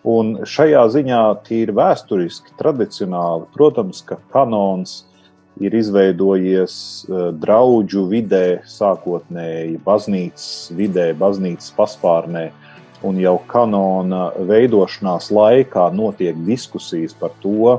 Un 0.06 0.46
šajā 0.48 0.86
ziņā, 0.94 1.22
tīri 1.44 1.76
vēsturiski, 1.76 2.54
tradicionāli, 2.62 3.50
protams, 3.58 4.00
ka 4.06 4.22
kanons 4.32 5.02
ir 5.02 5.15
izveidojies 5.62 6.76
uh, 7.08 7.30
draugu 7.32 8.06
vidē, 8.12 8.62
sākotnēji 8.68 9.80
baznīcas 9.86 10.72
vidē, 10.76 11.14
baznīcas 11.18 11.72
paspārnē. 11.78 12.50
Un 13.06 13.20
jau 13.22 13.38
kanona 13.48 14.32
veidošanās 14.36 15.30
laikā 15.32 15.88
notiek 15.94 16.36
diskusijas 16.48 17.14
par 17.14 17.32
to, 17.44 17.78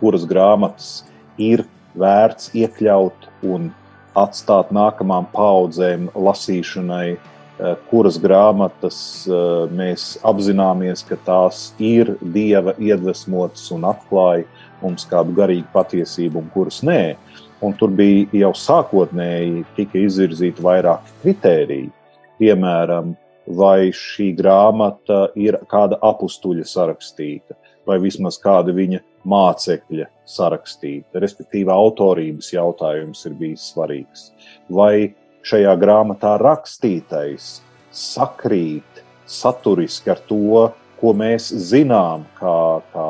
kuras 0.00 0.24
grāmatas 0.26 1.04
ir 1.38 1.66
vērts 1.94 2.50
iekļaut 2.56 3.30
un 3.44 3.70
atstāt 4.16 4.72
nākamām 4.72 5.28
paudzēm 5.34 6.10
lasīšanai, 6.14 7.16
Eh, 7.56 7.72
kuras 7.88 8.18
grāmatas 8.20 8.98
eh, 9.24 9.36
mēs 9.72 10.18
apzināmies, 10.28 11.00
ka 11.08 11.16
tās 11.24 11.70
ir 11.80 12.10
dieva 12.20 12.74
iedvesmotas 12.76 13.70
un 13.72 13.86
atklāja 13.88 14.44
mums 14.86 15.06
kādu 15.10 15.34
garīgu 15.36 15.68
patiesību, 15.74 16.40
un 16.40 16.48
kuras 16.54 16.80
nē. 16.86 17.16
Un 17.64 17.76
tur 17.76 17.92
bija 17.96 18.26
jau 18.44 18.52
sākotnēji 18.56 19.64
tika 19.76 20.00
izvirzīti 20.00 20.64
vairāki 20.64 21.14
kritēriji. 21.22 21.92
Piemēram, 22.40 23.14
vai 23.46 23.92
šī 23.94 24.32
grāmata 24.36 25.26
ir 25.38 25.58
kāda 25.70 25.98
apstuļa 26.04 26.66
sarakstīta, 26.68 27.56
vai 27.86 27.98
vismaz 28.02 28.38
kāda 28.42 28.74
viņa 28.76 29.00
mācekļa 29.26 30.08
sarakstīta, 30.28 31.22
respektīvi 31.22 31.72
autorības 31.72 32.52
jautājums 32.54 33.24
ir 33.28 33.36
bijis 33.38 33.70
svarīgs. 33.72 34.28
Vai 34.68 35.14
šajā 35.46 35.74
grāmatā 35.80 36.36
rakstītais 36.42 37.60
sakrīt 37.94 39.02
saturiski 39.26 40.12
ar 40.12 40.22
to, 40.28 40.68
ko 41.00 41.12
mēs 41.16 41.48
zinām, 41.70 42.24
kā, 42.38 42.82
kā 42.92 43.08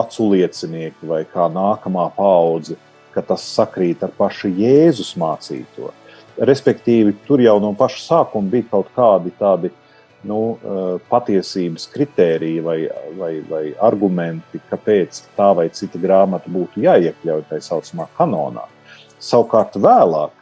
acu 0.00 0.30
liecinieki 0.32 1.08
vai 1.08 1.22
kā 1.28 1.48
nākamā 1.52 2.08
paudze, 2.16 2.76
ka 3.14 3.22
tas 3.22 3.44
sakrīt 3.56 4.02
ar 4.02 4.12
pašu 4.16 4.50
Jēzus 4.58 5.14
mācīto. 5.20 5.92
Respektīvi, 6.34 7.14
tur 7.28 7.42
jau 7.42 7.60
no 7.62 7.70
paša 7.78 8.00
sākuma 8.02 8.50
bija 8.50 8.70
kaut 8.72 8.90
kādi 8.96 9.30
tādi 9.38 9.70
nu, 10.26 10.56
patiesības 11.10 11.86
kritēriji 11.92 12.62
vai, 12.64 12.78
vai, 13.18 13.32
vai 13.48 13.64
argumenti, 13.86 14.60
kāpēc 14.70 15.20
tā 15.36 15.50
vai 15.56 15.68
cita 15.76 16.00
grāmata 16.00 16.50
būtu 16.50 16.82
jāiekļauj 16.84 17.44
tā 17.50 17.60
saucamā 17.62 18.08
kanonā. 18.18 18.64
Savukārt 19.22 19.76
vēlāk 19.80 20.32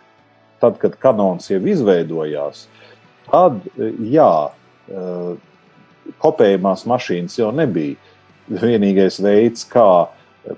tad, 0.63 0.79
kad 0.83 0.97
kanons 1.03 1.51
jau 1.51 1.61
izveidojās, 1.67 2.67
tad 3.29 3.61
jā, 4.07 4.33
eh, 4.89 5.35
kopējumās 6.23 6.87
mašīnas 6.91 7.39
jau 7.39 7.51
nebija 7.55 7.99
vienīgais 8.51 9.21
veids, 9.23 9.67
kā 9.69 10.09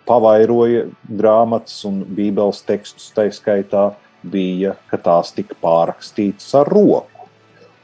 pavairoja 0.08 0.86
grāmatas 1.08 1.82
un 1.88 2.02
bībeles 2.16 2.62
tekstus, 2.66 3.10
tā 3.16 3.28
skaitā 3.32 3.90
bija, 4.24 4.76
ka 4.88 4.98
tās 5.00 5.34
tika 5.36 5.56
pārrakstītas 5.60 6.54
ar 6.60 6.70
roku. 6.72 7.28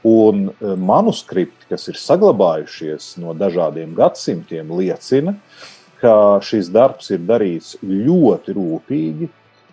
Un 0.07 0.47
eh, 0.49 0.73
manuskripti, 0.77 1.67
kas 1.69 1.85
ir 1.91 1.99
saglabājušies 2.01 3.13
no 3.21 3.35
dažādiem 3.37 3.93
gadsimtiem, 3.97 4.71
liecina, 4.79 5.35
ka 6.01 6.39
šis 6.41 6.71
darbs 6.73 7.11
ir 7.13 7.21
darīts 7.29 7.75
ļoti 7.85 8.55
rūpīgi, 8.57 9.29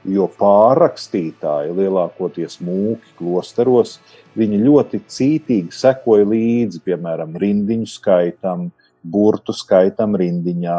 jo 0.09 0.29
pārrakstītāji, 0.39 1.73
lielākoties 1.77 2.59
mūki 2.65 3.17
klosteros, 3.19 3.97
viņi 4.39 4.61
ļoti 4.63 5.01
cītīgi 5.09 5.75
sekoja 5.75 6.29
līdzi, 6.29 6.83
piemēram, 6.85 7.35
rindiņu 7.41 7.89
skaitam, 7.91 8.69
burtu 9.03 9.55
skaitam 9.57 10.17
rindiņā. 10.19 10.79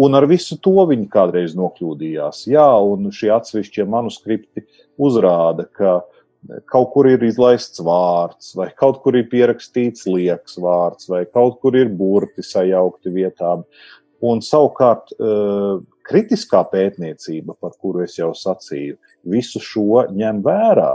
Un 0.00 0.16
ar 0.16 0.24
visu 0.30 0.56
to 0.64 0.86
viņi 0.88 1.08
kādreiz 1.12 1.52
nokļūdījās. 1.58 2.46
Jā, 2.48 2.70
un 2.80 3.10
šie 3.12 3.32
atsevišķie 3.34 3.84
manuskripti 3.90 4.64
uzrāda, 5.00 5.66
ka 5.76 6.00
kaut 6.72 6.94
kur 6.94 7.08
ir 7.10 7.22
izlaists 7.26 7.82
vārds, 7.84 8.54
vai 8.56 8.70
kaut 8.76 9.02
kur 9.04 9.18
ir 9.18 9.28
pierakstīts 9.28 10.06
liekas 10.08 10.56
vārds, 10.62 11.10
vai 11.12 11.26
kaut 11.28 11.60
kur 11.60 11.76
ir 11.76 11.92
burti 11.92 12.44
sajaukti 12.46 13.12
vietām. 13.12 13.66
Un 14.24 14.40
savukārt 14.44 15.12
eh, 15.16 15.76
kritiskā 16.08 16.64
pētniecība, 16.72 17.56
par 17.60 17.76
kuru 17.80 18.04
es 18.06 18.16
jau 18.18 18.32
sacīju, 18.36 18.96
visu 19.28 19.60
šo 19.60 20.06
ņem 20.16 20.40
vērā 20.44 20.94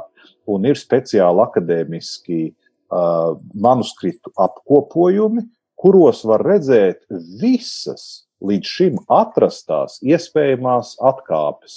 un 0.49 0.65
ir 0.69 0.77
speciāli 0.77 1.41
akadēmiski 1.41 2.39
uh, 2.49 3.35
manuskriptu 3.53 4.33
apkopojumi, 4.41 5.45
kuros 5.85 6.23
var 6.25 6.41
redzēt 6.41 7.03
visas 7.37 8.25
līdz 8.41 8.69
šim 8.77 8.95
atrastās 9.13 9.99
iespējamās 10.01 10.95
atkāpes 10.97 11.75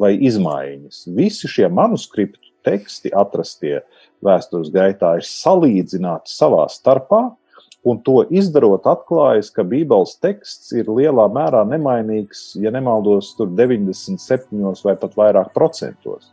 vai 0.00 0.14
izmaiņas. 0.16 1.02
Visi 1.12 1.50
šie 1.52 1.68
manuskriptu 1.68 2.40
teksti 2.64 3.12
atrastie 3.16 3.82
vēstures 4.24 4.72
gaitā 4.72 5.18
ir 5.20 5.28
salīdzināti 5.28 6.32
savā 6.32 6.64
starpā, 6.72 7.20
un 7.84 8.00
to 8.04 8.22
izdarot 8.32 8.88
atklājas, 8.88 9.52
ka 9.52 9.64
Bībeles 9.68 10.16
teksts 10.24 10.72
ir 10.76 10.88
lielā 10.88 11.28
mērā 11.32 11.60
nemainīgs, 11.68 12.54
ja 12.64 12.72
nemaldos, 12.72 13.34
tur 13.36 13.52
97 13.60 14.84
vai 14.88 14.96
pat 15.04 15.16
vairāk 15.20 15.52
procentos. 15.56 16.32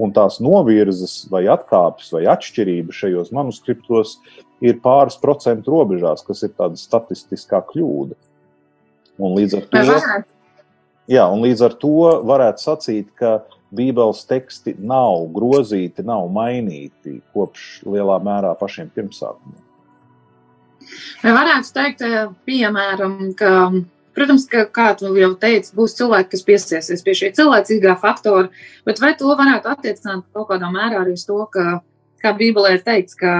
Un 0.00 0.12
tās 0.16 0.38
novirzes, 0.44 1.24
vai 1.32 1.46
atkāpes, 1.52 2.12
vai 2.14 2.26
atšķirības 2.36 3.00
šajos 3.00 3.32
manuskriptos 3.34 4.18
ir 4.64 4.78
pāris 4.84 5.18
procentu 5.20 5.74
robežās, 5.74 6.24
kas 6.26 6.42
ir 6.46 6.54
tāda 6.56 6.78
statistiskā 6.80 7.60
kļūda. 7.70 8.16
Un 9.16 9.36
līdz 9.36 9.58
ar 9.58 9.68
to, 9.72 9.82
jā, 11.08 11.26
un 11.32 11.44
līdz 11.44 11.66
ar 11.68 11.76
to 11.80 11.98
varētu 12.28 12.64
sacīt, 12.64 13.12
ka 13.16 13.38
Bībeles 13.76 14.22
teksti 14.28 14.76
nav 14.78 15.26
grozīti, 15.34 16.04
nav 16.06 16.28
mainīti 16.32 17.18
kopš 17.34 17.86
lielā 17.88 18.18
mērā 18.22 18.52
pašiem 18.60 18.92
pirmsākumiem. 18.94 19.62
Vai 21.22 21.32
varētu 21.34 21.72
teikt, 21.74 22.04
eh, 22.06 22.28
piemēram, 22.46 23.34
ka, 23.38 23.72
protams, 24.14 24.46
ka, 24.50 24.66
kā 24.70 24.92
tu 24.98 25.10
jau 25.18 25.32
teici, 25.34 25.74
būs 25.74 25.96
cilvēki, 25.98 26.30
kas 26.36 26.46
piesiesies 26.46 27.02
pie 27.02 27.16
šī 27.18 27.32
cilvēcīgā 27.34 27.96
faktora, 28.00 28.50
bet 28.86 29.02
vai 29.02 29.14
to 29.18 29.26
varētu 29.26 29.72
attiecināt 29.72 30.24
kaut 30.32 30.48
kādā 30.52 30.70
mērā 30.70 31.02
arī 31.02 31.16
uz 31.18 31.26
to, 31.26 31.40
ka, 31.50 31.80
kā 32.26 32.34
Bībelē 32.36 32.74
ir 32.76 32.82
teikts, 32.86 33.16
ka 33.16 33.36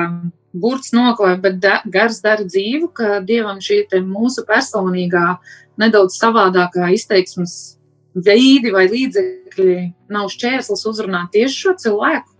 burts 0.56 0.94
noklāja, 0.96 1.40
bet 1.42 1.58
da, 1.60 1.80
gars 1.92 2.22
dara 2.24 2.46
dzīvu, 2.46 2.92
ka 2.96 3.18
Dievam 3.26 3.58
šī 3.60 3.82
mūsu 4.06 4.46
personīgā, 4.48 5.40
nedaudz 5.76 6.16
savādākā 6.16 6.88
izteiksmes 6.94 7.76
veidi 8.16 8.72
vai 8.72 8.86
līdzekļi 8.88 9.76
nav 10.14 10.30
šķērslis 10.32 10.86
uzrunāt 10.88 11.34
tieši 11.34 11.60
šo 11.66 11.76
cilvēku? 11.82 12.32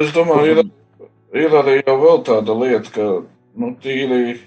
Es 0.00 0.10
domāju, 0.14 0.56
ir 0.56 0.64
ir 1.34 1.54
arī 1.58 1.78
vēl 1.84 2.20
tāda 2.26 2.54
lieta, 2.56 2.90
ka 2.94 3.06
nu, 3.58 3.70
tīri, 3.82 4.38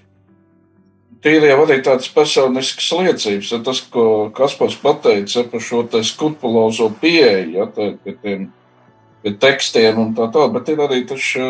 tīri 1.23 1.51
jau 1.51 1.59
arī 1.65 1.79
tādas 1.85 2.09
personiskas 2.13 2.89
liecības. 2.95 3.51
Ja 3.53 3.59
tas, 3.63 3.81
ko 3.91 4.29
Kaspars 4.35 4.77
pateica 4.81 5.45
par 5.51 5.63
šo 5.63 5.83
skrupulozo 6.07 6.89
pieeju, 7.01 7.57
ja, 7.59 7.67
tā, 7.71 7.91
pie 8.03 8.15
tiem 8.21 8.47
pie 9.27 9.35
tekstiem 9.41 9.99
un 9.99 10.13
tā 10.15 10.29
tālāk, 10.31 10.55
bet 10.55 10.71
ir 10.71 10.83
arī 10.87 11.01
taču 11.07 11.47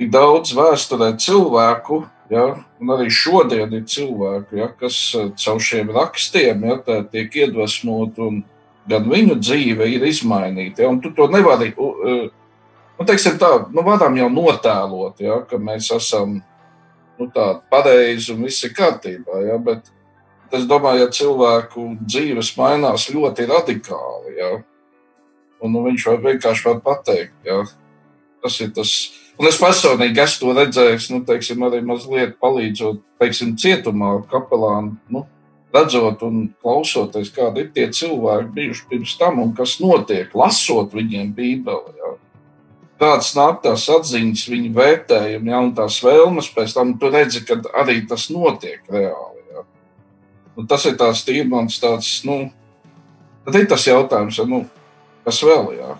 ir 0.00 0.10
daudz 0.12 0.52
vēsturē 0.56 1.14
cilvēku, 1.20 2.02
ja, 2.32 2.46
un 2.80 2.92
arī 2.92 3.08
šodien 3.12 3.72
ir 3.72 3.86
cilvēki, 3.88 4.60
ja, 4.60 4.68
kas 4.68 4.98
caur 5.40 5.60
šiem 5.62 5.92
rakstiem 5.94 6.64
ja, 6.68 6.78
tiek 7.12 7.40
iedvesmot 7.42 8.20
un 8.22 8.42
gan 8.88 9.08
viņu 9.08 9.38
dzīve 9.40 9.88
ir 9.94 10.06
izmainīta. 10.08 10.84
Ja, 10.84 10.92
tu 11.02 11.12
to 11.16 11.28
nevari 11.30 11.70
uh, 11.76 12.28
nu, 12.98 13.06
teiksim, 13.06 13.38
tā, 13.40 13.50
nu, 13.72 13.84
varam 13.86 14.16
jau 14.18 14.28
notēlot, 14.32 15.22
ja, 15.22 15.40
ka 15.48 15.58
mēs 15.58 15.90
esam 15.96 16.40
nu, 17.18 17.28
tādi 17.28 17.62
pareizi 17.72 18.34
un 18.34 18.44
viss 18.46 18.64
ir 18.66 18.74
kārtībā. 18.76 19.42
Ja, 19.46 19.58
bet 19.62 19.88
es 20.52 20.66
domāju, 20.68 21.06
ja 21.06 21.14
cilvēku 21.14 21.86
dzīves 22.02 22.54
mainās 22.58 23.08
ļoti 23.12 23.48
radikāli, 23.50 24.36
ja, 24.40 24.52
un 25.62 25.74
nu, 25.74 25.84
viņš 25.86 26.08
vienkārši 26.22 26.68
var 26.68 26.80
pateikt, 26.84 27.34
ja, 27.46 27.62
tas 28.42 28.58
ir 28.60 28.72
tas. 28.76 28.94
Un 29.40 29.48
es 29.48 29.58
personīgi 29.58 30.20
esmu 30.22 30.50
to 30.50 30.56
redzējis, 30.58 31.10
nu, 31.14 31.22
teiksim, 31.26 31.62
arī 31.66 31.80
mazliet 31.86 32.34
palīdzot, 32.42 33.00
teiksim, 33.22 33.54
cietumā, 33.58 34.18
kapelānu. 34.30 34.98
Nu, 35.10 35.24
redzot 35.72 36.20
un 36.26 36.50
klausoties, 36.60 37.32
kādi 37.32 37.64
ir 37.64 37.70
tie 37.72 37.86
cilvēki 37.94 38.52
bijuši 38.58 38.88
pirms 38.90 39.16
tam 39.18 39.40
un 39.40 39.54
kas 39.56 39.78
notiek, 39.80 40.34
lasot 40.36 40.92
viņiem 40.92 41.32
Bībeli. 41.38 41.96
Ja 41.96 42.12
kādas 43.02 43.32
nāk 43.36 43.62
tās 43.64 43.84
atziņas, 43.90 44.46
viņa 44.52 44.72
vērtējumi, 44.76 45.52
ja, 45.52 45.60
tās 45.76 45.98
vēlmes 46.04 46.50
pēc 46.54 46.74
tam, 46.76 46.94
tu 47.00 47.10
redzi, 47.12 47.42
ka 47.46 47.58
arī 47.82 48.02
tas 48.08 48.28
notiek 48.32 48.82
reāli. 48.92 49.42
Ja. 49.52 49.64
Un 50.58 50.68
tas 50.70 50.86
ir 50.88 50.98
tās 51.00 51.24
tīmans, 51.26 51.80
tāds, 51.82 52.12
nu, 52.28 52.44
tad 53.46 53.58
ir 53.58 53.68
tas 53.70 53.86
jautājums, 53.88 54.38
ja, 54.38 54.46
nu, 54.48 54.64
kas 55.26 55.42
vēl, 55.46 55.70
jā. 55.78 55.94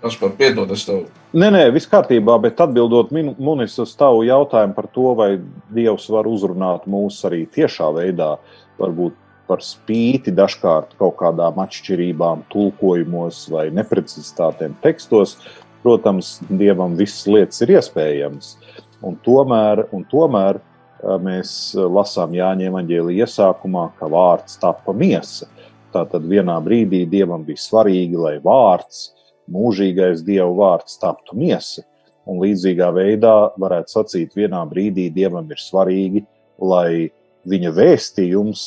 Tas 0.00 0.16
par 0.16 0.32
piedod, 0.38 0.70
es 0.72 0.86
tev. 0.88 1.04
Nē, 1.36 1.50
nē, 1.52 1.64
viss 1.74 1.88
kārtībā, 1.90 2.38
bet 2.42 2.60
atbildot 2.64 3.12
Munis 3.12 3.76
uz 3.82 3.92
tavu 3.98 4.24
jautājumu 4.26 4.74
par 4.74 4.88
to, 4.94 5.10
vai 5.18 5.34
Dievs 5.70 6.08
var 6.10 6.26
uzrunāt 6.26 6.88
mūs 6.90 7.20
arī 7.28 7.44
tiešā 7.52 7.90
veidā, 7.94 8.32
varbūt 8.80 9.18
par 9.50 9.62
spīti 9.66 10.32
dažkārt 10.34 10.94
kaut 10.98 11.18
kādām 11.20 11.58
atšķirībām, 11.62 12.46
tulkojumos 12.52 13.42
vai 13.52 13.68
neprecizitātēm 13.74 14.78
tekstos. 14.84 15.36
Protams, 15.84 16.38
dievam 16.48 16.96
visas 16.98 17.24
lietas 17.28 17.62
ir 17.64 17.74
iespējamas. 17.76 18.54
Un 19.06 19.16
tomēr, 19.24 19.86
un 19.96 20.04
tomēr 20.08 20.60
mēs 21.24 21.72
lasām 21.74 22.34
Jāņa 22.36 22.68
evanģēlī 22.68 23.16
iesākumā, 23.24 23.86
ka 23.98 24.10
vārds 24.12 24.58
tapa 24.60 24.92
miesa. 24.92 25.48
Tātad 25.94 26.26
vienā 26.30 26.56
brīdī 26.62 27.04
dievam 27.10 27.44
bija 27.46 27.60
svarīgi, 27.60 28.18
lai 28.18 28.36
vārds, 28.44 29.10
mūžīgais 29.50 30.22
dievu 30.26 30.54
vārds, 30.60 30.98
taptu 31.02 31.38
miesa. 31.38 31.82
Un 32.30 32.38
līdzīgā 32.42 32.90
veidā 32.94 33.34
varētu 33.58 33.96
sacīt, 33.96 34.36
vienā 34.38 34.60
brīdī 34.70 35.08
dievam 35.10 35.48
ir 35.50 35.58
svarīgi, 35.58 36.22
lai 36.60 37.10
viņa 37.50 37.72
vēstījums 37.74 38.66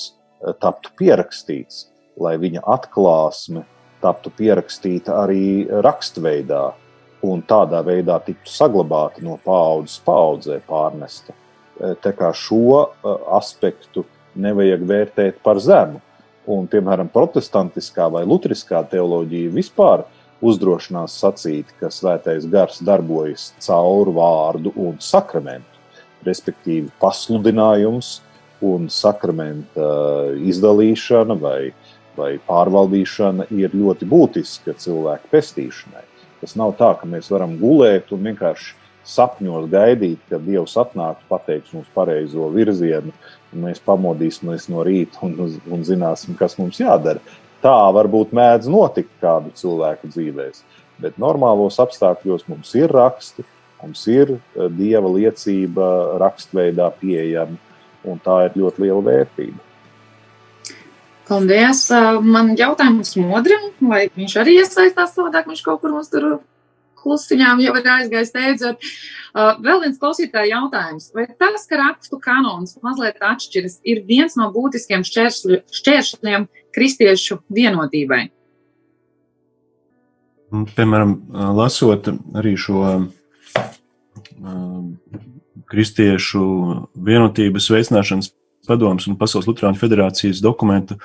taptu 0.59 0.91
pierakstīts, 0.99 1.87
lai 2.19 2.35
viņa 2.41 2.63
atklāsme 2.75 3.63
taptu 4.03 4.33
pierakstīta 4.35 5.15
arī 5.23 5.67
rakstveidā 5.85 6.63
un 7.23 7.43
tādā 7.47 7.79
veidā 7.85 8.17
tiktu 8.25 8.51
saglabāta 8.51 9.23
no 9.23 9.37
paudzes 9.45 10.01
paudzē 10.03 10.59
pārnesta. 10.67 11.31
E, 11.31 11.93
tā 12.03 12.11
kā 12.17 12.33
šo 12.35 12.81
e, 12.83 13.13
aspektu 13.37 14.03
nevajag 14.35 14.83
vērtēt 14.89 15.39
par 15.45 15.61
zemu. 15.63 16.01
Un, 16.43 16.67
piemēram, 16.67 17.07
protestantiskā 17.11 18.09
vai 18.11 18.25
luteriskā 18.27 18.81
teoloģija 18.91 19.53
vispār 19.53 20.03
uzdrošinās 20.43 21.15
sacīt, 21.21 21.69
ka 21.79 21.87
svētais 21.93 22.47
gars 22.51 22.81
darbojas 22.83 23.53
caur 23.63 24.11
vārdu 24.11 24.73
un 24.75 24.97
sakramentu, 24.99 25.79
respektīvi 26.27 26.91
pasludinājums, 26.99 28.17
un 28.63 28.87
sakramenta 28.91 29.87
izdalīšana 30.39 31.35
vai, 31.39 31.73
vai 32.15 32.31
pārvaldīšana 32.47 33.49
ir 33.55 33.75
ļoti 33.75 34.07
būtiska 34.07 34.75
cilvēku 34.79 35.31
pestīšanai. 35.31 36.05
Tas 36.43 36.55
nav 36.59 36.75
tā, 36.79 36.93
ka 36.99 37.07
mēs 37.07 37.29
varam 37.31 37.57
gulēt 37.59 38.11
un 38.15 38.23
vienkārši 38.27 38.75
sapņos 39.07 39.67
gaidīt, 39.71 40.19
ka 40.29 40.39
Dievs 40.43 40.75
atnāks, 40.79 41.23
pateiks 41.27 41.73
mums 41.75 41.89
pareizo 41.95 42.47
virzienu, 42.53 43.11
mēs 43.59 43.81
pamodīsimies 43.85 44.69
no 44.73 44.83
rīta 44.85 45.23
un, 45.25 45.35
un 45.71 45.83
zināsim, 45.87 46.37
kas 46.39 46.57
mums 46.59 46.79
jādara. 46.81 47.21
Tā 47.63 47.75
varbūt 47.95 48.33
mēdz 48.35 48.67
notikt 48.71 49.11
kādu 49.23 49.53
cilvēku 49.55 50.09
dzīvēs, 50.11 50.63
bet 51.03 51.19
normālos 51.21 51.79
apstākļos 51.79 52.47
mums 52.49 52.73
ir 52.75 52.91
raksti, 52.91 53.45
mums 53.83 54.03
ir 54.11 54.37
dieva 54.75 55.11
liecība 55.11 56.17
rakstveidā 56.21 56.89
pieejama 56.99 57.59
un 58.03 58.19
tā 58.23 58.41
ir 58.47 58.57
ļoti 58.59 58.83
liela 58.83 59.03
vērtība. 59.05 59.69
Paldies! 61.23 61.85
Man 62.27 62.51
jautājums 62.59 63.15
modrim, 63.15 63.69
vai 63.79 64.09
viņš 64.11 64.33
arī 64.41 64.57
iesaistās 64.59 65.15
savādāk, 65.15 65.47
viņš 65.47 65.61
kaut 65.63 65.79
kur 65.81 65.95
mums 65.95 66.11
tur 66.11 66.41
klusiņām 67.03 67.61
jau 67.63 67.73
ir 67.79 67.89
aizgājis 67.95 68.33
teidzot. 68.33 68.87
Vēl 69.33 69.81
viens 69.83 69.99
klausītāja 70.01 70.51
jautājums. 70.55 71.09
Vai 71.15 71.25
tas, 71.31 71.65
ka 71.69 71.79
rakstu 71.81 72.19
kanons 72.23 72.77
mazliet 72.85 73.21
atšķiras, 73.23 73.79
ir 73.83 74.03
viens 74.07 74.37
no 74.39 74.49
būtiskiem 74.53 75.05
šķēršļiem 75.07 76.47
kristiešu 76.73 77.41
vienotībai? 77.53 78.27
Piemēram, 80.77 81.17
lasot 81.57 82.11
arī 82.37 82.53
šo 82.61 82.85
Kristiešu 85.73 86.43
vienotības 86.93 87.69
veicināšanas 87.73 88.29
padomus 88.67 89.07
un 89.09 89.17
Pasaules 89.17 89.47
Lutāņu 89.49 89.79
federācijas 89.81 90.41
dokumentu 90.43 90.99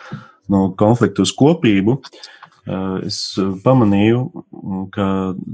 no 0.52 0.66
konfliktu 0.76 1.24
uz 1.24 1.32
kopību, 1.36 1.96
es 3.08 3.20
pamanīju, 3.64 4.26
ka 4.94 5.08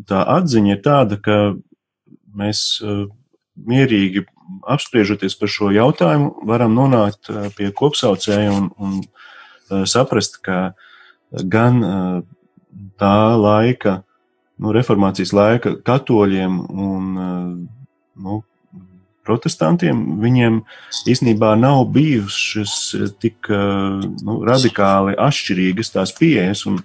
tā 0.09 0.23
atziņa 0.39 0.77
ir 0.77 0.81
tāda, 0.85 1.19
ka 1.21 1.39
mēs 2.35 2.83
mierīgi 3.55 4.25
apspriežoties 4.69 5.37
par 5.41 5.53
šo 5.53 5.71
jautājumu, 5.75 6.33
varam 6.49 6.75
nonākt 6.77 7.31
pie 7.57 7.71
kopsaucēja 7.77 8.53
un, 8.53 8.71
un 8.77 9.87
saprast, 9.89 10.41
ka 10.45 10.75
gan 11.31 11.81
tā 13.01 13.19
laika 13.41 14.03
nu, 14.59 14.75
reformācijas 14.75 15.33
laika 15.35 15.77
katoļiem 15.87 16.59
un 16.71 17.15
nu, 18.15 18.43
protestantiem, 19.25 20.03
viņiem 20.21 20.61
īstenībā 21.09 21.55
nav 21.57 21.87
bijušas 21.95 22.75
tik 23.23 23.49
nu, 23.49 24.37
radikāli 24.47 25.17
atšķirīgas 25.21 25.95
tās 25.95 26.13
pieejas, 26.19 26.67
un, 26.69 26.81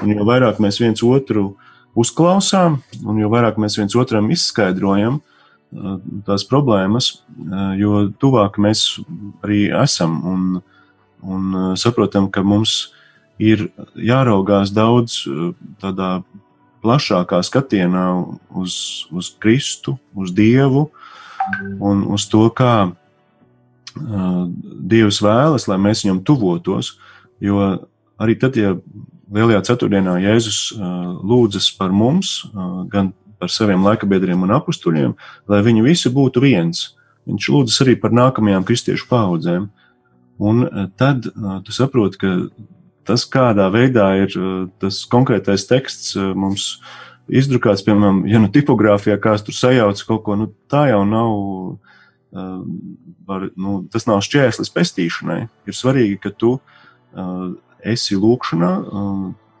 un 0.00 0.14
jo 0.14 0.26
vairāk 0.28 0.60
mēs 0.62 0.80
viens 0.82 1.04
otru 1.04 1.52
uzklausām, 1.98 2.80
un 3.04 3.20
jo 3.20 3.30
vairāk 3.32 3.58
mēs 3.60 3.76
viens 3.80 3.96
otram 3.98 4.30
izskaidrojam 4.32 5.20
tās 6.26 6.44
problēmas, 6.44 7.22
jo 7.80 8.06
tuvāk 8.20 8.58
mēs 8.60 8.84
arī 9.44 9.64
esam 9.82 10.18
un, 10.28 10.42
un 11.24 11.76
saprotam, 11.80 12.28
ka 12.32 12.44
mums 12.44 12.92
ir 13.40 13.70
jāraugās 13.96 14.72
daudz 14.76 15.22
tādā 15.80 16.18
plašākā 16.82 17.40
skatienā 17.46 18.06
uz, 18.58 19.06
uz 19.14 19.30
Kristu, 19.40 19.96
uz 20.18 20.34
Dievu 20.34 20.88
un 21.80 22.02
uz 22.12 22.26
to, 22.30 22.44
kā 22.54 22.74
uh, 22.90 24.42
Dievs 24.92 25.22
vēlas, 25.24 25.68
lai 25.70 25.78
mēs 25.80 26.04
viņam 26.04 26.22
tuvotos. 26.26 26.96
Jo 27.42 27.62
arī 28.22 28.36
tad, 28.38 28.58
ja 28.58 28.74
Lielajā 29.32 29.62
ceturtdienā 29.70 30.18
Jēzus 30.20 30.58
uh, 30.76 30.82
lūdzas 31.24 31.70
par 31.78 31.92
mums, 31.94 32.42
uh, 32.52 32.82
gan 32.92 33.12
par 33.40 33.50
saviem 33.50 33.82
laikabiedriem 33.82 34.44
un 34.44 34.52
apstuļiem, 34.54 35.14
lai 35.50 35.62
viņi 35.66 35.86
visi 35.86 36.12
būtu 36.12 36.42
viens. 36.44 36.92
Viņš 37.26 37.48
lūdzas 37.54 37.80
arī 37.84 37.96
par 37.98 38.12
nākamajām 38.14 38.66
kristiešu 38.66 39.08
paudzēm. 39.10 39.70
Un 40.42 40.62
tad 40.98 41.26
tu 41.66 41.74
saproti, 41.74 42.18
ka 42.18 42.30
tas, 43.06 43.24
kādā 43.30 43.68
veidā 43.72 44.08
ir 44.22 44.36
uh, 44.38 44.66
tas 44.82 45.02
konkrētais 45.10 45.66
teksts 45.70 46.14
uh, 46.16 46.32
mums 46.38 46.76
izdrukāts, 47.32 47.84
piemēram, 47.86 48.24
ja 48.30 48.40
nu 48.42 48.50
tipogrāfijā 48.52 49.18
kāds 49.22 49.44
tur 49.46 49.56
sajauc 49.56 50.02
kaut 50.08 50.24
ko, 50.26 50.36
nu 50.38 50.48
tā 50.70 50.86
jau 50.90 51.02
nav, 51.08 51.34
uh, 52.34 52.56
var, 53.28 53.48
nu, 53.56 53.82
tas 53.92 54.08
nav 54.10 54.22
šķēslis 54.26 54.72
pestīšanai. 54.74 55.40
Ir 55.68 55.78
svarīgi, 55.78 56.18
ka 56.22 56.34
tu 56.34 56.56
esi 57.84 58.18
lūkšanā, 58.18 58.72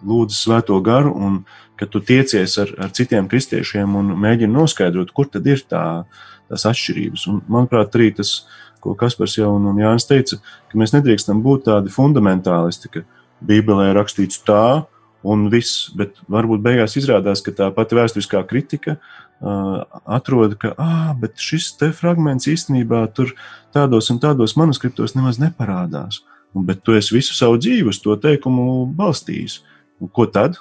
lūdzu 0.02 0.36
svēto 0.36 0.78
garu 0.82 1.12
un 1.14 1.42
ka 1.78 1.86
tu 1.90 2.02
tiecies 2.02 2.56
ar, 2.62 2.72
ar 2.82 2.90
citiem 2.94 3.28
kristiešiem 3.30 3.94
un 3.98 4.12
mēģini 4.22 4.52
noskaidrot, 4.54 5.12
kur 5.14 5.30
tad 5.30 5.46
ir 5.46 5.62
tā, 5.70 6.04
tās 6.50 6.66
atšķirības. 6.70 7.26
Un, 7.30 7.40
manuprāt, 7.50 7.94
arī 7.98 8.10
tas, 8.18 8.42
ko 8.82 8.96
Kaspars 8.98 9.38
jau 9.38 9.54
un, 9.56 9.70
Jānis 9.78 10.08
teica, 10.10 10.40
ka 10.70 10.78
mēs 10.78 10.94
nedrīkstam 10.94 11.42
būt 11.42 11.68
tādi 11.70 11.92
fundamentālisti, 11.94 12.90
ka, 12.92 13.04
uh, 13.04 13.18
Bībelē 13.46 13.90
ir 13.90 13.98
rakstīts 13.98 14.42
tā, 14.46 14.84
un 15.22 15.46
viss, 15.52 15.90
bet 15.98 16.18
varbūt 16.30 16.62
beigās 16.64 16.96
izrādās, 16.98 17.42
ka 17.44 17.54
tā 17.54 17.68
pati 17.74 17.98
vēsturiskā 17.98 18.42
kritika 18.50 18.96
uh, 18.96 19.82
atrod, 20.02 20.56
ka, 20.62 20.72
ah, 20.82 21.12
šis 21.38 21.72
te 21.78 21.92
fragments 21.94 22.50
īstenībā 22.50 23.04
tur 23.14 23.34
tādos 23.74 24.10
un 24.14 24.18
tādos 24.22 24.56
manuskriptos 24.58 25.16
nemaz 25.18 25.38
neparādās. 25.42 26.22
Un, 26.22 26.26
bet 26.54 26.82
tu 26.84 26.96
esi 26.96 27.14
visu 27.14 27.36
savu 27.36 27.58
dzīvi 27.60 27.88
uz 27.92 28.00
to 28.02 28.16
teikumu 28.20 28.84
balstījis. 28.96 29.60
Un 30.02 30.10
ko 30.12 30.26
tad? 30.26 30.58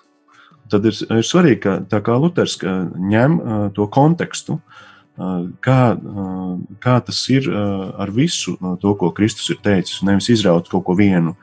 Tad 0.71 0.85
ir, 0.87 0.95
ir 0.95 1.25
svarīgi, 1.27 1.59
ka 1.65 1.73
tā 1.91 1.99
kā 2.05 2.15
Luters 2.15 2.55
ka 2.59 2.77
ņem 2.95 3.37
uh, 3.39 3.63
to 3.75 3.87
kontekstu, 3.91 4.59
uh, 4.61 5.41
kā, 5.63 5.79
uh, 5.95 6.53
kā 6.83 6.95
tas 7.03 7.19
ir 7.33 7.49
uh, 7.51 7.89
ar 7.99 8.13
visu 8.15 8.55
no 8.63 8.77
to, 8.79 8.93
ko 8.95 9.11
Kristus 9.15 9.51
ir 9.51 9.59
teicis, 9.63 9.99
nevis 10.07 10.31
izraut 10.31 10.71
kaut 10.71 10.85
ko 10.87 10.95
vienu 10.95 11.35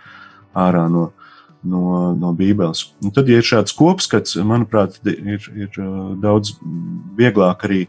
ārā 0.56 0.86
no, 0.90 1.10
no, 1.62 2.12
no 2.18 2.32
Bībeles. 2.36 2.84
Un 3.02 3.12
tad, 3.14 3.30
ja 3.30 3.40
ir 3.40 3.46
šāds 3.46 3.74
kopskats, 3.76 4.36
manuprāt, 4.46 4.98
ir, 5.08 5.48
ir 5.54 5.80
uh, 5.82 6.14
daudz 6.20 6.54
vieglāk 7.18 7.64
arī 7.68 7.80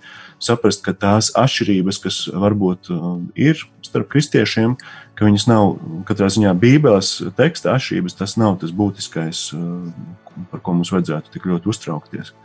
saprast, 0.42 0.84
ka 0.86 0.96
tās 0.98 1.32
atšķirības, 1.38 2.02
kas 2.04 2.20
varbūt 2.34 2.92
uh, 2.96 3.16
ir 3.38 3.62
starp 3.86 4.10
kristiešiem, 4.12 4.76
ka 5.18 5.28
viņas 5.28 5.48
nav 5.50 5.78
katrā 6.10 6.30
ziņā 6.32 6.54
Bībeles 6.60 7.16
teksta 7.38 7.76
atšķirības, 7.76 8.20
tas 8.20 8.38
nav 8.40 8.60
tas 8.62 8.76
būtiskais, 8.76 9.50
uh, 9.58 10.46
par 10.52 10.64
ko 10.64 10.78
mums 10.78 10.94
vajadzētu 10.96 11.36
tik 11.36 11.50
ļoti 11.50 11.74
uztraukties. 11.74 12.36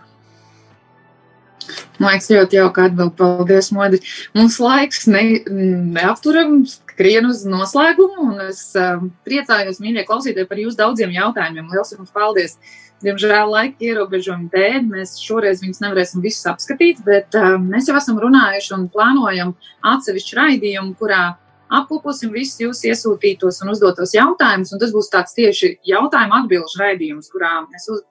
Man 1.98 2.10
liekas, 2.10 2.28
ļoti 2.32 2.58
jauka 2.58 2.88
atbilde. 2.88 3.14
Paldies, 3.16 3.70
Modi. 3.72 4.00
Mums 4.36 4.58
laiks 4.60 5.06
ne, 5.08 5.22
neapturams, 5.94 6.80
skrien 6.95 7.26
uz 7.26 7.42
noslēgumu, 7.49 8.30
un 8.30 8.40
es 8.49 8.70
um, 8.78 9.11
priecājos, 9.26 9.82
mīļie 9.82 10.07
klausītāji, 10.09 10.49
par 10.51 10.62
jūsu 10.62 10.78
daudziem 10.78 11.14
jautājumiem. 11.14 11.70
Lielas 11.72 11.95
jums 11.97 12.14
paldies! 12.14 12.59
Diemžēl 13.05 13.51
laika 13.51 13.84
ierobežojumu 13.84 14.47
dēļ 14.53 14.84
mēs 14.88 15.18
šoreiz 15.20 15.61
viņus 15.61 15.82
nevarēsim 15.82 16.22
visus 16.24 16.47
apskatīt, 16.49 17.03
bet 17.05 17.34
um, 17.36 17.66
mēs 17.68 17.90
jau 17.90 17.99
esam 17.99 18.20
runājuši 18.22 18.70
un 18.78 18.86
plānojam 18.95 19.51
atsevišķu 19.90 20.38
raidījumu, 20.38 20.95
kurā 21.03 21.34
apkoposim 21.74 22.32
visus 22.32 22.62
jūsu 22.62 22.88
iesūtītos 22.92 23.61
un 23.64 23.74
uzdotos 23.74 24.14
jautājumus, 24.16 24.72
un 24.72 24.80
tas 24.80 24.95
būs 24.95 25.11
tāds 25.12 25.36
tieši 25.36 25.74
jautājumu 25.90 26.38
atbilžu 26.38 26.80
raidījums, 26.80 27.28
kurā 27.34 27.53
mēs 27.66 27.90
uz, 27.92 28.05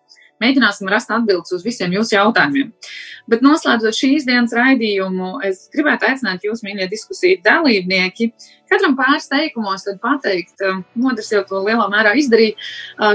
Mēģināsim 0.43 0.91
rast 0.91 1.11
atbildes 1.13 1.55
uz 1.55 1.63
visiem 1.65 1.93
jūsu 1.95 2.17
jautājumiem. 2.17 2.73
Bet 3.31 3.43
noslēdzot 3.43 3.95
šīs 3.95 4.25
dienas 4.27 4.51
raidījumu, 4.55 5.37
es 5.47 5.69
gribētu 5.71 6.09
aicināt 6.09 6.43
jūs, 6.43 6.63
mīļie 6.65 6.89
diskusiju 6.91 7.39
dalībnieki, 7.45 8.27
katram 8.71 8.97
pāris 8.99 9.29
teikumos 9.31 9.87
pateikt, 10.03 10.59
Modrs 10.99 11.31
jau 11.31 11.43
to 11.47 11.61
lielā 11.63 11.85
mērā 11.93 12.13
izdarīja, 12.19 12.57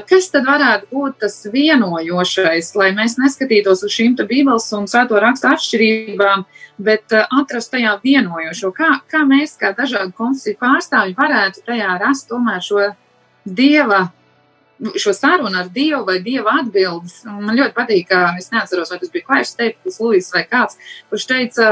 kas 0.09 0.31
tad 0.33 0.49
varētu 0.49 0.89
būt 0.95 1.19
tas 1.27 1.37
vienojošais, 1.53 2.73
lai 2.81 2.91
mēs 2.97 3.19
neskatītos 3.21 3.85
uz 3.85 3.93
šīm 3.93 4.17
bībeles 4.23 4.71
un 4.79 4.89
svēto 4.89 5.21
rakstu 5.21 5.51
atšķirībām, 5.53 6.47
bet 6.81 7.13
atrast 7.13 7.75
tajā 7.75 7.99
vienojošo, 8.05 8.73
kā, 8.77 8.95
kā 9.13 9.27
mēs, 9.29 9.59
kā 9.61 9.75
dažādu 9.77 10.17
konfesiju 10.17 10.57
pārstāvji, 10.63 11.19
varētu 11.19 11.67
tajā 11.69 11.99
rast 12.01 12.31
tomēr 12.33 12.65
šo 12.65 12.89
dieva 13.45 14.07
šo 14.79 15.13
sarunu 15.17 15.59
ar 15.59 15.69
Dievu 15.75 16.05
vai 16.07 16.19
Dieva 16.23 16.59
atbildes. 16.63 17.21
Man 17.27 17.59
ļoti 17.59 17.75
patīk, 17.77 18.09
ka 18.11 18.35
es 18.39 18.51
neatceros, 18.55 18.93
vai 18.93 19.01
tas 19.03 19.13
bija 19.15 19.27
Klairs 19.27 19.55
Steiplis, 19.55 20.01
Luis 20.03 20.31
vai 20.35 20.45
kāds, 20.49 20.79
kurš 21.11 21.27
teica, 21.31 21.71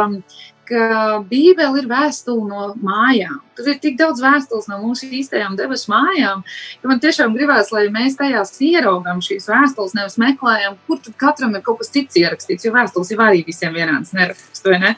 ka 0.69 1.23
Bībele 1.31 1.83
ir 1.83 1.89
vēstule 1.91 2.47
no 2.49 2.71
mājām. 2.83 3.41
Tur 3.57 3.71
ir 3.73 3.79
tik 3.81 3.95
daudz 3.97 4.21
vēstules 4.21 4.67
no 4.69 4.77
mūsu 4.83 5.09
īstajām 5.17 5.55
debesu 5.57 5.89
mājām, 5.89 6.43
ka 6.83 6.91
man 6.91 7.01
tiešām 7.01 7.33
gribās, 7.37 7.71
lai 7.73 7.87
mēs 7.93 8.19
tajās 8.19 8.53
ieraugām 8.61 9.23
šīs 9.25 9.49
vēstules, 9.49 9.95
nevis 9.97 10.19
meklējam, 10.21 10.77
kur 10.89 11.01
katram 11.17 11.57
ir 11.57 11.65
kaut 11.65 11.81
kas 11.81 11.93
cits 11.95 12.21
ierakstīts, 12.21 12.67
jo 12.67 12.75
vēstules 12.75 13.15
jau 13.15 13.21
arī 13.25 13.43
visiem 13.47 13.73
vienāds 13.77 14.13
neraksts, 14.17 14.65
ne? 14.67 14.93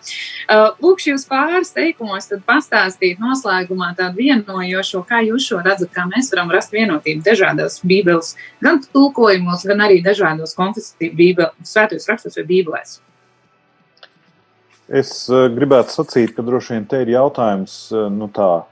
Uh, 0.49 0.73
lūk, 0.83 1.05
šīs 1.05 1.29
pāris 1.31 1.71
teikumos 1.77 2.33
pastāstīt 2.49 3.23
noslēgumā 3.23 3.93
tādu 3.99 4.25
vienojošo, 4.25 5.05
kā 5.07 5.23
jūs 5.29 5.51
šo 5.53 5.63
redzat, 5.63 5.93
kā 5.95 6.09
mēs 6.11 6.33
varam 6.35 6.51
rast 6.55 6.75
vienotību 6.75 7.23
dažādās 7.27 7.79
bībeles, 7.87 8.35
gan 8.65 8.83
tulkojumos, 8.91 9.69
gan 9.71 9.87
arī 9.87 10.01
dažādos 10.03 10.59
konfesiju 10.59 11.15
bībeles, 11.19 11.55
svētos 11.69 12.11
rakstos 12.11 12.41
vai 12.41 12.49
bībelēs. 12.51 12.99
Es 14.89 15.27
eh, 15.29 15.47
gribētu 15.53 15.93
sacīt, 15.93 16.33
ka 16.33 16.43
droši 16.45 16.75
vien 16.75 16.85
te 16.89 17.03
ir 17.05 17.13
jautājums, 17.13 17.77
eh, 17.93 18.07
nu 18.09 18.31
tā, 18.33 18.65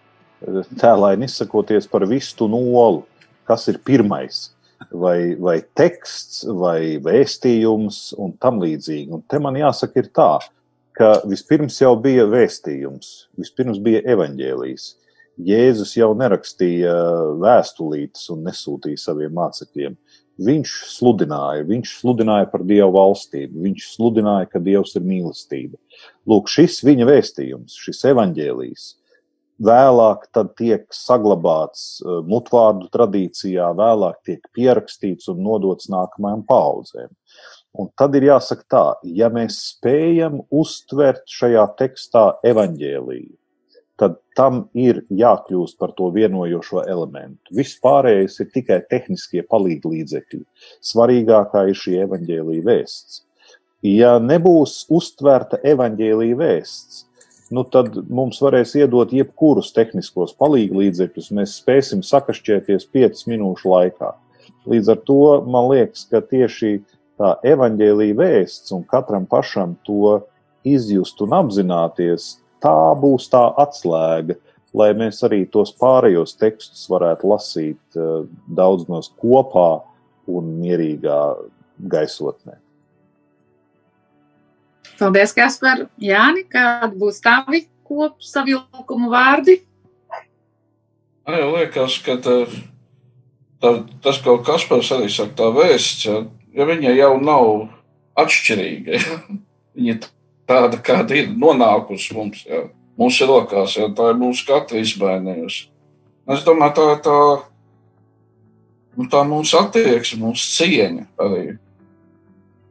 tēlaini 0.80 1.28
izsakoties 1.28 1.88
par 1.92 2.06
vistu 2.08 2.48
nolu. 2.48 3.04
Kas 3.46 3.68
ir 3.68 3.78
pirmais? 3.84 4.50
Vai, 4.90 5.36
vai 5.40 5.60
teksts, 5.76 6.42
vai 6.56 6.96
vēstījums 7.04 8.14
un 8.20 8.32
tam 8.40 8.60
līdzīgi. 8.62 9.12
Un 9.12 9.22
te 9.28 9.38
man 9.40 9.56
jāsaka 9.56 10.02
ir 10.02 10.08
tā, 10.16 10.30
ka 10.96 11.12
vispirms 11.28 11.78
jau 11.80 11.92
bija 12.00 12.24
vēstījums, 12.28 13.12
vispirms 13.36 13.80
bija 13.84 14.02
evaņģēlijs. 14.16 14.88
Jēzus 15.46 15.92
jau 15.98 16.10
nerakstīja 16.16 16.94
vēstulītes 17.42 18.30
un 18.32 18.44
nesūtīja 18.48 19.00
saviem 19.00 19.34
mācekļiem. 19.36 19.96
Viņš 20.36 20.72
sludināja, 20.92 21.64
viņš 21.64 21.94
sludināja 22.02 22.50
par 22.52 22.64
Dievu 22.68 22.92
valstību, 22.98 23.62
viņš 23.64 23.88
sludināja, 23.94 24.50
ka 24.52 24.60
Dievs 24.60 24.92
ir 24.98 25.06
mīlestība. 25.08 25.78
Lūk, 26.28 26.50
šis 26.52 26.82
viņa 26.84 27.06
vēstījums, 27.08 27.78
šis 27.80 28.02
evaņģēlijs, 28.12 28.84
vēlāk 29.64 30.26
tiek 30.58 30.84
saglabāts 30.92 32.02
uh, 32.04 32.20
mutvārdu 32.28 32.90
tradīcijā, 32.92 33.70
vēlāk 33.78 34.20
tiek 34.28 34.44
pierakstīts 34.52 35.30
un 35.32 35.40
nodots 35.46 35.88
nākamajām 35.88 36.44
paudzēm. 36.48 37.08
Un 37.76 37.88
tad 37.96 38.14
ir 38.16 38.28
jāsaka 38.28 38.68
tā, 38.72 38.84
ja 39.16 39.28
mēs 39.32 39.58
spējam 39.72 40.42
uztvert 40.52 41.24
šajā 41.28 41.64
tekstā 41.80 42.26
evaņģēliju, 42.44 43.32
tad 44.00 44.18
tam 44.36 44.66
ir 44.76 45.02
jākļūst 45.08 45.78
par 45.80 45.94
to 45.96 46.10
vienojošo 46.14 46.84
elementu. 46.88 47.54
Viss 47.56 47.78
pārējais 47.82 48.40
ir 48.44 48.50
tikai 48.52 48.80
tehniskie 48.90 49.42
palīdzekļi. 49.48 50.42
Svarīgākā 50.84 51.66
ir 51.70 51.80
šī 51.80 51.96
evaņģēlīja 52.04 52.66
vēsts. 52.66 53.22
Ja 53.86 54.16
nebūs 54.20 54.84
uztverta 54.92 55.60
evaņģēlīja 55.64 56.36
vēsts, 56.40 57.04
nu 57.54 57.62
tad 57.70 57.94
mums 58.10 58.40
varēs 58.42 58.74
iedot 58.80 59.12
jebkurus 59.14 59.72
tehniskos 59.76 60.34
palīdzekļus, 60.40 61.32
mēs 61.38 61.58
spēsim 61.60 62.02
sakašķēties 62.04 62.88
5 62.92 63.26
minūšu 63.30 63.70
laikā. 63.70 64.12
Līdz 64.66 64.92
ar 64.92 65.02
to 65.06 65.20
man 65.46 65.70
liekas, 65.70 66.06
ka 66.10 66.20
tieši 66.24 66.80
tā 67.20 67.36
evaņģēlīja 67.46 68.16
vēsts 68.18 68.74
un 68.76 68.82
katram 68.88 69.28
pašam 69.30 69.76
to 69.86 70.18
izjust 70.66 71.20
un 71.22 71.36
apzināties, 71.36 72.36
tā 72.62 72.76
būs 73.00 73.28
tā 73.32 73.42
atslēga, 73.62 74.36
lai 74.76 74.90
mēs 74.98 75.22
arī 75.26 75.44
tos 75.50 75.72
pārējos 75.76 76.36
tekstus 76.40 76.84
varētu 76.92 77.30
lasīt 77.32 77.98
uh, 77.98 78.26
daudz 78.46 78.88
nos 78.92 79.10
kopā 79.20 79.82
un 80.26 80.56
mierīgā 80.60 81.20
gaisotnē. 81.78 82.58
Paldies, 84.96 85.34
Kaspar. 85.36 85.86
Jāni, 86.00 86.46
kādi 86.48 86.96
būs 87.00 87.20
tavi 87.24 87.66
kopsavilkumu 87.86 89.10
vārdi? 89.12 89.60
Man 91.26 91.42
liekas, 91.56 91.98
ka 92.06 92.16
tā, 92.22 92.36
tā, 93.62 93.72
tas, 94.04 94.20
ko 94.24 94.38
Kaspars 94.46 94.92
arī 94.94 95.10
saka, 95.12 95.34
tā 95.40 95.50
vēsts, 95.54 96.06
ja, 96.06 96.20
ja 96.56 96.68
viņa 96.68 96.94
jau 96.96 97.12
nav 97.20 97.48
atšķirīga, 98.22 99.00
ja, 99.00 99.18
viņa 99.76 99.96
tāda, 100.48 100.80
kāda 100.82 101.16
ir 101.18 101.32
nonākusi 101.34 102.16
mums, 102.16 102.44
ja, 102.48 102.66
mūsu 102.98 103.28
rokās, 103.28 103.76
ja, 103.78 103.88
tā 103.92 104.12
ir 104.12 104.20
mūsu 104.20 104.46
katra 104.48 104.82
izmainījusi. 104.82 105.66
Es 106.34 106.42
domāju, 106.46 106.74
tā 106.76 106.86
ir 106.94 107.02
tā, 107.06 107.18
nu, 108.98 109.08
tā 109.12 109.22
mūsu 109.28 109.58
attieksme, 109.60 110.22
mūsu 110.26 110.48
cieņa 110.56 111.08
arī. 111.22 111.44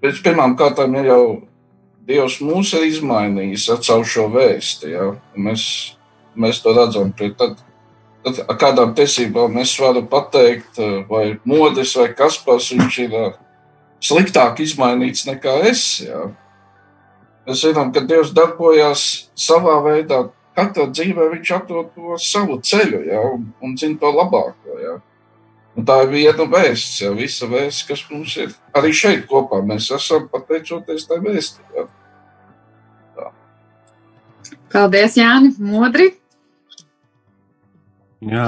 Bet 0.03 0.23
pirmām 0.26 0.57
kārtām 0.59 0.97
ir 0.99 1.13
jau 1.13 1.26
Dievs 2.05 2.38
mūs 2.38 2.76
ir 2.78 2.84
izmainījis 2.86 3.65
caur 3.86 4.03
šo 4.05 4.28
vēstu. 4.34 4.91
Ja? 4.93 5.07
Mēs, 5.34 5.63
mēs 6.38 6.61
to 6.61 6.76
redzam. 6.78 7.09
Tad, 7.17 7.57
tad 8.26 8.41
ar 8.45 8.59
kādām 8.61 8.93
tiesībām 8.97 9.57
es 9.63 9.73
varu 9.82 10.03
pateikt, 10.09 10.78
vai 11.09 11.39
modis 11.49 11.95
vai 11.97 12.11
kas 12.13 12.38
pats 12.45 12.69
viņš 12.76 12.99
ir 13.07 13.15
sliktāk 14.05 14.61
izmainīts 14.61 15.26
nekā 15.26 15.57
es. 15.71 15.86
Ja? 16.05 16.28
Mēs 17.46 17.62
zinām, 17.62 17.91
ka 17.93 18.02
Dievs 18.02 18.34
darbojas 18.34 19.04
savā 19.38 19.78
veidā. 19.86 20.26
Katrā 20.56 20.88
dzīvē 20.88 21.28
viņš 21.34 21.50
atrod 21.52 21.89
to 21.93 22.16
savu 22.22 22.62
ceļu 22.64 23.02
ja? 23.10 23.20
un, 23.36 23.50
un 23.62 23.76
zina 23.78 24.00
to 24.00 24.12
labāko. 24.16 24.78
Ja? 24.80 24.96
Un 25.76 25.86
tā 25.86 25.98
ir 26.06 26.14
viena 26.14 26.46
vēsts, 26.48 27.02
ja 27.04 27.12
visa 27.12 27.50
vēsts, 27.52 27.84
kas 27.89 28.06
mums 28.08 28.38
ir 28.39 28.56
arī 28.74 28.93
šeit 28.96 29.26
kopā. 29.28 29.60
Mēs 29.68 29.89
esam 29.93 30.30
pateicoties 30.32 31.10
tai 31.10 31.20
vēstī. 31.26 31.66
Ja? 31.76 31.86
Paldies, 34.72 35.20
Jāni, 35.20 35.52
modri. 35.62 36.10
Jā, 38.26 38.48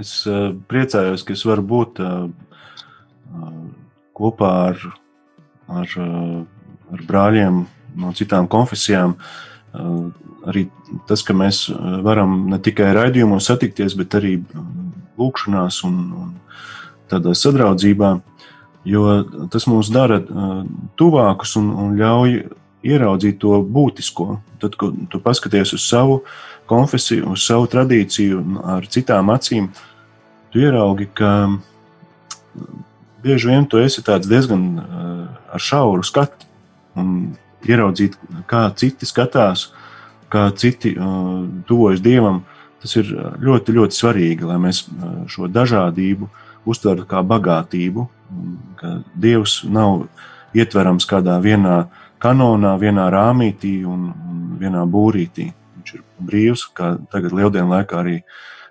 es 0.00 0.14
uh, 0.30 0.54
priecājos, 0.70 1.26
ka 1.26 1.34
es 1.36 1.44
varu 1.46 1.66
būt 1.66 2.00
uh, 2.02 2.30
kopā 4.16 4.54
ar, 4.70 4.86
ar, 5.82 5.92
uh, 6.00 6.40
ar 6.94 7.04
brāļiem 7.10 7.60
no 7.98 8.12
citām 8.16 8.48
konfesijām. 8.50 9.16
Uh, 9.70 10.10
arī 10.50 10.66
tas, 11.06 11.22
ka 11.22 11.34
mēs 11.36 11.68
varam 12.04 12.48
ne 12.50 12.58
tikai 12.62 12.90
raidījumos 12.96 13.46
satikties, 13.50 13.94
bet 13.98 14.16
arī 14.18 14.38
lūkšanās 15.20 15.82
un, 15.86 15.98
un 16.16 16.30
tādā 17.10 17.34
sadraudzībā, 17.36 18.14
jo 18.88 19.04
tas 19.52 19.68
mūs 19.70 19.92
dara 19.94 20.18
uh, 20.22 20.62
tuvākus 20.98 21.54
un, 21.60 21.70
un 21.70 21.98
ļauj 22.00 22.40
ieraudzīt 22.86 23.38
to 23.42 23.60
būtisko. 23.62 24.40
Tad, 24.60 24.76
kad 24.80 24.96
tu 25.12 25.20
paskaties 25.22 25.74
uz 25.76 25.84
savu 25.84 26.22
konfesiju, 26.70 27.34
uz 27.34 27.44
savu 27.44 27.68
tradīciju, 27.70 28.40
ar 28.76 28.86
citām 28.90 29.32
acīm, 29.34 29.68
tu 30.52 30.62
ieraugi, 30.62 31.08
ka 31.14 31.50
bieži 33.22 33.50
vien 33.50 33.66
tu 33.68 33.80
esi 33.82 34.02
diezgan 34.04 34.64
ar 35.50 35.60
šauru 35.60 36.06
skatu. 36.06 36.48
Un 36.98 37.34
ieraudzīt, 37.68 38.16
kā 38.50 38.68
citi 38.78 39.08
skatās, 39.08 39.70
kā 40.32 40.48
citi 40.56 40.94
uh, 40.96 41.44
tuvojas 41.68 42.02
dievam, 42.04 42.44
tas 42.80 42.96
ir 42.96 43.10
ļoti, 43.42 43.74
ļoti 43.76 43.96
svarīgi, 43.96 44.46
lai 44.48 44.56
mēs 44.62 44.84
šo 45.28 45.50
dažādību 45.52 46.30
uztvertu 46.70 47.06
kā 47.08 47.22
bagātību. 47.26 48.06
Ka 48.80 49.00
Dievs 49.20 49.60
nav 49.68 50.06
ietverams 50.56 51.06
kādā 51.08 51.36
vienā 51.42 51.82
kanonā, 52.22 52.76
vienā 52.80 53.08
rāmītī 53.12 53.80
un, 53.88 54.10
un 54.12 54.42
vienā 54.60 54.84
būrītī. 54.88 55.50
Viņš 55.76 55.94
ir 55.96 56.04
brīvs, 56.30 56.66
kā 56.76 56.94
tagad 57.12 57.34
lieldienu 57.36 57.72
laikā 57.74 58.00
arī 58.02 58.20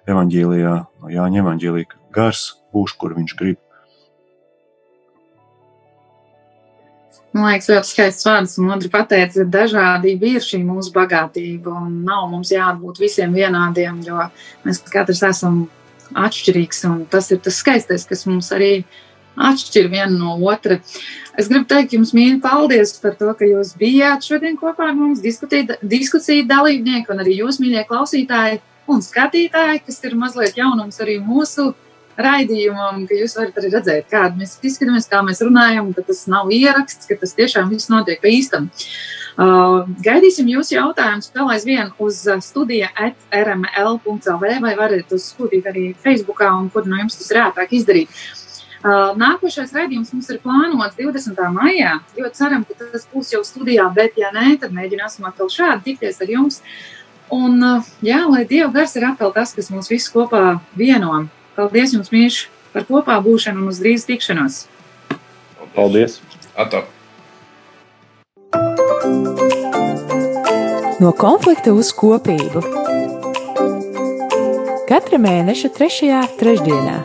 evaņģēlijā, 0.09 0.75
Jāņa 1.13 1.43
evaņģēlija 1.43 1.99
gars 2.15 2.45
būs, 2.73 2.95
kur 2.97 3.15
viņš 3.17 3.35
grib. 3.39 3.59
Man 7.29 7.45
liekas, 7.45 7.67
ļoti 7.69 7.89
skaists 7.91 8.25
vārds, 8.25 8.55
un 8.57 8.71
Andri 8.73 8.89
pateica, 8.89 9.43
ka 9.43 9.51
dažādība 9.53 10.31
ir 10.31 10.41
šī 10.41 10.63
mūsu 10.65 10.89
bagātība, 10.95 11.75
un 11.77 11.99
nav 12.07 12.25
mums 12.31 12.49
jābūt 12.49 13.01
visiem 13.03 13.35
vienādiem, 13.37 13.99
jo 14.07 14.23
mēs 14.65 14.81
katrs 14.89 15.21
esam 15.27 15.59
atšķirīgs, 16.17 16.81
un 16.89 17.03
tas 17.11 17.29
ir 17.29 17.41
tas 17.45 17.59
skaistais, 17.61 18.07
kas 18.09 18.25
mums 18.25 18.49
arī 18.55 18.71
atšķir 19.37 19.91
viena 19.91 20.09
no 20.15 20.33
otra. 20.49 20.79
Es 21.37 21.51
gribu 21.51 21.69
teikt 21.69 21.93
jums 21.95 22.15
mīļi 22.17 22.39
paldies 22.43 22.95
par 23.03 23.13
to, 23.19 23.29
ka 23.37 23.47
jūs 23.47 23.75
bijāt 23.79 24.25
šodien 24.25 24.57
kopā 24.59 24.89
ar 24.89 24.97
mums, 24.97 25.21
diskusiju 25.21 26.47
dalībnieki 26.49 27.13
un 27.13 27.21
arī 27.21 27.37
jūs, 27.43 27.61
mīļie 27.61 27.85
klausītāji 27.91 28.57
un 28.89 29.05
skatītāji, 29.05 29.83
kas 29.85 30.01
ir 30.03 30.17
mazliet 30.17 30.57
jaunums 30.57 30.97
arī 31.03 31.19
mūsu 31.21 31.69
raidījumam, 32.19 33.05
ka 33.07 33.17
jūs 33.17 33.37
varat 33.39 33.59
arī 33.59 33.71
redzēt, 33.73 34.09
kāda 34.11 34.39
mēs 34.39 34.57
izskatāmies, 34.59 35.07
kā 35.09 35.21
mēs 35.25 35.41
runājam, 35.45 35.93
ka 35.95 36.03
tas 36.09 36.25
nav 36.31 36.51
ieraksts, 36.53 37.07
ka 37.09 37.17
tas 37.19 37.35
tiešām 37.37 37.71
viss 37.71 37.91
notiek 37.91 38.21
pa 38.21 38.31
īstam. 38.31 38.69
Uh, 39.39 39.85
gaidīsim 40.03 40.49
jūsu 40.51 40.75
jautājumus 40.75 41.31
vēl 41.31 41.53
aizvien 41.53 41.93
uz 42.03 42.25
studija 42.43 42.89
rml.lv 42.99 44.51
vai 44.65 44.73
varat 44.75 45.13
uzskatīt 45.15 45.69
arī 45.71 45.85
Facebookā 46.03 46.49
un 46.57 46.67
kur 46.73 46.89
no 46.89 46.99
jums 46.99 47.15
tas 47.21 47.31
ir 47.31 47.39
ērtāk 47.45 47.71
izdarīt. 47.77 48.19
Uh, 48.79 49.15
nākošais 49.19 49.71
raidījums 49.75 50.11
mums 50.15 50.29
ir 50.31 50.41
plānots 50.43 50.99
20. 50.99 51.39
maijā. 51.55 51.97
Ļoti 52.19 52.35
ceram, 52.35 52.67
ka 52.67 52.75
tas 52.79 53.07
būs 53.11 53.33
jau 53.33 53.41
studijā, 53.47 53.87
bet, 53.95 54.19
ja 54.19 54.33
nē, 54.35 54.57
tad 54.59 54.75
mēģināsim 54.75 55.27
atkal 55.27 55.51
šādi 55.51 55.89
tikties 55.89 56.19
ar 56.23 56.31
jums. 56.31 56.61
Un, 57.31 57.59
uh, 57.63 57.89
jā, 58.03 58.21
lai 58.27 58.45
Dieva 58.47 58.71
gars 58.75 58.95
ir 58.95 59.07
atkal 59.07 59.31
tas, 59.35 59.51
kas 59.55 59.71
mūs 59.71 59.91
visus 59.91 60.11
kopā 60.11 60.61
vieno. 60.79 61.27
Paldies 61.59 61.91
jums, 61.91 62.07
Mīš, 62.07 62.35
par 62.71 62.85
kopā 62.87 63.17
būšanu 63.19 63.59
un 63.59 63.71
uz 63.73 63.81
drīz 63.83 64.05
tikšanos. 64.07 64.61
Paldies! 65.75 66.21
Atā. 66.55 66.85
No 71.03 71.11
konflikta 71.19 71.73
uz 71.75 71.91
kopību. 71.99 72.63
Katra 74.87 75.19
mēneša 75.19 75.73
trešajā 75.75 76.23
trešdienā, 76.39 76.95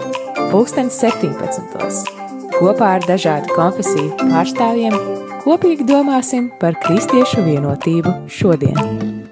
pulkstens 0.54 1.02
17. 1.02 2.06
Kopā 2.54 2.94
ar 3.00 3.10
dažādu 3.10 3.50
konfesiju 3.58 4.14
pārstāvjiem 4.22 4.94
kopīgi 5.42 5.90
domāsim 5.90 6.52
par 6.62 6.78
kristiešu 6.86 7.42
vienotību 7.50 8.20
šodien. 8.30 9.23